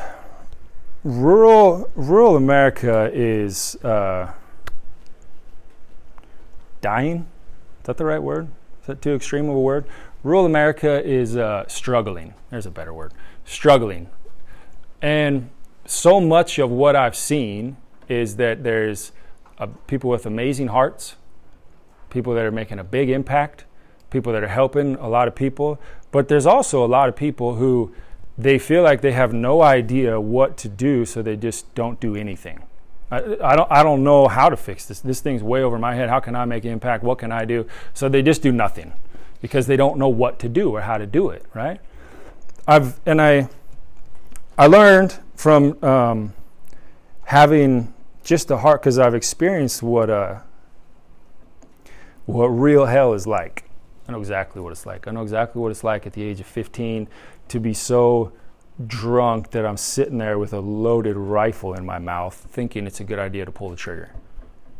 rural 1.03 1.89
rural 1.95 2.35
America 2.35 3.09
is 3.13 3.75
uh, 3.83 4.33
dying. 6.81 7.27
Is 7.81 7.85
that 7.85 7.97
the 7.97 8.05
right 8.05 8.21
word? 8.21 8.47
Is 8.81 8.87
that 8.87 9.01
too 9.01 9.13
extreme 9.13 9.49
of 9.49 9.55
a 9.55 9.59
word? 9.59 9.85
rural 10.23 10.45
America 10.45 11.03
is 11.05 11.37
uh, 11.37 11.65
struggling. 11.67 12.33
There's 12.49 12.65
a 12.65 12.71
better 12.71 12.93
word 12.93 13.13
struggling. 13.45 14.09
And 15.01 15.49
so 15.89 16.21
much 16.21 16.59
of 16.59 16.69
what 16.69 16.95
I've 16.95 17.15
seen 17.15 17.77
is 18.07 18.35
that 18.35 18.63
there's 18.63 19.11
uh, 19.57 19.67
people 19.87 20.09
with 20.09 20.25
amazing 20.25 20.67
hearts, 20.67 21.15
people 22.09 22.33
that 22.35 22.45
are 22.45 22.51
making 22.51 22.77
a 22.77 22.83
big 22.83 23.09
impact, 23.09 23.65
people 24.11 24.31
that 24.33 24.43
are 24.43 24.49
helping 24.49 24.95
a 24.95 25.09
lot 25.09 25.27
of 25.27 25.35
people, 25.35 25.79
but 26.11 26.27
there's 26.27 26.45
also 26.45 26.85
a 26.85 26.87
lot 26.87 27.09
of 27.09 27.15
people 27.15 27.55
who 27.55 27.93
they 28.37 28.59
feel 28.59 28.83
like 28.83 29.01
they 29.01 29.11
have 29.11 29.33
no 29.33 29.61
idea 29.61 30.21
what 30.21 30.57
to 30.57 30.69
do, 30.69 31.05
so 31.05 31.21
they 31.21 31.35
just 31.35 31.73
don't 31.73 31.99
do 31.99 32.15
anything. 32.15 32.63
I, 33.11 33.17
I, 33.43 33.55
don't, 33.55 33.71
I 33.71 33.83
don't 33.83 34.03
know 34.03 34.27
how 34.27 34.49
to 34.49 34.57
fix 34.57 34.85
this. 34.85 34.99
This 34.99 35.21
thing's 35.21 35.41
way 35.41 35.63
over 35.63 35.79
my 35.79 35.95
head. 35.95 36.09
How 36.09 36.19
can 36.19 36.35
I 36.35 36.45
make 36.45 36.65
an 36.65 36.71
impact? 36.71 37.03
What 37.03 37.17
can 37.17 37.31
I 37.31 37.45
do? 37.45 37.67
So 37.95 38.07
they 38.07 38.21
just 38.21 38.41
do 38.43 38.51
nothing 38.51 38.93
because 39.41 39.65
they 39.67 39.75
don't 39.75 39.97
know 39.97 40.09
what 40.09 40.37
to 40.39 40.49
do 40.49 40.69
or 40.75 40.81
how 40.81 40.97
to 40.97 41.07
do 41.07 41.29
it, 41.29 41.45
right? 41.53 41.81
I've, 42.67 42.99
and 43.05 43.19
I, 43.19 43.49
I 44.59 44.67
learned 44.67 45.17
from 45.35 45.81
um, 45.81 46.33
having 47.23 47.93
just 48.25 48.49
the 48.49 48.57
heart 48.57 48.81
because 48.81 48.99
I've 48.99 49.15
experienced 49.15 49.81
what, 49.81 50.09
uh, 50.09 50.39
what 52.25 52.47
real 52.47 52.87
hell 52.87 53.13
is 53.13 53.25
like. 53.25 53.69
I 54.05 54.11
know 54.11 54.19
exactly 54.19 54.61
what 54.61 54.73
it's 54.73 54.85
like. 54.85 55.07
I 55.07 55.11
know 55.11 55.21
exactly 55.21 55.61
what 55.61 55.71
it's 55.71 55.85
like 55.85 56.05
at 56.05 56.11
the 56.11 56.23
age 56.23 56.41
of 56.41 56.45
15 56.45 57.07
to 57.47 57.59
be 57.61 57.73
so 57.73 58.33
drunk 58.85 59.51
that 59.51 59.65
I'm 59.65 59.77
sitting 59.77 60.17
there 60.17 60.37
with 60.37 60.51
a 60.51 60.59
loaded 60.59 61.15
rifle 61.15 61.73
in 61.73 61.85
my 61.85 61.97
mouth 61.97 62.35
thinking 62.35 62.85
it's 62.85 62.99
a 62.99 63.05
good 63.05 63.17
idea 63.17 63.45
to 63.45 63.53
pull 63.53 63.69
the 63.69 63.77
trigger. 63.77 64.11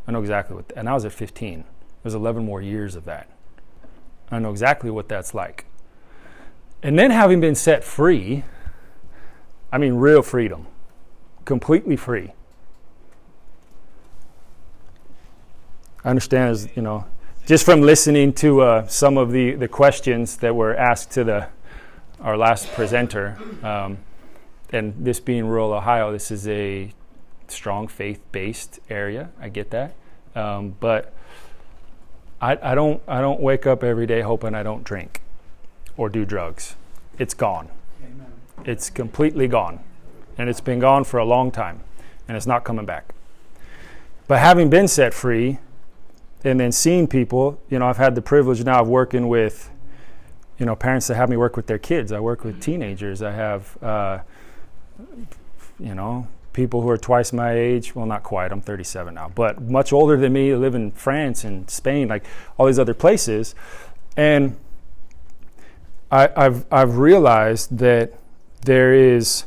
I 0.06 0.12
know 0.12 0.20
exactly 0.20 0.58
what, 0.58 0.74
and 0.76 0.90
I 0.90 0.94
was 0.94 1.06
at 1.06 1.14
15. 1.14 1.64
There's 2.04 2.16
11 2.16 2.44
more 2.44 2.62
years 2.62 2.96
of 2.96 3.06
that. 3.06 3.30
I 4.30 4.40
know 4.40 4.52
exactly 4.52 4.92
what 4.92 5.08
that's 5.08 5.34
like. 5.34 5.68
And 6.84 7.00
then 7.00 7.12
having 7.12 7.40
been 7.40 7.56
set 7.56 7.86
free, 7.86 8.44
I 9.72 9.78
mean, 9.78 9.96
real 9.96 10.22
freedom, 10.22 10.68
completely 11.46 11.96
free. 11.96 12.34
I 16.04 16.10
understand, 16.10 16.52
as 16.52 16.70
you 16.76 16.82
know, 16.82 17.06
just 17.46 17.66
from 17.66 17.82
listening 17.82 18.34
to 18.34 18.62
uh, 18.62 18.88
some 18.88 19.18
of 19.18 19.32
the, 19.32 19.54
the 19.56 19.68
questions 19.68 20.38
that 20.38 20.56
were 20.56 20.76
asked 20.76 21.12
to 21.12 21.24
the 21.24 21.48
our 22.22 22.36
last 22.36 22.72
presenter, 22.74 23.38
um, 23.64 23.98
and 24.72 24.94
this 25.06 25.20
being 25.20 25.46
rural 25.46 25.72
Ohio, 25.72 26.12
this 26.12 26.32
is 26.32 26.48
a 26.48 26.94
strong 27.48 27.88
faith-based 27.88 28.80
area. 28.90 29.30
I 29.40 29.50
get 29.50 29.72
that, 29.72 29.96
um, 30.36 30.76
but 30.80 31.14
I, 32.42 32.58
I 32.62 32.76
don't 32.76 33.02
I 33.08 33.22
don't 33.22 33.40
wake 33.40 33.66
up 33.66 33.84
every 33.84 34.06
day 34.06 34.22
hoping 34.22 34.56
I 34.56 34.64
don't 34.64 34.84
drink 34.84 35.22
or 35.96 36.10
do 36.10 36.26
drugs. 36.26 36.76
It's 37.18 37.34
gone. 37.34 37.70
It's 38.66 38.89
completely 38.89 39.47
gone, 39.47 39.80
and 40.38 40.49
it's 40.49 40.62
been 40.62 40.80
gone 40.80 41.03
for 41.03 41.18
a 41.18 41.26
long 41.26 41.51
time, 41.51 41.82
and 42.28 42.36
it's 42.36 42.47
not 42.47 42.64
coming 42.64 42.86
back. 42.86 43.14
But 44.28 44.39
having 44.39 44.70
been 44.70 44.88
set 44.88 45.14
free, 45.14 45.60
and 46.43 46.60
then 46.60 46.72
seeing 46.72 47.07
people, 47.07 47.60
you 47.70 47.80
know, 47.80 47.88
I've 47.88 47.97
had 47.97 48.16
the 48.16 48.22
privilege 48.22 48.64
now 48.64 48.82
of 48.82 48.88
working 48.88 49.28
with 49.28 49.70
you 50.60 50.66
know, 50.66 50.76
parents 50.76 51.07
that 51.07 51.16
have 51.16 51.30
me 51.30 51.38
work 51.38 51.55
with 51.55 51.68
their 51.68 51.78
kids. 51.78 52.12
I 52.12 52.20
work 52.20 52.43
with 52.43 52.62
teenagers. 52.62 53.22
I 53.22 53.32
have, 53.32 53.82
uh, 53.82 54.20
you 55.80 55.95
know, 55.95 56.28
people 56.51 56.82
who 56.82 56.89
are 56.89 56.97
twice 56.97 57.32
my 57.32 57.53
age. 57.53 57.95
Well, 57.95 58.05
not 58.05 58.24
quite. 58.24 58.51
I'm 58.51 58.62
37 58.62 59.14
now, 59.14 59.32
but 59.34 59.62
much 59.62 59.93
older 59.93 60.18
than 60.18 60.34
me. 60.34 60.53
Live 60.53 60.76
in 60.76 60.91
France 60.91 61.45
and 61.45 61.70
Spain, 61.70 62.10
like 62.10 62.26
all 62.57 62.66
these 62.66 62.78
other 62.78 62.93
places, 62.93 63.55
and 64.18 64.57
I, 66.12 66.30
I've 66.36 66.66
I've 66.72 66.97
realized 66.97 67.78
that 67.78 68.19
there 68.62 68.93
is. 68.93 69.45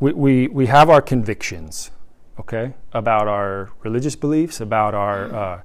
We, 0.00 0.12
we, 0.12 0.46
we 0.46 0.66
have 0.66 0.90
our 0.90 1.02
convictions, 1.02 1.90
okay, 2.38 2.74
about 2.92 3.26
our 3.26 3.70
religious 3.82 4.14
beliefs, 4.14 4.60
about 4.60 4.94
our 4.94 5.34
uh, 5.34 5.60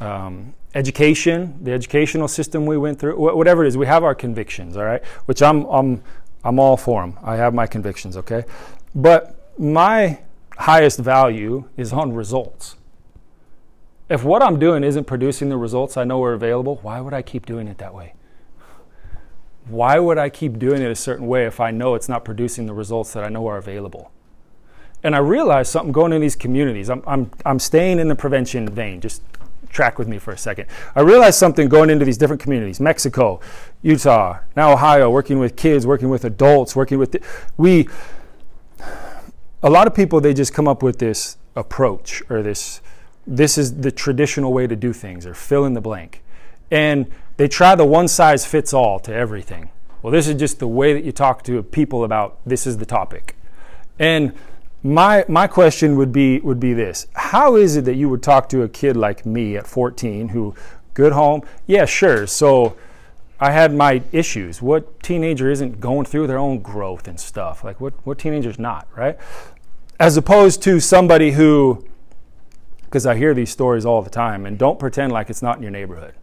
um, 0.00 0.54
education, 0.74 1.58
the 1.62 1.72
educational 1.72 2.28
system 2.28 2.66
we 2.66 2.76
went 2.76 2.98
through, 2.98 3.18
whatever 3.18 3.64
it 3.64 3.68
is, 3.68 3.76
we 3.76 3.86
have 3.86 4.04
our 4.04 4.14
convictions, 4.14 4.76
all 4.76 4.84
right? 4.84 5.04
Which 5.26 5.42
I'm, 5.42 5.64
I'm, 5.64 6.02
I'm 6.44 6.58
all 6.58 6.76
for 6.76 7.02
them. 7.02 7.18
I 7.22 7.36
have 7.36 7.54
my 7.54 7.66
convictions, 7.66 8.16
okay? 8.16 8.44
But 8.94 9.52
my 9.58 10.20
highest 10.58 10.98
value 10.98 11.68
is 11.76 11.92
on 11.92 12.12
results. 12.12 12.76
If 14.08 14.22
what 14.22 14.42
I'm 14.42 14.58
doing 14.58 14.84
isn't 14.84 15.04
producing 15.04 15.48
the 15.48 15.56
results 15.56 15.96
I 15.96 16.04
know 16.04 16.22
are 16.22 16.34
available, 16.34 16.76
why 16.82 17.00
would 17.00 17.12
I 17.12 17.22
keep 17.22 17.46
doing 17.46 17.68
it 17.68 17.78
that 17.78 17.94
way? 17.94 18.14
Why 19.68 19.98
would 19.98 20.18
I 20.18 20.28
keep 20.28 20.58
doing 20.58 20.82
it 20.82 20.90
a 20.90 20.94
certain 20.94 21.26
way 21.26 21.46
if 21.46 21.60
I 21.60 21.70
know 21.70 21.94
it's 21.94 22.08
not 22.08 22.24
producing 22.24 22.66
the 22.66 22.74
results 22.74 23.12
that 23.14 23.24
I 23.24 23.28
know 23.28 23.46
are 23.48 23.56
available? 23.56 24.12
And 25.02 25.14
I 25.14 25.18
realized 25.18 25.70
something 25.70 25.92
going 25.92 26.12
in 26.12 26.20
these 26.20 26.36
communities. 26.36 26.88
I'm, 26.88 27.02
I'm, 27.06 27.30
I'm 27.44 27.58
staying 27.58 27.98
in 27.98 28.08
the 28.08 28.14
prevention 28.14 28.68
vein, 28.68 29.00
just 29.00 29.22
track 29.68 29.98
with 29.98 30.08
me 30.08 30.18
for 30.18 30.32
a 30.32 30.38
second. 30.38 30.66
I 30.94 31.00
realized 31.00 31.38
something 31.38 31.68
going 31.68 31.90
into 31.90 32.04
these 32.04 32.16
different 32.16 32.40
communities 32.40 32.80
Mexico, 32.80 33.40
Utah, 33.82 34.38
now 34.56 34.72
Ohio, 34.72 35.10
working 35.10 35.38
with 35.38 35.56
kids, 35.56 35.86
working 35.86 36.08
with 36.08 36.24
adults, 36.24 36.74
working 36.74 36.98
with. 36.98 37.16
We. 37.56 37.88
A 39.62 39.70
lot 39.70 39.86
of 39.86 39.94
people, 39.94 40.20
they 40.20 40.34
just 40.34 40.52
come 40.54 40.68
up 40.68 40.82
with 40.82 40.98
this 40.98 41.38
approach 41.56 42.22
or 42.30 42.42
this. 42.42 42.80
This 43.26 43.58
is 43.58 43.80
the 43.80 43.90
traditional 43.90 44.52
way 44.52 44.66
to 44.66 44.76
do 44.76 44.92
things, 44.92 45.26
or 45.26 45.34
fill 45.34 45.64
in 45.64 45.74
the 45.74 45.80
blank. 45.80 46.22
And 46.70 47.10
they 47.36 47.48
try 47.48 47.74
the 47.74 47.84
one 47.84 48.08
size 48.08 48.46
fits 48.46 48.72
all 48.72 48.98
to 49.00 49.12
everything. 49.12 49.70
Well, 50.02 50.12
this 50.12 50.28
is 50.28 50.36
just 50.36 50.58
the 50.58 50.68
way 50.68 50.92
that 50.92 51.04
you 51.04 51.12
talk 51.12 51.42
to 51.44 51.62
people 51.62 52.04
about 52.04 52.38
this 52.46 52.66
is 52.66 52.78
the 52.78 52.86
topic. 52.86 53.36
And 53.98 54.32
my 54.82 55.24
my 55.28 55.46
question 55.46 55.96
would 55.96 56.12
be 56.12 56.38
would 56.40 56.60
be 56.60 56.72
this. 56.72 57.06
How 57.14 57.56
is 57.56 57.76
it 57.76 57.84
that 57.86 57.94
you 57.94 58.08
would 58.08 58.22
talk 58.22 58.48
to 58.50 58.62
a 58.62 58.68
kid 58.68 58.96
like 58.96 59.26
me 59.26 59.56
at 59.56 59.66
14 59.66 60.28
who 60.28 60.54
good 60.94 61.12
home? 61.12 61.42
Yeah 61.66 61.84
sure. 61.86 62.26
So 62.26 62.76
i 63.38 63.50
had 63.50 63.74
my 63.74 64.02
issues. 64.12 64.62
What 64.62 65.02
teenager 65.02 65.50
isn't 65.50 65.80
going 65.80 66.06
through 66.06 66.26
their 66.26 66.38
own 66.38 66.60
growth 66.60 67.08
and 67.08 67.18
stuff? 67.18 67.64
Like 67.64 67.80
what 67.80 67.94
what 68.06 68.18
teenager's 68.18 68.58
not 68.58 68.86
right? 68.96 69.18
As 69.98 70.16
opposed 70.16 70.62
to 70.62 70.78
somebody 70.78 71.32
who 71.32 71.84
because 72.84 73.04
i 73.04 73.16
hear 73.16 73.34
these 73.34 73.50
stories 73.50 73.84
all 73.84 74.00
the 74.00 74.10
time 74.10 74.46
and 74.46 74.56
don't 74.56 74.78
pretend 74.78 75.12
like 75.12 75.28
it's 75.28 75.42
not 75.42 75.56
in 75.56 75.62
your 75.62 75.72
neighborhood 75.72 76.14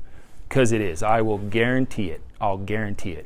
because 0.53 0.71
it 0.71 0.81
is 0.81 1.01
i 1.01 1.19
will 1.21 1.39
guarantee 1.39 2.09
it 2.09 2.21
i'll 2.39 2.57
guarantee 2.57 3.11
it 3.11 3.25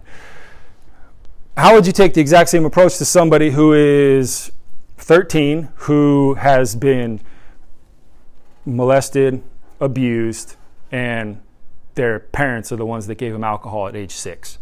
how 1.57 1.73
would 1.73 1.85
you 1.85 1.93
take 1.93 2.13
the 2.13 2.21
exact 2.21 2.49
same 2.49 2.63
approach 2.63 2.97
to 2.97 3.05
somebody 3.05 3.51
who 3.51 3.73
is 3.73 4.51
13 4.97 5.69
who 5.75 6.35
has 6.35 6.75
been 6.75 7.19
molested, 8.67 9.41
abused, 9.79 10.55
and 10.91 11.41
their 11.95 12.19
parents 12.19 12.71
are 12.71 12.75
the 12.75 12.85
ones 12.85 13.07
that 13.07 13.15
gave 13.15 13.33
him 13.33 13.43
alcohol 13.43 13.87
at 13.87 13.95
age 13.95 14.11
six. 14.11 14.59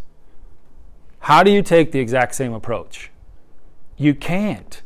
How 1.20 1.42
do 1.42 1.50
you 1.50 1.62
take 1.62 1.92
the 1.92 1.98
exact 1.98 2.34
same 2.34 2.54
approach? 2.54 3.10
You 3.96 4.14
can't. 4.14 4.80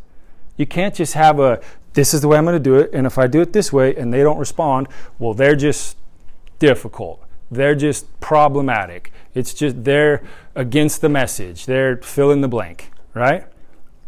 You 0.56 0.66
can't 0.66 0.94
just 0.94 1.14
have 1.14 1.38
a, 1.38 1.60
this 1.92 2.14
is 2.14 2.22
the 2.22 2.28
way 2.28 2.38
I'm 2.38 2.44
going 2.44 2.56
to 2.56 2.60
do 2.60 2.76
it, 2.76 2.90
and 2.92 3.06
if 3.06 3.18
I 3.18 3.26
do 3.26 3.40
it 3.40 3.52
this 3.52 3.72
way 3.72 3.94
and 3.94 4.12
they 4.12 4.22
don't 4.22 4.38
respond, 4.38 4.88
well, 5.18 5.34
they're 5.34 5.56
just 5.56 5.96
difficult. 6.58 7.22
They're 7.50 7.74
just 7.74 8.20
problematic. 8.20 9.12
It's 9.34 9.52
just 9.52 9.84
they're 9.84 10.22
against 10.54 11.00
the 11.00 11.08
message. 11.08 11.66
They're 11.66 11.96
fill 11.96 12.30
in 12.30 12.40
the 12.40 12.48
blank, 12.48 12.90
right? 13.14 13.46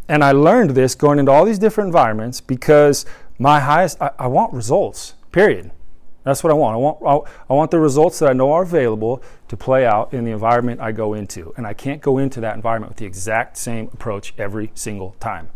And 0.07 0.23
I 0.23 0.31
learned 0.31 0.71
this 0.71 0.95
going 0.95 1.19
into 1.19 1.31
all 1.31 1.45
these 1.45 1.59
different 1.59 1.87
environments 1.87 2.41
because 2.41 3.05
my 3.39 3.59
highest, 3.59 4.01
I, 4.01 4.11
I 4.19 4.27
want 4.27 4.53
results, 4.53 5.15
period. 5.31 5.71
That's 6.23 6.43
what 6.43 6.51
I 6.51 6.53
want. 6.53 6.75
I 6.75 6.77
want, 6.77 7.27
I, 7.27 7.53
I 7.53 7.53
want 7.53 7.71
the 7.71 7.79
results 7.79 8.19
that 8.19 8.29
I 8.29 8.33
know 8.33 8.53
are 8.53 8.63
available 8.63 9.21
to 9.49 9.57
play 9.57 9.85
out 9.85 10.13
in 10.13 10.23
the 10.23 10.31
environment 10.31 10.79
I 10.79 10.93
go 10.93 11.13
into. 11.13 11.53
And 11.57 11.67
I 11.67 11.73
can't 11.73 12.01
go 12.01 12.17
into 12.17 12.39
that 12.41 12.55
environment 12.55 12.91
with 12.91 12.97
the 12.97 13.05
exact 13.05 13.57
same 13.57 13.89
approach 13.93 14.33
every 14.37 14.71
single 14.73 15.15
time. 15.19 15.49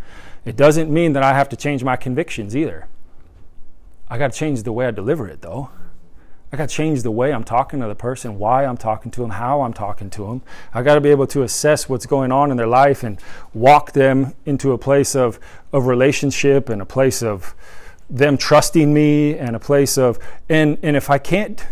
It 0.43 0.55
doesn't 0.55 0.91
mean 0.91 1.13
that 1.13 1.23
I 1.23 1.33
have 1.33 1.49
to 1.49 1.55
change 1.55 1.83
my 1.83 1.95
convictions 1.95 2.55
either. 2.55 2.87
I 4.09 4.17
got 4.17 4.33
to 4.33 4.37
change 4.37 4.63
the 4.63 4.71
way 4.73 4.87
I 4.87 4.91
deliver 4.91 5.27
it, 5.27 5.41
though. 5.41 5.69
I 6.51 6.55
got 6.55 6.69
to 6.69 6.75
change 6.75 7.03
the 7.03 7.11
way 7.11 7.33
I'm 7.33 7.43
talking 7.43 7.81
to 7.81 7.87
the 7.87 7.95
person, 7.95 8.39
why 8.39 8.65
I'm 8.65 8.77
talking 8.77 9.11
to 9.11 9.21
them, 9.21 9.31
how 9.31 9.61
I'm 9.61 9.73
talking 9.73 10.09
to 10.11 10.27
them. 10.27 10.41
I 10.73 10.81
got 10.81 10.95
to 10.95 11.01
be 11.01 11.09
able 11.09 11.27
to 11.27 11.43
assess 11.43 11.89
what's 11.89 12.05
going 12.05 12.31
on 12.31 12.51
in 12.51 12.57
their 12.57 12.67
life 12.67 13.03
and 13.03 13.19
walk 13.53 13.91
them 13.91 14.33
into 14.45 14.71
a 14.71 14.77
place 14.77 15.13
of, 15.15 15.39
of 15.73 15.87
relationship 15.87 16.69
and 16.69 16.81
a 16.81 16.85
place 16.85 17.21
of 17.21 17.53
them 18.09 18.37
trusting 18.37 18.93
me 18.93 19.37
and 19.37 19.55
a 19.55 19.59
place 19.59 19.97
of 19.97 20.17
and 20.47 20.77
and 20.81 20.95
if 20.95 21.09
I 21.09 21.17
can't 21.17 21.65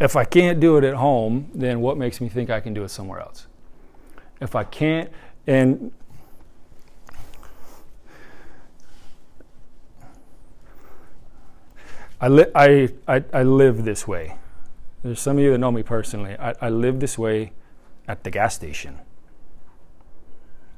if 0.00 0.16
I 0.16 0.24
can't 0.24 0.58
do 0.58 0.76
it 0.76 0.84
at 0.84 0.94
home, 0.94 1.50
then 1.54 1.80
what 1.80 1.96
makes 1.96 2.20
me 2.20 2.28
think 2.28 2.50
I 2.50 2.60
can 2.60 2.74
do 2.74 2.84
it 2.84 2.88
somewhere 2.88 3.20
else? 3.20 3.46
If 4.40 4.54
I 4.54 4.64
can't 4.64 5.10
and 5.46 5.92
I, 12.20 12.28
li- 12.28 12.46
I, 12.54 12.88
I, 13.06 13.24
I 13.32 13.42
live 13.42 13.84
this 13.84 14.06
way. 14.06 14.36
There's 15.02 15.20
some 15.20 15.36
of 15.36 15.42
you 15.42 15.52
that 15.52 15.58
know 15.58 15.72
me 15.72 15.82
personally. 15.82 16.36
I, 16.38 16.54
I 16.60 16.68
live 16.70 17.00
this 17.00 17.18
way 17.18 17.52
at 18.08 18.24
the 18.24 18.30
gas 18.30 18.54
station. 18.54 18.98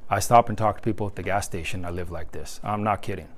I 0.09 0.21
stop 0.21 0.49
and 0.49 0.57
talk 0.57 0.77
to 0.77 0.83
people 0.83 1.07
at 1.07 1.17
the 1.17 1.23
gas 1.23 1.47
station. 1.47 1.85
I 1.85 1.91
live 1.91 2.11
like 2.11 2.33
this. 2.33 2.61
I'm 2.63 2.83
not 2.83 3.03
kidding. 3.03 3.29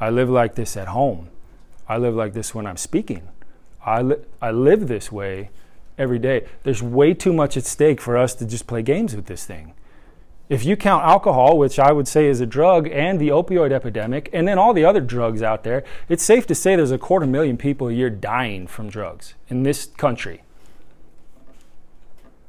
I 0.00 0.10
live 0.10 0.28
like 0.28 0.54
this 0.54 0.76
at 0.76 0.88
home. 0.88 1.30
I 1.88 1.98
live 1.98 2.14
like 2.14 2.32
this 2.32 2.54
when 2.54 2.66
I'm 2.66 2.76
speaking. 2.76 3.28
I, 3.84 4.02
li- 4.02 4.24
I 4.40 4.50
live 4.50 4.88
this 4.88 5.10
way 5.10 5.50
every 5.98 6.18
day. 6.18 6.46
There's 6.62 6.82
way 6.82 7.14
too 7.14 7.32
much 7.32 7.56
at 7.56 7.64
stake 7.64 8.00
for 8.00 8.16
us 8.16 8.34
to 8.36 8.46
just 8.46 8.66
play 8.66 8.82
games 8.82 9.14
with 9.16 9.26
this 9.26 9.44
thing. 9.44 9.74
If 10.52 10.66
you 10.66 10.76
count 10.76 11.02
alcohol, 11.02 11.56
which 11.56 11.78
I 11.78 11.92
would 11.92 12.06
say 12.06 12.26
is 12.26 12.42
a 12.42 12.44
drug, 12.44 12.86
and 12.92 13.18
the 13.18 13.28
opioid 13.28 13.72
epidemic, 13.72 14.28
and 14.34 14.46
then 14.46 14.58
all 14.58 14.74
the 14.74 14.84
other 14.84 15.00
drugs 15.00 15.42
out 15.42 15.64
there, 15.64 15.82
it's 16.10 16.22
safe 16.22 16.46
to 16.48 16.54
say 16.54 16.76
there's 16.76 16.90
a 16.90 16.98
quarter 16.98 17.24
million 17.24 17.56
people 17.56 17.88
a 17.88 17.92
year 17.94 18.10
dying 18.10 18.66
from 18.66 18.90
drugs 18.90 19.32
in 19.48 19.62
this 19.62 19.86
country. 19.86 20.42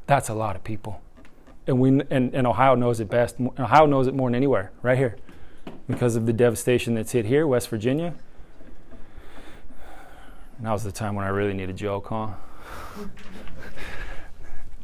That's 0.06 0.28
a 0.28 0.34
lot 0.34 0.58
of 0.58 0.66
people. 0.66 0.99
And, 1.66 1.80
we, 1.80 2.01
and, 2.10 2.36
and 2.36 2.45
Ohio 2.45 2.76
knows 2.76 2.99
it 2.99 3.10
best. 3.10 3.38
Ohio 3.39 3.86
knows 3.86 4.08
it 4.08 4.14
more 4.14 4.28
than 4.28 4.36
anywhere, 4.36 4.74
right 4.82 4.97
here. 4.97 5.16
Because 5.88 6.18
of 6.18 6.26
the 6.26 6.34
devastation 6.34 6.95
that's 6.95 7.14
hit 7.14 7.26
here, 7.26 7.47
West 7.47 7.70
Virginia. 7.70 8.16
Now's 10.60 10.84
the 10.84 10.91
time 10.91 11.16
when 11.16 11.24
I 11.24 11.30
really 11.30 11.54
need 11.54 11.70
a 11.70 11.74
joke, 11.74 12.08
huh? 12.10 12.32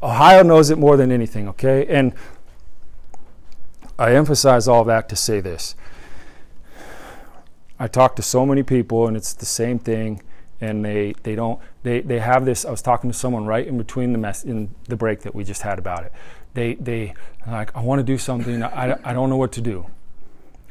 Ohio 0.01 0.43
knows 0.43 0.69
it 0.69 0.77
more 0.77 0.95
than 0.95 1.11
anything, 1.11 1.49
okay? 1.49 1.85
And 1.87 2.13
I 3.99 4.15
emphasize 4.15 4.67
all 4.67 4.85
that 4.85 5.09
to 5.09 5.15
say 5.17 5.41
this. 5.41 5.75
I 7.77 7.87
talk 7.87 8.15
to 8.15 8.21
so 8.21 8.45
many 8.45 8.63
people, 8.63 9.07
and 9.07 9.17
it's 9.17 9.33
the 9.33 9.45
same 9.45 9.77
thing, 9.77 10.21
and 10.61 10.83
they, 10.83 11.13
they 11.23 11.35
don't 11.35 11.59
they, 11.83 12.01
they 12.01 12.19
have 12.19 12.45
this. 12.45 12.65
I 12.65 12.71
was 12.71 12.81
talking 12.81 13.11
to 13.11 13.17
someone 13.17 13.45
right 13.45 13.67
in 13.67 13.77
between 13.77 14.13
the 14.13 14.17
mess 14.17 14.43
in 14.43 14.73
the 14.85 14.95
break 14.95 15.21
that 15.21 15.35
we 15.35 15.43
just 15.43 15.61
had 15.61 15.79
about 15.79 16.03
it. 16.03 16.13
They 16.53 16.75
they 16.75 17.13
like 17.45 17.75
I 17.75 17.81
want 17.81 17.99
to 17.99 18.03
do 18.03 18.17
something. 18.17 18.63
I, 18.63 18.97
I 19.03 19.13
don't 19.13 19.29
know 19.29 19.37
what 19.37 19.51
to 19.53 19.61
do. 19.61 19.85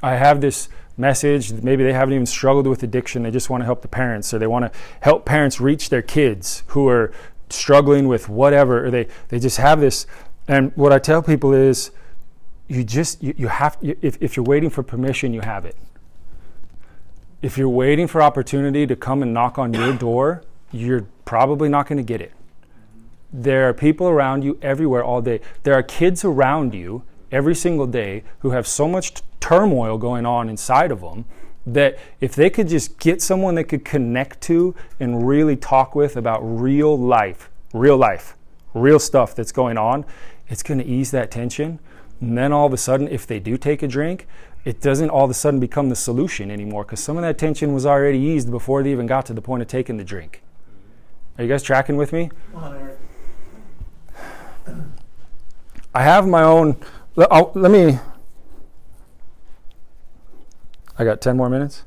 I 0.02 0.16
have 0.16 0.40
this 0.40 0.68
message. 0.96 1.52
Maybe 1.52 1.84
they 1.84 1.92
haven't 1.92 2.14
even 2.14 2.26
struggled 2.26 2.66
with 2.66 2.82
addiction. 2.82 3.22
They 3.22 3.30
just 3.30 3.50
want 3.50 3.60
to 3.60 3.64
help 3.66 3.82
the 3.82 3.88
parents, 3.88 4.32
or 4.32 4.38
they 4.38 4.46
want 4.46 4.70
to 4.70 4.78
help 5.00 5.24
parents 5.24 5.60
reach 5.60 5.90
their 5.90 6.02
kids 6.02 6.62
who 6.68 6.88
are 6.88 7.12
struggling 7.50 8.08
with 8.08 8.28
whatever. 8.28 8.86
Or 8.86 8.90
they 8.90 9.06
they 9.28 9.38
just 9.38 9.58
have 9.58 9.80
this. 9.80 10.06
And 10.46 10.72
what 10.76 10.92
I 10.92 10.98
tell 10.98 11.22
people 11.22 11.52
is, 11.52 11.90
you 12.68 12.84
just 12.84 13.22
you, 13.22 13.34
you 13.36 13.48
have 13.48 13.78
you, 13.80 13.96
if 14.02 14.18
if 14.20 14.36
you're 14.36 14.44
waiting 14.44 14.70
for 14.70 14.82
permission, 14.82 15.32
you 15.32 15.40
have 15.40 15.64
it. 15.64 15.76
If 17.40 17.56
you're 17.56 17.68
waiting 17.68 18.06
for 18.06 18.22
opportunity 18.22 18.86
to 18.86 18.96
come 18.96 19.22
and 19.22 19.32
knock 19.32 19.58
on 19.58 19.72
your 19.72 19.92
door, 19.94 20.42
you're 20.72 21.06
probably 21.24 21.68
not 21.68 21.86
going 21.86 21.98
to 21.98 22.02
get 22.02 22.20
it. 22.20 22.32
There 23.32 23.68
are 23.68 23.74
people 23.74 24.08
around 24.08 24.42
you 24.42 24.58
everywhere 24.60 25.04
all 25.04 25.20
day. 25.22 25.40
There 25.62 25.74
are 25.74 25.82
kids 25.82 26.24
around 26.24 26.74
you 26.74 27.04
every 27.30 27.54
single 27.54 27.86
day 27.86 28.24
who 28.40 28.50
have 28.50 28.66
so 28.66 28.88
much 28.88 29.14
t- 29.14 29.22
turmoil 29.40 29.98
going 29.98 30.26
on 30.26 30.48
inside 30.48 30.90
of 30.90 31.00
them 31.00 31.26
that 31.66 31.98
if 32.20 32.34
they 32.34 32.50
could 32.50 32.68
just 32.68 32.98
get 32.98 33.20
someone 33.20 33.54
they 33.54 33.64
could 33.64 33.84
connect 33.84 34.40
to 34.40 34.74
and 34.98 35.26
really 35.28 35.56
talk 35.56 35.94
with 35.94 36.16
about 36.16 36.40
real 36.40 36.98
life, 36.98 37.50
real 37.72 37.96
life, 37.96 38.34
real 38.74 38.98
stuff 38.98 39.34
that's 39.34 39.52
going 39.52 39.76
on, 39.76 40.04
it's 40.48 40.62
going 40.62 40.78
to 40.78 40.86
ease 40.86 41.10
that 41.10 41.30
tension. 41.30 41.78
And 42.20 42.36
then 42.36 42.52
all 42.52 42.66
of 42.66 42.72
a 42.72 42.76
sudden, 42.76 43.08
if 43.08 43.26
they 43.26 43.38
do 43.38 43.56
take 43.56 43.82
a 43.82 43.88
drink, 43.88 44.26
it 44.64 44.80
doesn't 44.80 45.10
all 45.10 45.24
of 45.24 45.30
a 45.30 45.34
sudden 45.34 45.60
become 45.60 45.88
the 45.88 45.96
solution 45.96 46.50
anymore 46.50 46.84
because 46.84 47.00
some 47.00 47.16
of 47.16 47.22
that 47.22 47.38
tension 47.38 47.72
was 47.72 47.86
already 47.86 48.18
eased 48.18 48.50
before 48.50 48.82
they 48.82 48.90
even 48.90 49.06
got 49.06 49.24
to 49.26 49.32
the 49.32 49.40
point 49.40 49.62
of 49.62 49.68
taking 49.68 49.96
the 49.96 50.04
drink. 50.04 50.42
Are 51.38 51.44
you 51.44 51.48
guys 51.48 51.62
tracking 51.62 51.96
with 51.96 52.12
me? 52.12 52.30
I 55.94 56.02
have 56.02 56.26
my 56.26 56.42
own. 56.42 56.76
I'll, 57.16 57.26
oh, 57.30 57.52
let 57.54 57.70
me. 57.70 57.98
I 60.98 61.04
got 61.04 61.20
10 61.20 61.36
more 61.36 61.48
minutes? 61.48 61.84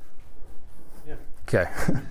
Yeah. 1.05 1.15
Okay. 1.47 1.69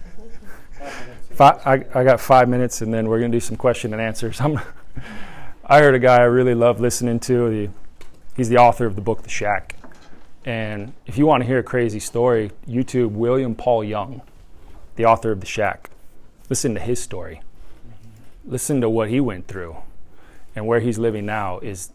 five, 1.33 1.67
I, 1.67 1.85
I 1.99 2.05
got 2.05 2.21
five 2.21 2.49
minutes 2.49 2.83
and 2.83 2.93
then 2.93 3.09
we're 3.09 3.19
going 3.19 3.33
to 3.33 3.37
do 3.37 3.41
some 3.41 3.57
question 3.57 3.95
and 3.95 4.03
answers. 4.03 4.41
I'm, 4.43 4.61
I 5.65 5.81
heard 5.81 5.95
a 5.95 5.99
guy 5.99 6.17
I 6.17 6.25
really 6.25 6.55
love 6.55 6.81
listening 6.81 7.19
to. 7.21 7.47
He, 7.47 7.71
he's 8.41 8.49
the 8.49 8.57
author 8.57 8.87
of 8.87 8.95
the 8.95 9.03
book 9.03 9.23
The 9.23 9.29
Shack. 9.29 9.77
And 10.47 10.95
if 11.05 11.19
you 11.19 11.27
want 11.27 11.43
to 11.43 11.47
hear 11.47 11.59
a 11.59 11.63
crazy 11.63 12.01
story, 12.01 12.51
YouTube 12.67 13.11
William 13.11 13.55
Paul 13.55 13.85
Young, 13.85 14.23
the 14.97 15.05
author 15.05 15.31
of 15.31 15.41
The 15.41 15.47
Shack. 15.47 15.91
Listen 16.49 16.73
to 16.73 16.81
his 16.81 17.03
story. 17.03 17.43
Listen 18.47 18.81
to 18.81 18.89
what 18.89 19.11
he 19.11 19.21
went 19.21 19.47
through 19.47 19.77
and 20.57 20.67
where 20.67 20.81
he's 20.81 20.99
living 20.99 21.27
now 21.27 21.59
is 21.59 21.91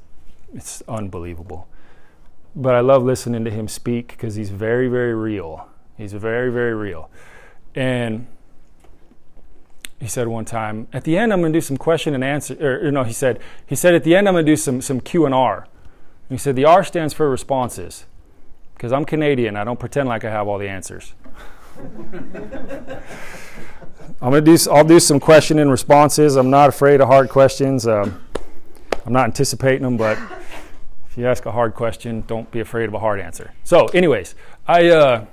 it's 0.54 0.84
unbelievable. 0.88 1.68
But 2.56 2.76
I 2.76 2.82
love 2.82 3.02
listening 3.02 3.44
to 3.46 3.50
him 3.50 3.68
speak 3.68 4.10
because 4.10 4.36
he's 4.36 4.52
very, 4.52 4.88
very 4.88 5.16
real. 5.16 5.68
He's 5.98 6.14
very, 6.14 6.52
very 6.52 6.76
real. 6.76 7.10
And 7.74 8.28
he 10.00 10.08
said 10.08 10.28
one 10.28 10.46
time, 10.46 10.90
at 10.94 11.06
the 11.06 11.18
end 11.18 11.34
I'm 11.34 11.40
going 11.42 11.52
to 11.52 11.58
do 11.58 11.62
some 11.62 11.78
question 11.78 12.14
and 12.14 12.24
answer. 12.24 12.56
Or, 12.62 12.88
or 12.88 12.92
no, 12.92 13.02
he 13.02 13.14
said, 13.14 13.40
he 13.66 13.76
said 13.76 13.96
at 13.96 14.04
the 14.04 14.16
end 14.16 14.28
I'm 14.28 14.36
going 14.36 14.46
to 14.46 14.52
do 14.52 14.56
some 14.56 14.80
some 14.80 15.00
Q 15.00 15.26
and 15.26 15.34
R. 15.34 15.68
He 16.30 16.38
said 16.38 16.56
the 16.56 16.66
R 16.66 16.84
stands 16.84 17.14
for 17.14 17.30
responses 17.30 18.06
because 18.74 18.92
I'm 18.92 19.06
Canadian. 19.06 19.56
I 19.56 19.64
don't 19.64 19.80
pretend 19.80 20.10
like 20.10 20.24
I 20.24 20.32
have 20.32 20.48
all 20.48 20.58
the 20.58 20.68
answers. 20.70 21.14
I'm 24.22 24.32
gonna 24.32 24.42
do. 24.42 24.58
I'll 24.72 24.84
do 24.84 25.00
some 25.00 25.20
question 25.20 25.60
and 25.60 25.70
responses. 25.70 26.36
I'm 26.36 26.50
not 26.50 26.70
afraid 26.70 27.02
of 27.02 27.08
hard 27.08 27.30
questions. 27.30 27.86
Um, 27.86 28.22
I'm 29.06 29.14
not 29.14 29.26
anticipating 29.26 29.84
them, 29.84 29.98
but 29.98 30.18
if 31.08 31.18
you 31.18 31.28
ask 31.28 31.46
a 31.46 31.52
hard 31.52 31.76
question, 31.76 32.24
don't 32.28 32.50
be 32.50 32.60
afraid 32.60 32.88
of 32.88 32.94
a 32.94 33.00
hard 33.00 33.20
answer. 33.20 33.54
So, 33.64 33.86
anyways, 33.88 34.36
I 34.68 34.90
uh, 34.90 35.26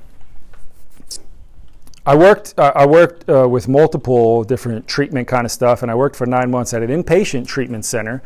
I 2.05 2.17
worked 2.17 2.55
I 2.59 2.85
worked 2.85 3.29
uh, 3.31 3.49
with 3.49 3.69
multiple 3.69 4.43
different 4.45 4.89
treatment 4.89 5.29
kind 5.29 5.45
of 5.45 5.53
stuff, 5.53 5.83
and 5.83 5.91
I 5.91 5.95
worked 5.95 6.17
for 6.17 6.27
nine 6.27 6.51
months 6.51 6.75
at 6.75 6.83
an 6.83 6.91
inpatient 6.91 7.47
treatment 7.47 7.85
center, 7.85 8.23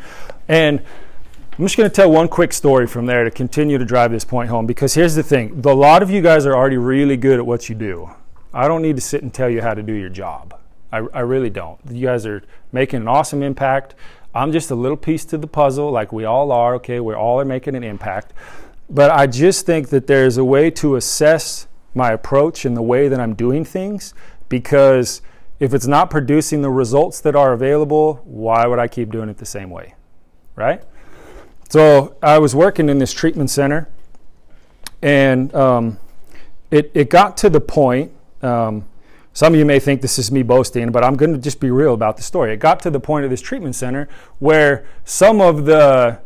and 0.48 0.82
I'm 1.58 1.64
just 1.64 1.78
going 1.78 1.88
to 1.88 1.94
tell 1.94 2.10
one 2.10 2.28
quick 2.28 2.52
story 2.52 2.86
from 2.86 3.06
there 3.06 3.24
to 3.24 3.30
continue 3.30 3.78
to 3.78 3.84
drive 3.86 4.10
this 4.10 4.24
point 4.24 4.50
home. 4.50 4.66
Because 4.66 4.92
here's 4.92 5.14
the 5.14 5.22
thing: 5.22 5.62
a 5.64 5.72
lot 5.72 6.02
of 6.02 6.10
you 6.10 6.20
guys 6.20 6.44
are 6.44 6.54
already 6.54 6.76
really 6.76 7.16
good 7.16 7.38
at 7.38 7.46
what 7.46 7.70
you 7.70 7.74
do. 7.74 8.10
I 8.52 8.68
don't 8.68 8.82
need 8.82 8.96
to 8.96 9.02
sit 9.02 9.22
and 9.22 9.32
tell 9.32 9.48
you 9.48 9.62
how 9.62 9.72
to 9.72 9.82
do 9.82 9.94
your 9.94 10.10
job. 10.10 10.60
I, 10.92 10.98
I 11.14 11.20
really 11.20 11.48
don't. 11.48 11.80
You 11.90 12.06
guys 12.06 12.26
are 12.26 12.42
making 12.72 13.00
an 13.00 13.08
awesome 13.08 13.42
impact. 13.42 13.94
I'm 14.34 14.52
just 14.52 14.70
a 14.70 14.74
little 14.74 14.98
piece 14.98 15.24
to 15.26 15.38
the 15.38 15.46
puzzle, 15.46 15.90
like 15.90 16.12
we 16.12 16.26
all 16.26 16.52
are. 16.52 16.74
Okay, 16.74 17.00
we 17.00 17.14
all 17.14 17.40
are 17.40 17.44
making 17.46 17.74
an 17.74 17.84
impact. 17.84 18.34
But 18.90 19.10
I 19.10 19.26
just 19.26 19.64
think 19.64 19.88
that 19.88 20.06
there's 20.06 20.36
a 20.36 20.44
way 20.44 20.70
to 20.72 20.96
assess 20.96 21.68
my 21.94 22.12
approach 22.12 22.66
and 22.66 22.76
the 22.76 22.82
way 22.82 23.08
that 23.08 23.18
I'm 23.18 23.34
doing 23.34 23.64
things 23.64 24.12
because 24.50 25.22
if 25.58 25.72
it's 25.72 25.86
not 25.86 26.10
producing 26.10 26.60
the 26.60 26.70
results 26.70 27.18
that 27.22 27.34
are 27.34 27.54
available, 27.54 28.20
why 28.24 28.66
would 28.66 28.78
I 28.78 28.88
keep 28.88 29.10
doing 29.10 29.30
it 29.30 29.38
the 29.38 29.46
same 29.46 29.70
way? 29.70 29.94
Right? 30.54 30.82
So 31.68 32.16
I 32.22 32.38
was 32.38 32.54
working 32.54 32.88
in 32.88 32.98
this 32.98 33.12
treatment 33.12 33.50
center 33.50 33.88
and 35.02 35.54
um, 35.54 35.98
it, 36.70 36.90
it 36.94 37.10
got 37.10 37.36
to 37.38 37.50
the 37.50 37.60
point. 37.60 38.12
Um, 38.42 38.86
some 39.32 39.52
of 39.52 39.58
you 39.58 39.66
may 39.66 39.80
think 39.80 40.00
this 40.00 40.18
is 40.18 40.32
me 40.32 40.42
boasting, 40.42 40.90
but 40.92 41.04
I'm 41.04 41.16
going 41.16 41.32
to 41.32 41.38
just 41.38 41.60
be 41.60 41.70
real 41.70 41.92
about 41.92 42.16
the 42.16 42.22
story. 42.22 42.52
It 42.52 42.58
got 42.58 42.80
to 42.80 42.90
the 42.90 43.00
point 43.00 43.24
of 43.24 43.30
this 43.30 43.40
treatment 43.40 43.74
center 43.74 44.08
where 44.38 44.86
some 45.04 45.40
of 45.40 45.64
the 45.64 46.20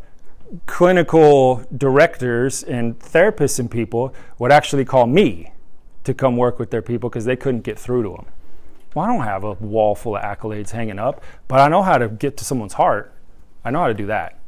clinical 0.67 1.65
directors 1.77 2.63
and 2.63 2.99
therapists 2.99 3.59
and 3.59 3.71
people 3.71 4.15
would 4.39 4.53
actually 4.53 4.85
call 4.85 5.07
me 5.07 5.53
to 6.05 6.15
come 6.15 6.37
work 6.37 6.59
with 6.59 6.71
their 6.71 6.83
people 6.83 7.09
because 7.09 7.25
they 7.25 7.37
couldn't 7.37 7.63
get 7.63 7.79
through 7.79 8.03
to 8.03 8.11
them. 8.11 8.27
Well, 8.95 9.05
I 9.05 9.09
don't 9.09 9.25
have 9.25 9.45
a 9.45 9.53
wall 9.53 9.95
full 9.95 10.17
of 10.17 10.23
accolades 10.23 10.71
hanging 10.71 10.99
up, 10.99 11.23
but 11.47 11.61
I 11.61 11.69
know 11.69 11.83
how 11.83 11.99
to 11.99 12.09
get 12.09 12.37
to 12.39 12.45
someone's 12.45 12.75
heart. 12.75 13.15
I 13.65 13.71
know 13.71 13.81
how 13.81 13.89
to 13.89 13.95
do 13.95 14.07
that. 14.07 14.40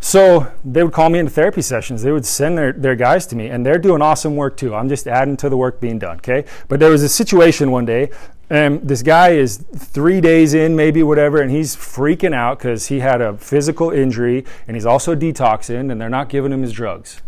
So 0.00 0.52
they 0.64 0.82
would 0.82 0.92
call 0.92 1.10
me 1.10 1.18
into 1.18 1.32
therapy 1.32 1.62
sessions. 1.62 2.02
They 2.02 2.12
would 2.12 2.26
send 2.26 2.56
their, 2.56 2.72
their 2.72 2.94
guys 2.94 3.26
to 3.28 3.36
me, 3.36 3.48
and 3.48 3.64
they're 3.64 3.78
doing 3.78 4.02
awesome 4.02 4.36
work 4.36 4.56
too. 4.56 4.74
I'm 4.74 4.88
just 4.88 5.06
adding 5.06 5.36
to 5.38 5.48
the 5.48 5.56
work 5.56 5.80
being 5.80 5.98
done, 5.98 6.18
okay? 6.18 6.44
But 6.68 6.80
there 6.80 6.90
was 6.90 7.02
a 7.02 7.08
situation 7.08 7.70
one 7.70 7.86
day, 7.86 8.10
and 8.48 8.86
this 8.86 9.02
guy 9.02 9.30
is 9.30 9.64
three 9.74 10.20
days 10.20 10.54
in, 10.54 10.76
maybe 10.76 11.02
whatever, 11.02 11.40
and 11.40 11.50
he's 11.50 11.74
freaking 11.74 12.34
out 12.34 12.58
because 12.58 12.86
he 12.86 13.00
had 13.00 13.20
a 13.20 13.36
physical 13.36 13.90
injury, 13.90 14.44
and 14.68 14.76
he's 14.76 14.86
also 14.86 15.16
detoxing, 15.16 15.90
and 15.90 16.00
they're 16.00 16.08
not 16.08 16.28
giving 16.28 16.52
him 16.52 16.62
his 16.62 16.72
drugs. 16.72 17.22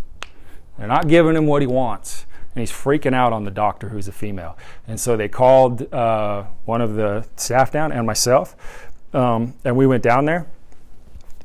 They're 0.79 0.87
not 0.87 1.09
giving 1.09 1.35
him 1.35 1.47
what 1.47 1.63
he 1.63 1.67
wants 1.67 2.27
and 2.55 2.67
he's 2.67 2.73
freaking 2.73 3.15
out 3.15 3.33
on 3.33 3.45
the 3.45 3.53
doctor 3.53 3.91
who's 3.91 4.09
a 4.09 4.13
female. 4.13 4.59
And 4.89 4.99
so 4.99 5.17
they 5.17 5.29
called 5.29 5.93
uh, 5.95 6.45
one 6.65 6.81
of 6.81 6.95
the 6.95 7.25
staff 7.37 7.71
down 7.71 7.93
and 7.93 8.05
myself, 8.05 8.57
um, 9.15 9.55
and 9.65 9.77
we 9.77 9.87
went 9.87 10.03
down 10.03 10.25
there, 10.25 10.49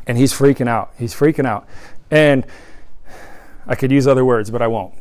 and 0.07 0.17
he's 0.17 0.33
freaking 0.33 0.67
out. 0.67 0.93
He's 0.97 1.13
freaking 1.13 1.45
out. 1.45 1.67
And 2.11 2.45
I 3.65 3.75
could 3.75 3.91
use 3.91 4.07
other 4.07 4.25
words, 4.25 4.49
but 4.51 4.61
I 4.61 4.67
won't. 4.67 4.93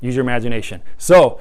Use 0.00 0.14
your 0.14 0.24
imagination. 0.24 0.82
So 0.98 1.40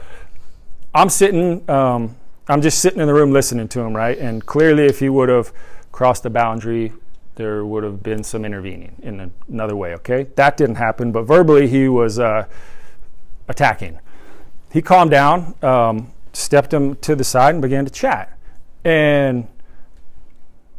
I'm 0.94 1.10
sitting, 1.10 1.70
um, 1.70 2.16
I'm 2.48 2.62
just 2.62 2.80
sitting 2.80 3.00
in 3.00 3.08
the 3.08 3.14
room 3.14 3.32
listening 3.32 3.68
to 3.70 3.82
him, 3.82 3.96
right? 3.96 4.18
And 4.18 4.46
clearly, 4.46 4.86
if 4.86 5.00
he 5.00 5.10
would 5.10 5.30
have 5.30 5.52
crossed 5.92 6.24
the 6.24 6.30
boundary, 6.30 6.94
there 7.36 7.66
would 7.66 7.84
have 7.84 8.02
been 8.02 8.24
some 8.24 8.46
intervening 8.46 8.96
in 9.02 9.32
another 9.50 9.76
way, 9.76 9.94
okay? 9.96 10.28
That 10.36 10.58
didn't 10.58 10.76
happen, 10.76 11.12
but 11.12 11.24
verbally, 11.24 11.68
he 11.68 11.88
was. 11.88 12.20
Uh, 12.20 12.46
attacking. 13.48 14.00
he 14.72 14.82
calmed 14.82 15.12
down, 15.12 15.56
um, 15.62 16.12
stepped 16.34 16.74
him 16.74 16.96
to 16.98 17.16
the 17.16 17.24
side, 17.24 17.56
and 17.56 17.62
began 17.62 17.86
to 17.86 17.92
chat. 17.92 18.38
And 18.84 19.48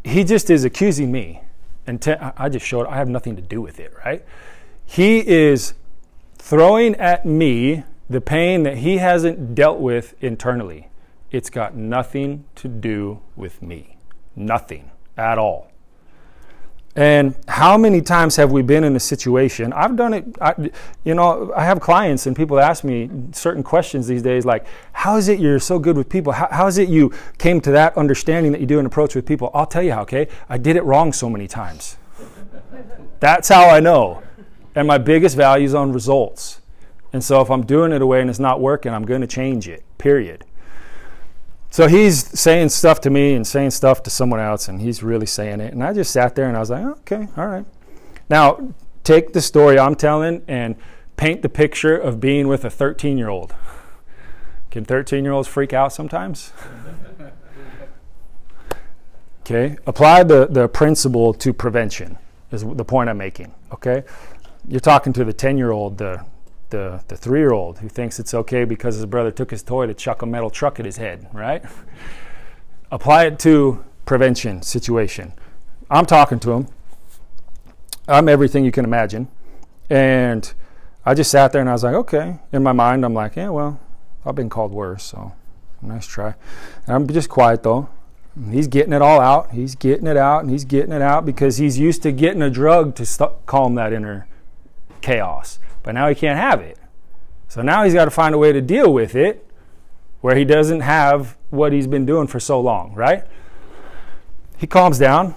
he 0.04 0.22
just 0.22 0.50
is 0.50 0.64
accusing 0.64 1.10
me. 1.10 1.40
And 1.86 2.02
te- 2.02 2.12
I 2.12 2.48
just 2.48 2.66
showed 2.66 2.86
I 2.86 2.96
have 2.96 3.08
nothing 3.08 3.36
to 3.36 3.42
do 3.42 3.60
with 3.60 3.78
it, 3.78 3.92
right? 4.04 4.24
He 4.84 5.26
is 5.26 5.74
throwing 6.36 6.94
at 6.96 7.24
me 7.24 7.84
the 8.08 8.20
pain 8.20 8.62
that 8.62 8.78
he 8.78 8.98
hasn't 8.98 9.54
dealt 9.54 9.80
with 9.80 10.14
internally. 10.22 10.88
It's 11.30 11.50
got 11.50 11.74
nothing 11.74 12.44
to 12.56 12.68
do 12.68 13.20
with 13.34 13.62
me. 13.62 13.98
Nothing 14.34 14.90
at 15.16 15.38
all. 15.38 15.70
And 16.96 17.34
how 17.46 17.76
many 17.76 18.00
times 18.00 18.36
have 18.36 18.50
we 18.50 18.62
been 18.62 18.82
in 18.82 18.96
a 18.96 19.00
situation? 19.00 19.70
I've 19.74 19.96
done 19.96 20.14
it, 20.14 20.24
I, 20.40 20.54
you 21.04 21.14
know, 21.14 21.52
I 21.54 21.62
have 21.62 21.78
clients 21.78 22.26
and 22.26 22.34
people 22.34 22.58
ask 22.58 22.84
me 22.84 23.10
certain 23.32 23.62
questions 23.62 24.06
these 24.06 24.22
days 24.22 24.46
like, 24.46 24.64
how 24.92 25.18
is 25.18 25.28
it 25.28 25.38
you're 25.38 25.60
so 25.60 25.78
good 25.78 25.98
with 25.98 26.08
people? 26.08 26.32
How, 26.32 26.48
how 26.50 26.66
is 26.66 26.78
it 26.78 26.88
you 26.88 27.12
came 27.36 27.60
to 27.60 27.70
that 27.72 27.94
understanding 27.98 28.50
that 28.52 28.62
you 28.62 28.66
do 28.66 28.78
an 28.78 28.86
approach 28.86 29.14
with 29.14 29.26
people? 29.26 29.50
I'll 29.52 29.66
tell 29.66 29.82
you 29.82 29.92
how, 29.92 30.02
okay? 30.02 30.28
I 30.48 30.56
did 30.56 30.76
it 30.76 30.84
wrong 30.84 31.12
so 31.12 31.28
many 31.28 31.46
times. 31.46 31.98
That's 33.20 33.50
how 33.50 33.68
I 33.68 33.78
know. 33.78 34.22
And 34.74 34.88
my 34.88 34.96
biggest 34.96 35.36
value 35.36 35.66
is 35.66 35.74
on 35.74 35.92
results. 35.92 36.62
And 37.12 37.22
so 37.22 37.42
if 37.42 37.50
I'm 37.50 37.66
doing 37.66 37.92
it 37.92 38.00
away 38.00 38.22
and 38.22 38.30
it's 38.30 38.38
not 38.38 38.62
working, 38.62 38.94
I'm 38.94 39.04
going 39.04 39.20
to 39.20 39.26
change 39.26 39.68
it, 39.68 39.84
period. 39.98 40.46
So 41.76 41.88
he's 41.88 42.40
saying 42.40 42.70
stuff 42.70 43.02
to 43.02 43.10
me 43.10 43.34
and 43.34 43.46
saying 43.46 43.72
stuff 43.72 44.02
to 44.04 44.08
someone 44.08 44.40
else, 44.40 44.66
and 44.66 44.80
he's 44.80 45.02
really 45.02 45.26
saying 45.26 45.60
it. 45.60 45.74
And 45.74 45.84
I 45.84 45.92
just 45.92 46.10
sat 46.10 46.34
there 46.34 46.48
and 46.48 46.56
I 46.56 46.60
was 46.60 46.70
like, 46.70 46.82
okay, 46.82 47.28
all 47.36 47.46
right. 47.48 47.66
Now, 48.30 48.72
take 49.04 49.34
the 49.34 49.42
story 49.42 49.78
I'm 49.78 49.94
telling 49.94 50.42
and 50.48 50.76
paint 51.18 51.42
the 51.42 51.50
picture 51.50 51.94
of 51.94 52.18
being 52.18 52.48
with 52.48 52.64
a 52.64 52.70
13 52.70 53.18
year 53.18 53.28
old. 53.28 53.54
Can 54.70 54.86
13 54.86 55.22
year 55.22 55.34
olds 55.34 55.48
freak 55.48 55.74
out 55.74 55.92
sometimes? 55.92 56.50
okay, 59.42 59.76
apply 59.86 60.22
the, 60.22 60.46
the 60.46 60.68
principle 60.68 61.34
to 61.34 61.52
prevention, 61.52 62.16
is 62.52 62.64
the 62.64 62.86
point 62.86 63.10
I'm 63.10 63.18
making. 63.18 63.54
Okay, 63.70 64.02
you're 64.66 64.80
talking 64.80 65.12
to 65.12 65.26
the 65.26 65.34
10 65.34 65.58
year 65.58 65.72
old, 65.72 65.98
the 65.98 66.24
the, 66.70 67.02
the 67.08 67.16
three 67.16 67.40
year 67.40 67.52
old 67.52 67.78
who 67.78 67.88
thinks 67.88 68.18
it's 68.18 68.34
okay 68.34 68.64
because 68.64 68.96
his 68.96 69.06
brother 69.06 69.30
took 69.30 69.50
his 69.50 69.62
toy 69.62 69.86
to 69.86 69.94
chuck 69.94 70.22
a 70.22 70.26
metal 70.26 70.50
truck 70.50 70.78
at 70.78 70.86
his 70.86 70.96
head, 70.96 71.28
right? 71.32 71.64
Apply 72.90 73.24
it 73.24 73.38
to 73.40 73.84
prevention 74.04 74.62
situation. 74.62 75.32
I'm 75.90 76.06
talking 76.06 76.38
to 76.40 76.52
him. 76.52 76.68
I'm 78.08 78.28
everything 78.28 78.64
you 78.64 78.72
can 78.72 78.84
imagine. 78.84 79.28
And 79.90 80.52
I 81.04 81.14
just 81.14 81.30
sat 81.30 81.52
there 81.52 81.60
and 81.60 81.70
I 81.70 81.72
was 81.72 81.84
like, 81.84 81.94
okay. 81.94 82.38
In 82.52 82.62
my 82.62 82.72
mind, 82.72 83.04
I'm 83.04 83.14
like, 83.14 83.36
yeah, 83.36 83.50
well, 83.50 83.80
I've 84.24 84.34
been 84.34 84.48
called 84.48 84.72
worse, 84.72 85.04
so 85.04 85.32
nice 85.82 86.06
try. 86.06 86.34
And 86.86 86.94
I'm 86.94 87.08
just 87.08 87.28
quiet 87.28 87.62
though. 87.62 87.88
He's 88.50 88.66
getting 88.66 88.92
it 88.92 89.00
all 89.00 89.20
out. 89.20 89.52
He's 89.52 89.74
getting 89.74 90.06
it 90.06 90.16
out 90.16 90.42
and 90.42 90.50
he's 90.50 90.64
getting 90.64 90.92
it 90.92 91.00
out 91.00 91.24
because 91.24 91.56
he's 91.56 91.78
used 91.78 92.02
to 92.02 92.12
getting 92.12 92.42
a 92.42 92.50
drug 92.50 92.94
to 92.96 93.06
st- 93.06 93.46
calm 93.46 93.76
that 93.76 93.92
inner 93.92 94.28
chaos 95.00 95.58
but 95.86 95.94
now 95.94 96.08
he 96.08 96.16
can't 96.16 96.36
have 96.36 96.60
it. 96.60 96.78
So 97.46 97.62
now 97.62 97.84
he's 97.84 97.94
got 97.94 98.06
to 98.06 98.10
find 98.10 98.34
a 98.34 98.38
way 98.38 98.52
to 98.52 98.60
deal 98.60 98.92
with 98.92 99.14
it 99.14 99.48
where 100.20 100.34
he 100.34 100.44
doesn't 100.44 100.80
have 100.80 101.36
what 101.50 101.72
he's 101.72 101.86
been 101.86 102.04
doing 102.04 102.26
for 102.26 102.40
so 102.40 102.60
long, 102.60 102.92
right? 102.92 103.22
He 104.58 104.66
calms 104.66 104.98
down. 104.98 105.36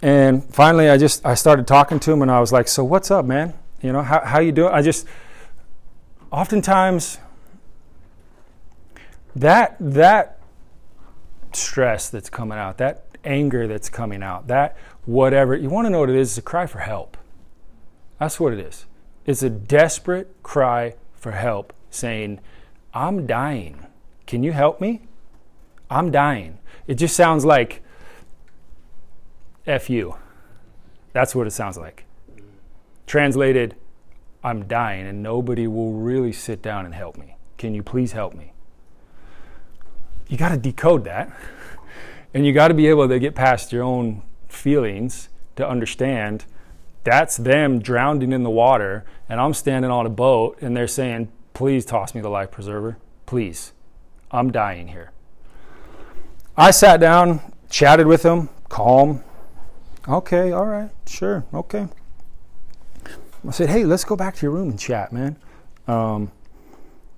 And 0.00 0.44
finally 0.54 0.88
I 0.88 0.96
just 0.98 1.26
I 1.26 1.34
started 1.34 1.66
talking 1.66 1.98
to 1.98 2.12
him 2.12 2.22
and 2.22 2.30
I 2.30 2.38
was 2.38 2.52
like, 2.52 2.68
"So 2.68 2.84
what's 2.84 3.10
up, 3.10 3.24
man? 3.24 3.54
You 3.82 3.92
know, 3.92 4.02
how 4.02 4.20
how 4.24 4.38
you 4.38 4.52
doing?" 4.52 4.72
I 4.72 4.82
just 4.82 5.04
oftentimes 6.30 7.18
that 9.34 9.76
that 9.80 10.38
stress 11.52 12.08
that's 12.08 12.30
coming 12.30 12.58
out, 12.58 12.78
that 12.78 13.04
anger 13.24 13.66
that's 13.66 13.88
coming 13.88 14.22
out, 14.22 14.46
that 14.46 14.76
whatever, 15.06 15.56
you 15.56 15.70
want 15.70 15.86
to 15.86 15.90
know 15.90 16.00
what 16.00 16.10
it 16.10 16.16
is, 16.16 16.30
it's 16.30 16.38
a 16.38 16.42
cry 16.42 16.66
for 16.66 16.78
help. 16.78 17.16
That's 18.20 18.38
what 18.38 18.52
it 18.52 18.60
is 18.60 18.86
is 19.26 19.42
a 19.42 19.50
desperate 19.50 20.34
cry 20.42 20.94
for 21.14 21.32
help, 21.32 21.72
saying, 21.90 22.40
I'm 22.92 23.26
dying. 23.26 23.86
Can 24.26 24.42
you 24.42 24.52
help 24.52 24.80
me? 24.80 25.02
I'm 25.90 26.10
dying. 26.10 26.58
It 26.86 26.94
just 26.94 27.16
sounds 27.16 27.44
like 27.44 27.82
F 29.66 29.88
you. 29.88 30.16
That's 31.12 31.34
what 31.34 31.46
it 31.46 31.52
sounds 31.52 31.78
like. 31.78 32.04
Translated, 33.06 33.76
I'm 34.42 34.66
dying 34.66 35.06
and 35.06 35.22
nobody 35.22 35.66
will 35.66 35.92
really 35.92 36.32
sit 36.32 36.60
down 36.60 36.84
and 36.84 36.94
help 36.94 37.16
me. 37.16 37.36
Can 37.56 37.74
you 37.74 37.82
please 37.82 38.12
help 38.12 38.34
me? 38.34 38.52
You 40.28 40.36
got 40.36 40.50
to 40.50 40.56
decode 40.56 41.04
that. 41.04 41.32
And 42.34 42.44
you 42.44 42.52
got 42.52 42.68
to 42.68 42.74
be 42.74 42.88
able 42.88 43.08
to 43.08 43.18
get 43.18 43.34
past 43.34 43.72
your 43.72 43.84
own 43.84 44.22
feelings 44.48 45.28
to 45.56 45.66
understand 45.66 46.44
that's 47.04 47.36
them 47.36 47.78
drowning 47.78 48.32
in 48.32 48.42
the 48.42 48.50
water, 48.50 49.04
and 49.28 49.40
I'm 49.40 49.54
standing 49.54 49.90
on 49.90 50.06
a 50.06 50.10
boat, 50.10 50.58
and 50.60 50.76
they're 50.76 50.88
saying, 50.88 51.30
Please 51.52 51.84
toss 51.84 52.14
me 52.14 52.20
the 52.20 52.28
life 52.28 52.50
preserver. 52.50 52.98
Please. 53.26 53.72
I'm 54.30 54.50
dying 54.50 54.88
here. 54.88 55.12
I 56.56 56.72
sat 56.72 56.98
down, 56.98 57.40
chatted 57.70 58.06
with 58.06 58.24
him, 58.24 58.48
calm. 58.68 59.22
Okay, 60.08 60.50
all 60.50 60.66
right, 60.66 60.90
sure, 61.06 61.44
okay. 61.54 61.88
I 63.46 63.50
said, 63.52 63.68
Hey, 63.68 63.84
let's 63.84 64.04
go 64.04 64.16
back 64.16 64.34
to 64.36 64.42
your 64.46 64.52
room 64.52 64.70
and 64.70 64.78
chat, 64.78 65.12
man. 65.12 65.36
Um, 65.86 66.32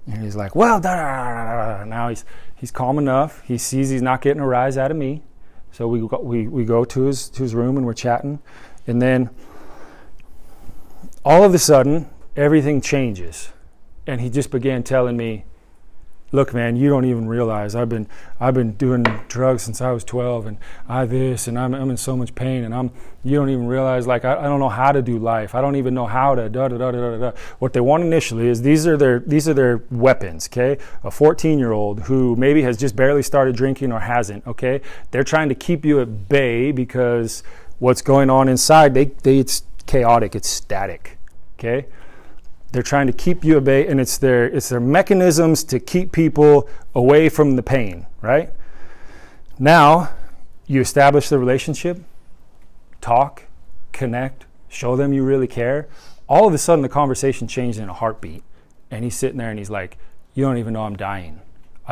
and 0.06 0.22
he's 0.22 0.36
like, 0.36 0.54
Well, 0.54 0.80
da, 0.80 0.94
da, 0.96 1.78
da, 1.78 1.84
now 1.84 2.08
he's, 2.08 2.24
he's 2.56 2.70
calm 2.70 2.98
enough. 2.98 3.42
He 3.42 3.56
sees 3.56 3.90
he's 3.90 4.02
not 4.02 4.20
getting 4.20 4.42
a 4.42 4.46
rise 4.46 4.76
out 4.76 4.90
of 4.90 4.96
me. 4.96 5.22
So 5.70 5.86
we 5.86 6.06
go, 6.06 6.20
we, 6.20 6.48
we 6.48 6.64
go 6.64 6.84
to 6.84 7.02
his, 7.02 7.28
to 7.30 7.42
his 7.42 7.54
room 7.54 7.76
and 7.76 7.86
we're 7.86 7.94
chatting. 7.94 8.40
And 8.86 9.00
then 9.00 9.30
all 11.26 11.42
of 11.42 11.52
a 11.52 11.58
sudden, 11.58 12.08
everything 12.36 12.80
changes. 12.80 13.50
And 14.06 14.20
he 14.20 14.30
just 14.30 14.52
began 14.52 14.84
telling 14.84 15.16
me, 15.16 15.44
look 16.32 16.52
man 16.52 16.74
you 16.74 16.88
don't 16.88 17.04
even 17.04 17.28
realize 17.28 17.76
i've 17.76 17.88
been 17.88 18.04
i've 18.40 18.52
been 18.52 18.72
doing 18.72 19.04
drugs 19.28 19.62
since 19.62 19.80
i 19.80 19.92
was 19.92 20.02
12 20.02 20.46
and 20.46 20.58
i 20.88 21.06
this 21.06 21.46
and 21.46 21.56
i'm, 21.56 21.72
I'm 21.72 21.88
in 21.88 21.96
so 21.96 22.16
much 22.16 22.34
pain 22.34 22.64
and 22.64 22.74
i'm 22.74 22.90
you 23.26 23.36
don't 23.36 23.50
even 23.50 23.66
realize 23.66 24.06
like 24.06 24.24
I, 24.24 24.38
I 24.38 24.42
don't 24.44 24.60
know 24.60 24.68
how 24.68 24.92
to 24.92 25.02
do 25.02 25.18
life. 25.18 25.56
I 25.56 25.60
don't 25.60 25.74
even 25.74 25.94
know 25.94 26.06
how 26.06 26.36
to 26.36 26.48
da 26.48 26.68
da 26.68 26.78
da 26.78 26.90
da 26.92 27.16
da 27.16 27.32
what 27.58 27.72
they 27.72 27.80
want 27.80 28.04
initially 28.04 28.46
is 28.46 28.62
these 28.62 28.86
are 28.86 28.96
their 28.96 29.18
these 29.18 29.48
are 29.48 29.54
their 29.54 29.82
weapons 29.90 30.48
okay? 30.48 30.80
A 31.02 31.10
14 31.10 31.58
year 31.58 31.72
old 31.72 32.02
who 32.02 32.36
maybe 32.36 32.62
has 32.62 32.76
just 32.76 32.94
barely 32.94 33.22
started 33.22 33.56
drinking 33.56 33.90
or 33.90 33.98
hasn't 33.98 34.46
okay? 34.46 34.80
They're 35.10 35.24
trying 35.24 35.48
to 35.48 35.56
keep 35.56 35.84
you 35.84 36.00
at 36.00 36.28
bay 36.28 36.70
because 36.70 37.42
what's 37.80 38.00
going 38.00 38.30
on 38.30 38.48
inside 38.48 38.94
they, 38.94 39.06
they 39.24 39.40
it's 39.40 39.64
chaotic 39.86 40.36
it's 40.36 40.48
static 40.48 41.15
Okay? 41.58 41.86
They're 42.72 42.82
trying 42.82 43.06
to 43.06 43.12
keep 43.12 43.44
you 43.44 43.56
at 43.56 43.64
bay, 43.64 43.86
and 43.86 44.00
it's 44.00 44.18
their 44.18 44.46
it's 44.46 44.68
their 44.68 44.80
mechanisms 44.80 45.64
to 45.64 45.80
keep 45.80 46.12
people 46.12 46.68
away 46.94 47.28
from 47.28 47.56
the 47.56 47.62
pain, 47.62 48.06
right? 48.20 48.52
Now, 49.58 50.10
you 50.66 50.80
establish 50.80 51.28
the 51.28 51.38
relationship, 51.38 52.02
talk, 53.00 53.44
connect, 53.92 54.44
show 54.68 54.96
them 54.96 55.12
you 55.12 55.24
really 55.24 55.46
care. 55.46 55.88
All 56.28 56.46
of 56.46 56.52
a 56.52 56.58
sudden, 56.58 56.82
the 56.82 56.88
conversation 56.88 57.46
changed 57.46 57.78
in 57.78 57.88
a 57.88 57.94
heartbeat, 57.94 58.42
and 58.90 59.04
he's 59.04 59.16
sitting 59.16 59.38
there 59.38 59.50
and 59.50 59.58
he's 59.58 59.70
like, 59.70 59.96
"You 60.34 60.44
don't 60.44 60.58
even 60.58 60.74
know 60.74 60.82
I'm 60.82 60.96
dying." 60.96 61.40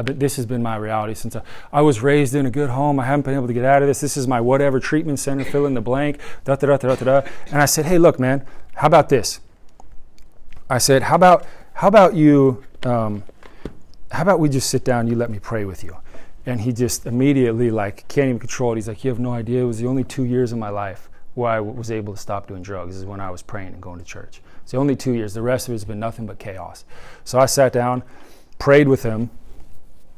Been, 0.05 0.19
this 0.19 0.35
has 0.37 0.45
been 0.45 0.61
my 0.61 0.75
reality 0.75 1.15
since 1.15 1.37
I, 1.37 1.43
I, 1.73 1.81
was 1.81 2.03
raised 2.03 2.35
in 2.35 2.47
a 2.47 2.51
good 2.51 2.69
home. 2.69 2.99
I 2.99 3.05
haven't 3.05 3.25
been 3.25 3.35
able 3.35 3.47
to 3.47 3.53
get 3.53 3.65
out 3.65 3.81
of 3.81 3.87
this. 3.87 4.01
This 4.01 4.17
is 4.17 4.27
my 4.27 4.41
whatever 4.41 4.81
treatment 4.81 5.21
center, 5.21 5.45
fill 5.45 5.67
in 5.67 5.75
the 5.75 5.81
blank, 5.81 6.19
da 6.43 6.57
da 6.57 6.67
da 6.67 6.77
da 6.79 6.97
da 6.97 7.05
da. 7.05 7.29
And 7.47 7.63
I 7.63 7.67
said, 7.67 7.87
hey, 7.87 7.97
look, 7.97 8.19
man, 8.19 8.45
how 8.75 8.89
about 8.89 9.09
this? 9.09 9.39
I 10.69 10.79
said, 10.79 11.03
"How 11.03 11.17
about 11.17 11.47
how 11.75 11.89
about 11.89 12.15
you? 12.15 12.65
Um, 12.85 13.23
how 14.11 14.23
about 14.23 14.41
we 14.41 14.49
just 14.49 14.71
sit 14.71 14.85
down? 14.85 15.09
You 15.09 15.17
let 15.17 15.31
me 15.31 15.39
pray 15.39 15.65
with 15.65 15.85
you." 15.85 15.97
And 16.47 16.61
he 16.61 16.73
just 16.73 17.07
immediately 17.07 17.71
like 17.71 18.07
can't 18.09 18.29
even 18.29 18.39
control 18.39 18.73
it. 18.73 18.77
He's 18.77 18.89
like, 18.89 19.05
"You 19.05 19.11
have 19.11 19.19
no 19.19 19.33
idea. 19.33 19.63
It 19.63 19.67
was 19.67 19.79
the 19.79 19.87
only 19.87 20.05
two 20.05 20.25
years 20.25 20.53
of 20.53 20.59
my 20.59 20.71
life 20.71 21.09
where 21.35 21.51
I 21.51 21.61
was 21.61 21.91
able 21.91 22.15
to 22.15 22.21
stop 22.21 22.47
doing 22.47 22.63
drugs. 22.63 22.97
Is 22.97 23.05
when 23.05 23.21
I 23.21 23.31
was 23.31 23.43
praying 23.43 23.75
and 23.75 23.83
going 23.83 23.99
to 23.99 24.05
church. 24.05 24.41
It's 24.63 24.73
the 24.73 24.79
only 24.79 24.97
two 24.97 25.13
years. 25.13 25.35
The 25.35 25.43
rest 25.43 25.69
of 25.69 25.73
it 25.73 25.77
has 25.77 25.85
been 25.85 26.01
nothing 26.01 26.27
but 26.27 26.39
chaos." 26.39 26.85
So 27.25 27.39
I 27.39 27.47
sat 27.47 27.73
down, 27.73 28.03
prayed 28.59 28.89
with 28.89 29.03
him, 29.03 29.31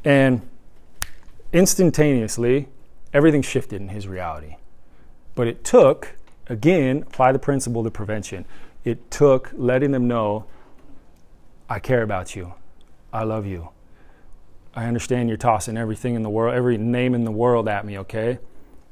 and 0.05 0.43
instantaneously 1.53 2.69
everything 3.13 3.43
shifted 3.43 3.81
in 3.81 3.89
his 3.89 4.07
reality. 4.07 4.57
But 5.35 5.49
it 5.49 5.65
took 5.65 6.17
again 6.49 7.03
apply 7.03 7.33
the 7.33 7.39
principle 7.39 7.83
to 7.83 7.91
prevention 7.91 8.45
it 8.87 9.11
took 9.11 9.51
letting 9.55 9.91
them 9.91 10.07
know 10.07 10.47
I 11.69 11.81
care 11.81 12.03
about 12.03 12.37
you. 12.37 12.55
I 13.13 13.25
love 13.25 13.45
you. 13.45 13.71
I 14.75 14.85
understand 14.87 15.29
you're 15.29 15.37
tossing 15.37 15.77
everything 15.77 16.15
in 16.15 16.23
the 16.23 16.31
world, 16.31 16.55
every 16.55 16.79
name 16.79 17.13
in 17.13 17.25
the 17.25 17.33
world 17.33 17.69
at 17.69 17.85
me, 17.85 17.99
okay? 17.99 18.39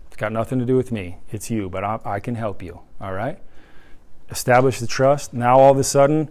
It's 0.09 0.17
got 0.17 0.33
nothing 0.33 0.59
to 0.59 0.65
do 0.65 0.77
with 0.77 0.91
me. 0.91 1.19
It's 1.31 1.49
you, 1.49 1.71
but 1.71 1.85
I, 1.85 2.01
I 2.05 2.21
can 2.21 2.35
help 2.35 2.61
you, 2.61 2.81
all 3.01 3.13
right? 3.13 3.39
Establish 4.31 4.81
the 4.81 4.89
trust. 4.89 5.33
Now, 5.33 5.61
all 5.61 5.71
of 5.71 5.79
a 5.79 5.85
sudden, 5.85 6.29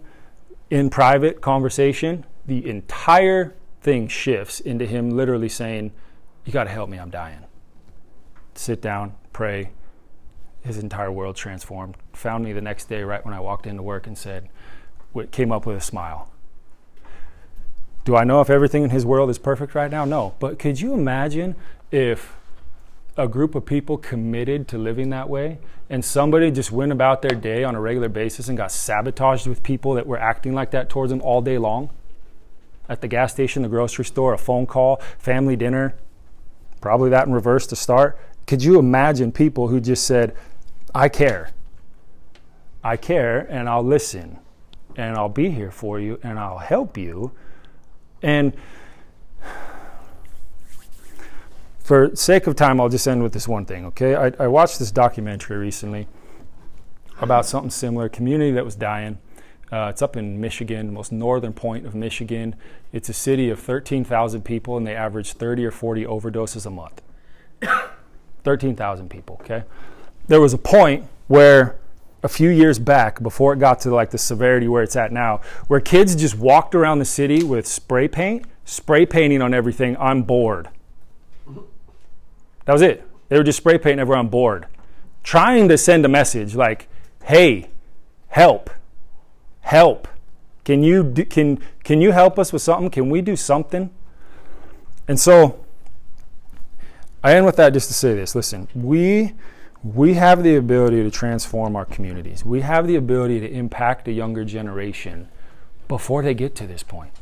in 0.68 0.90
private 0.90 1.40
conversation, 1.40 2.26
the 2.44 2.68
entire 2.68 3.54
thing 3.80 4.08
shifts 4.08 4.60
into 4.60 4.84
him 4.84 5.10
literally 5.10 5.48
saying, 5.48 5.92
You 6.44 6.52
got 6.52 6.64
to 6.64 6.70
help 6.70 6.90
me, 6.90 6.98
I'm 6.98 7.10
dying. 7.10 7.44
Sit 8.54 8.82
down, 8.82 9.14
pray. 9.32 9.70
His 10.64 10.78
entire 10.78 11.12
world 11.12 11.36
transformed. 11.36 11.96
Found 12.14 12.44
me 12.44 12.52
the 12.52 12.60
next 12.60 12.86
day, 12.86 13.02
right 13.02 13.24
when 13.24 13.34
I 13.34 13.40
walked 13.40 13.66
into 13.66 13.82
work, 13.82 14.06
and 14.06 14.16
said, 14.16 14.48
Came 15.30 15.52
up 15.52 15.66
with 15.66 15.76
a 15.76 15.80
smile. 15.80 16.28
Do 18.04 18.16
I 18.16 18.24
know 18.24 18.40
if 18.40 18.50
everything 18.50 18.82
in 18.82 18.90
his 18.90 19.06
world 19.06 19.30
is 19.30 19.38
perfect 19.38 19.74
right 19.74 19.90
now? 19.90 20.04
No. 20.04 20.34
But 20.38 20.58
could 20.58 20.80
you 20.80 20.92
imagine 20.92 21.54
if 21.90 22.36
a 23.16 23.28
group 23.28 23.54
of 23.54 23.64
people 23.64 23.96
committed 23.96 24.66
to 24.68 24.78
living 24.78 25.10
that 25.10 25.28
way 25.28 25.58
and 25.88 26.04
somebody 26.04 26.50
just 26.50 26.72
went 26.72 26.92
about 26.92 27.22
their 27.22 27.34
day 27.34 27.62
on 27.62 27.74
a 27.74 27.80
regular 27.80 28.08
basis 28.08 28.48
and 28.48 28.58
got 28.58 28.72
sabotaged 28.72 29.46
with 29.46 29.62
people 29.62 29.94
that 29.94 30.06
were 30.06 30.18
acting 30.18 30.52
like 30.52 30.70
that 30.72 30.88
towards 30.88 31.10
them 31.10 31.22
all 31.22 31.40
day 31.40 31.56
long? 31.56 31.90
At 32.88 33.00
the 33.00 33.08
gas 33.08 33.32
station, 33.32 33.62
the 33.62 33.68
grocery 33.68 34.04
store, 34.04 34.34
a 34.34 34.38
phone 34.38 34.66
call, 34.66 35.00
family 35.18 35.56
dinner, 35.56 35.94
probably 36.80 37.08
that 37.10 37.26
in 37.26 37.32
reverse 37.32 37.66
to 37.68 37.76
start. 37.76 38.18
Could 38.46 38.62
you 38.62 38.78
imagine 38.78 39.32
people 39.32 39.68
who 39.68 39.80
just 39.80 40.06
said, 40.06 40.36
I 40.94 41.08
care. 41.08 41.50
I 42.82 42.96
care 42.96 43.40
and 43.50 43.68
I'll 43.68 43.82
listen 43.82 44.38
and 44.96 45.16
I'll 45.16 45.28
be 45.28 45.50
here 45.50 45.70
for 45.70 45.98
you 45.98 46.20
and 46.22 46.38
I'll 46.38 46.58
help 46.58 46.96
you. 46.96 47.32
And 48.22 48.54
for 51.78 52.14
sake 52.14 52.46
of 52.46 52.56
time, 52.56 52.80
I'll 52.80 52.88
just 52.88 53.06
end 53.06 53.22
with 53.22 53.32
this 53.32 53.48
one 53.48 53.66
thing, 53.66 53.84
okay? 53.86 54.14
I, 54.14 54.32
I 54.38 54.46
watched 54.46 54.78
this 54.78 54.90
documentary 54.90 55.58
recently 55.58 56.06
about 57.20 57.44
something 57.44 57.70
similar, 57.70 58.08
community 58.08 58.52
that 58.52 58.64
was 58.64 58.74
dying. 58.74 59.18
Uh, 59.70 59.88
it's 59.90 60.02
up 60.02 60.16
in 60.16 60.40
Michigan, 60.40 60.92
most 60.92 61.10
northern 61.10 61.52
point 61.52 61.84
of 61.84 61.94
Michigan. 61.94 62.54
It's 62.92 63.08
a 63.08 63.12
city 63.12 63.50
of 63.50 63.58
13,000 63.58 64.42
people, 64.42 64.76
and 64.76 64.86
they 64.86 64.94
average 64.94 65.32
30 65.32 65.66
or 65.66 65.70
40 65.70 66.04
overdoses 66.04 66.64
a 66.64 66.70
month. 66.70 67.02
13,000 68.44 69.10
people, 69.10 69.38
okay? 69.42 69.64
There 70.26 70.40
was 70.40 70.52
a 70.54 70.58
point 70.58 71.04
where 71.28 71.76
a 72.22 72.28
few 72.28 72.48
years 72.48 72.78
back, 72.78 73.22
before 73.22 73.52
it 73.52 73.58
got 73.58 73.80
to 73.80 73.94
like 73.94 74.10
the 74.10 74.18
severity 74.18 74.66
where 74.66 74.82
it's 74.82 74.96
at 74.96 75.12
now, 75.12 75.42
where 75.66 75.80
kids 75.80 76.16
just 76.16 76.38
walked 76.38 76.74
around 76.74 76.98
the 76.98 77.04
city 77.04 77.44
with 77.44 77.66
spray 77.66 78.08
paint, 78.08 78.46
spray 78.64 79.04
painting 79.04 79.42
on 79.42 79.52
everything. 79.52 79.94
I'm 79.98 80.22
bored. 80.22 80.70
That 82.64 82.72
was 82.72 82.80
it. 82.80 83.06
They 83.28 83.36
were 83.36 83.44
just 83.44 83.58
spray 83.58 83.76
painting 83.76 84.00
everyone 84.00 84.20
on 84.20 84.28
board, 84.28 84.66
trying 85.22 85.68
to 85.68 85.76
send 85.76 86.06
a 86.06 86.08
message 86.08 86.54
like, 86.54 86.88
"Hey, 87.24 87.68
help, 88.28 88.70
help! 89.60 90.08
Can 90.64 90.82
you 90.82 91.02
do, 91.02 91.26
can 91.26 91.58
can 91.82 92.00
you 92.00 92.12
help 92.12 92.38
us 92.38 92.54
with 92.54 92.62
something? 92.62 92.88
Can 92.88 93.10
we 93.10 93.20
do 93.20 93.36
something?" 93.36 93.90
And 95.06 95.20
so, 95.20 95.62
I 97.22 97.34
end 97.34 97.44
with 97.44 97.56
that 97.56 97.74
just 97.74 97.88
to 97.88 97.94
say 97.94 98.14
this. 98.14 98.34
Listen, 98.34 98.68
we 98.74 99.34
we 99.84 100.14
have 100.14 100.42
the 100.42 100.56
ability 100.56 101.02
to 101.02 101.10
transform 101.10 101.76
our 101.76 101.84
communities. 101.84 102.44
We 102.44 102.62
have 102.62 102.86
the 102.86 102.96
ability 102.96 103.40
to 103.40 103.50
impact 103.50 104.08
a 104.08 104.12
younger 104.12 104.44
generation 104.44 105.28
before 105.86 106.22
they 106.22 106.34
get 106.34 106.54
to 106.56 106.66
this 106.66 106.82
point 106.82 107.12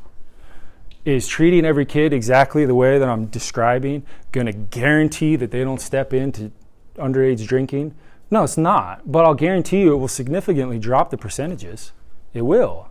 is 1.04 1.26
treating 1.26 1.64
every 1.64 1.84
kid 1.84 2.12
exactly 2.12 2.64
the 2.64 2.74
way 2.74 2.98
that 2.98 3.08
I'm 3.08 3.26
describing 3.26 4.04
going 4.30 4.46
to 4.46 4.52
guarantee 4.52 5.36
that 5.36 5.50
they 5.50 5.64
don't 5.64 5.80
step 5.80 6.12
into 6.12 6.52
underage 6.96 7.46
drinking? 7.46 7.94
No, 8.30 8.44
it's 8.44 8.56
not. 8.56 9.10
But 9.10 9.24
I'll 9.24 9.34
guarantee 9.34 9.80
you 9.80 9.94
it 9.94 9.96
will 9.96 10.08
significantly 10.08 10.78
drop 10.78 11.10
the 11.10 11.18
percentages. 11.18 11.92
It 12.32 12.42
will. 12.42 12.88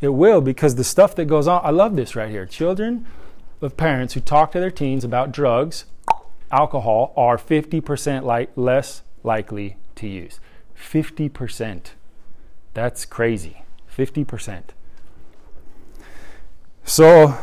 It 0.00 0.10
will 0.10 0.40
because 0.40 0.76
the 0.76 0.84
stuff 0.84 1.14
that 1.16 1.26
goes 1.26 1.46
on, 1.46 1.60
I 1.64 1.70
love 1.70 1.96
this 1.96 2.14
right 2.16 2.30
here. 2.30 2.46
Children 2.46 3.06
of 3.60 3.76
parents 3.76 4.14
who 4.14 4.20
talk 4.20 4.52
to 4.52 4.60
their 4.60 4.70
teens 4.70 5.04
about 5.04 5.32
drugs, 5.32 5.84
alcohol, 6.52 7.12
are 7.16 7.38
50% 7.38 8.22
like, 8.22 8.50
less 8.54 9.02
likely 9.24 9.76
to 9.96 10.06
use. 10.06 10.38
50%. 10.76 11.92
That's 12.74 13.04
crazy. 13.04 13.64
50%. 13.94 14.62
So, 16.84 17.36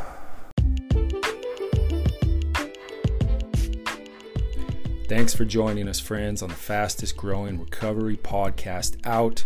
thanks 5.08 5.34
for 5.34 5.46
joining 5.46 5.88
us, 5.88 6.00
friends, 6.00 6.42
on 6.42 6.50
the 6.50 6.56
fastest 6.56 7.18
growing 7.18 7.60
recovery 7.60 8.18
podcast 8.18 8.98
out. 9.06 9.44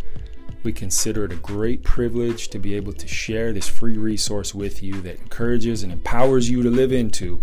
We 0.64 0.72
consider 0.72 1.26
it 1.26 1.34
a 1.34 1.36
great 1.36 1.84
privilege 1.84 2.48
to 2.50 2.60
be 2.60 2.74
able 2.76 2.94
to 2.94 3.08
share 3.08 3.52
this 3.52 3.68
free 3.68 3.98
resource 3.98 4.56
with 4.56 4.82
you 4.82 5.02
that 5.02 5.20
encourages 5.20 5.84
and 5.84 5.92
empowers 5.92 6.50
you 6.50 6.64
to 6.64 6.70
live 6.70 6.94
into 6.94 7.42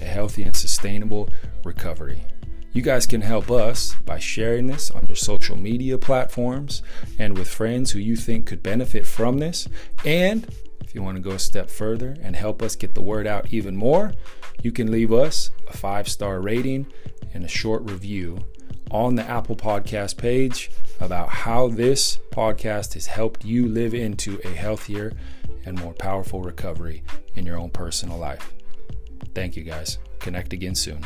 a 0.00 0.04
healthy 0.04 0.42
and 0.42 0.56
sustainable 0.56 1.28
recovery. 1.64 2.24
You 2.72 2.82
guys 2.82 3.06
can 3.06 3.20
help 3.20 3.52
us 3.52 3.94
by 4.04 4.18
sharing 4.18 4.66
this 4.66 4.90
on 4.90 5.06
your 5.06 5.14
social 5.14 5.56
media 5.56 5.96
platforms 5.96 6.82
and 7.20 7.38
with 7.38 7.46
friends 7.46 7.92
who 7.92 8.00
you 8.00 8.16
think 8.16 8.46
could 8.46 8.64
benefit 8.64 9.06
from 9.06 9.38
this. 9.38 9.68
And 10.04 10.44
if 10.80 10.92
you 10.92 11.02
want 11.02 11.16
to 11.16 11.22
go 11.22 11.30
a 11.30 11.38
step 11.38 11.70
further 11.70 12.16
and 12.20 12.34
help 12.34 12.62
us 12.62 12.74
get 12.74 12.94
the 12.94 13.00
word 13.00 13.28
out 13.28 13.52
even 13.52 13.76
more, 13.76 14.12
you 14.62 14.72
can 14.72 14.90
leave 14.90 15.12
us 15.12 15.50
a 15.68 15.76
five 15.76 16.08
star 16.08 16.40
rating 16.40 16.86
and 17.32 17.44
a 17.44 17.48
short 17.48 17.88
review 17.88 18.38
on 18.90 19.16
the 19.16 19.22
Apple 19.22 19.56
Podcast 19.56 20.16
page 20.16 20.70
about 21.00 21.28
how 21.28 21.68
this 21.68 22.18
podcast 22.30 22.94
has 22.94 23.06
helped 23.06 23.44
you 23.44 23.68
live 23.68 23.92
into 23.94 24.40
a 24.44 24.48
healthier 24.48 25.12
and 25.64 25.78
more 25.78 25.92
powerful 25.92 26.42
recovery 26.42 27.02
in 27.34 27.44
your 27.44 27.58
own 27.58 27.70
personal 27.70 28.18
life. 28.18 28.53
Thank 29.34 29.56
you 29.56 29.64
guys. 29.64 29.98
Connect 30.20 30.52
again 30.52 30.74
soon. 30.74 31.00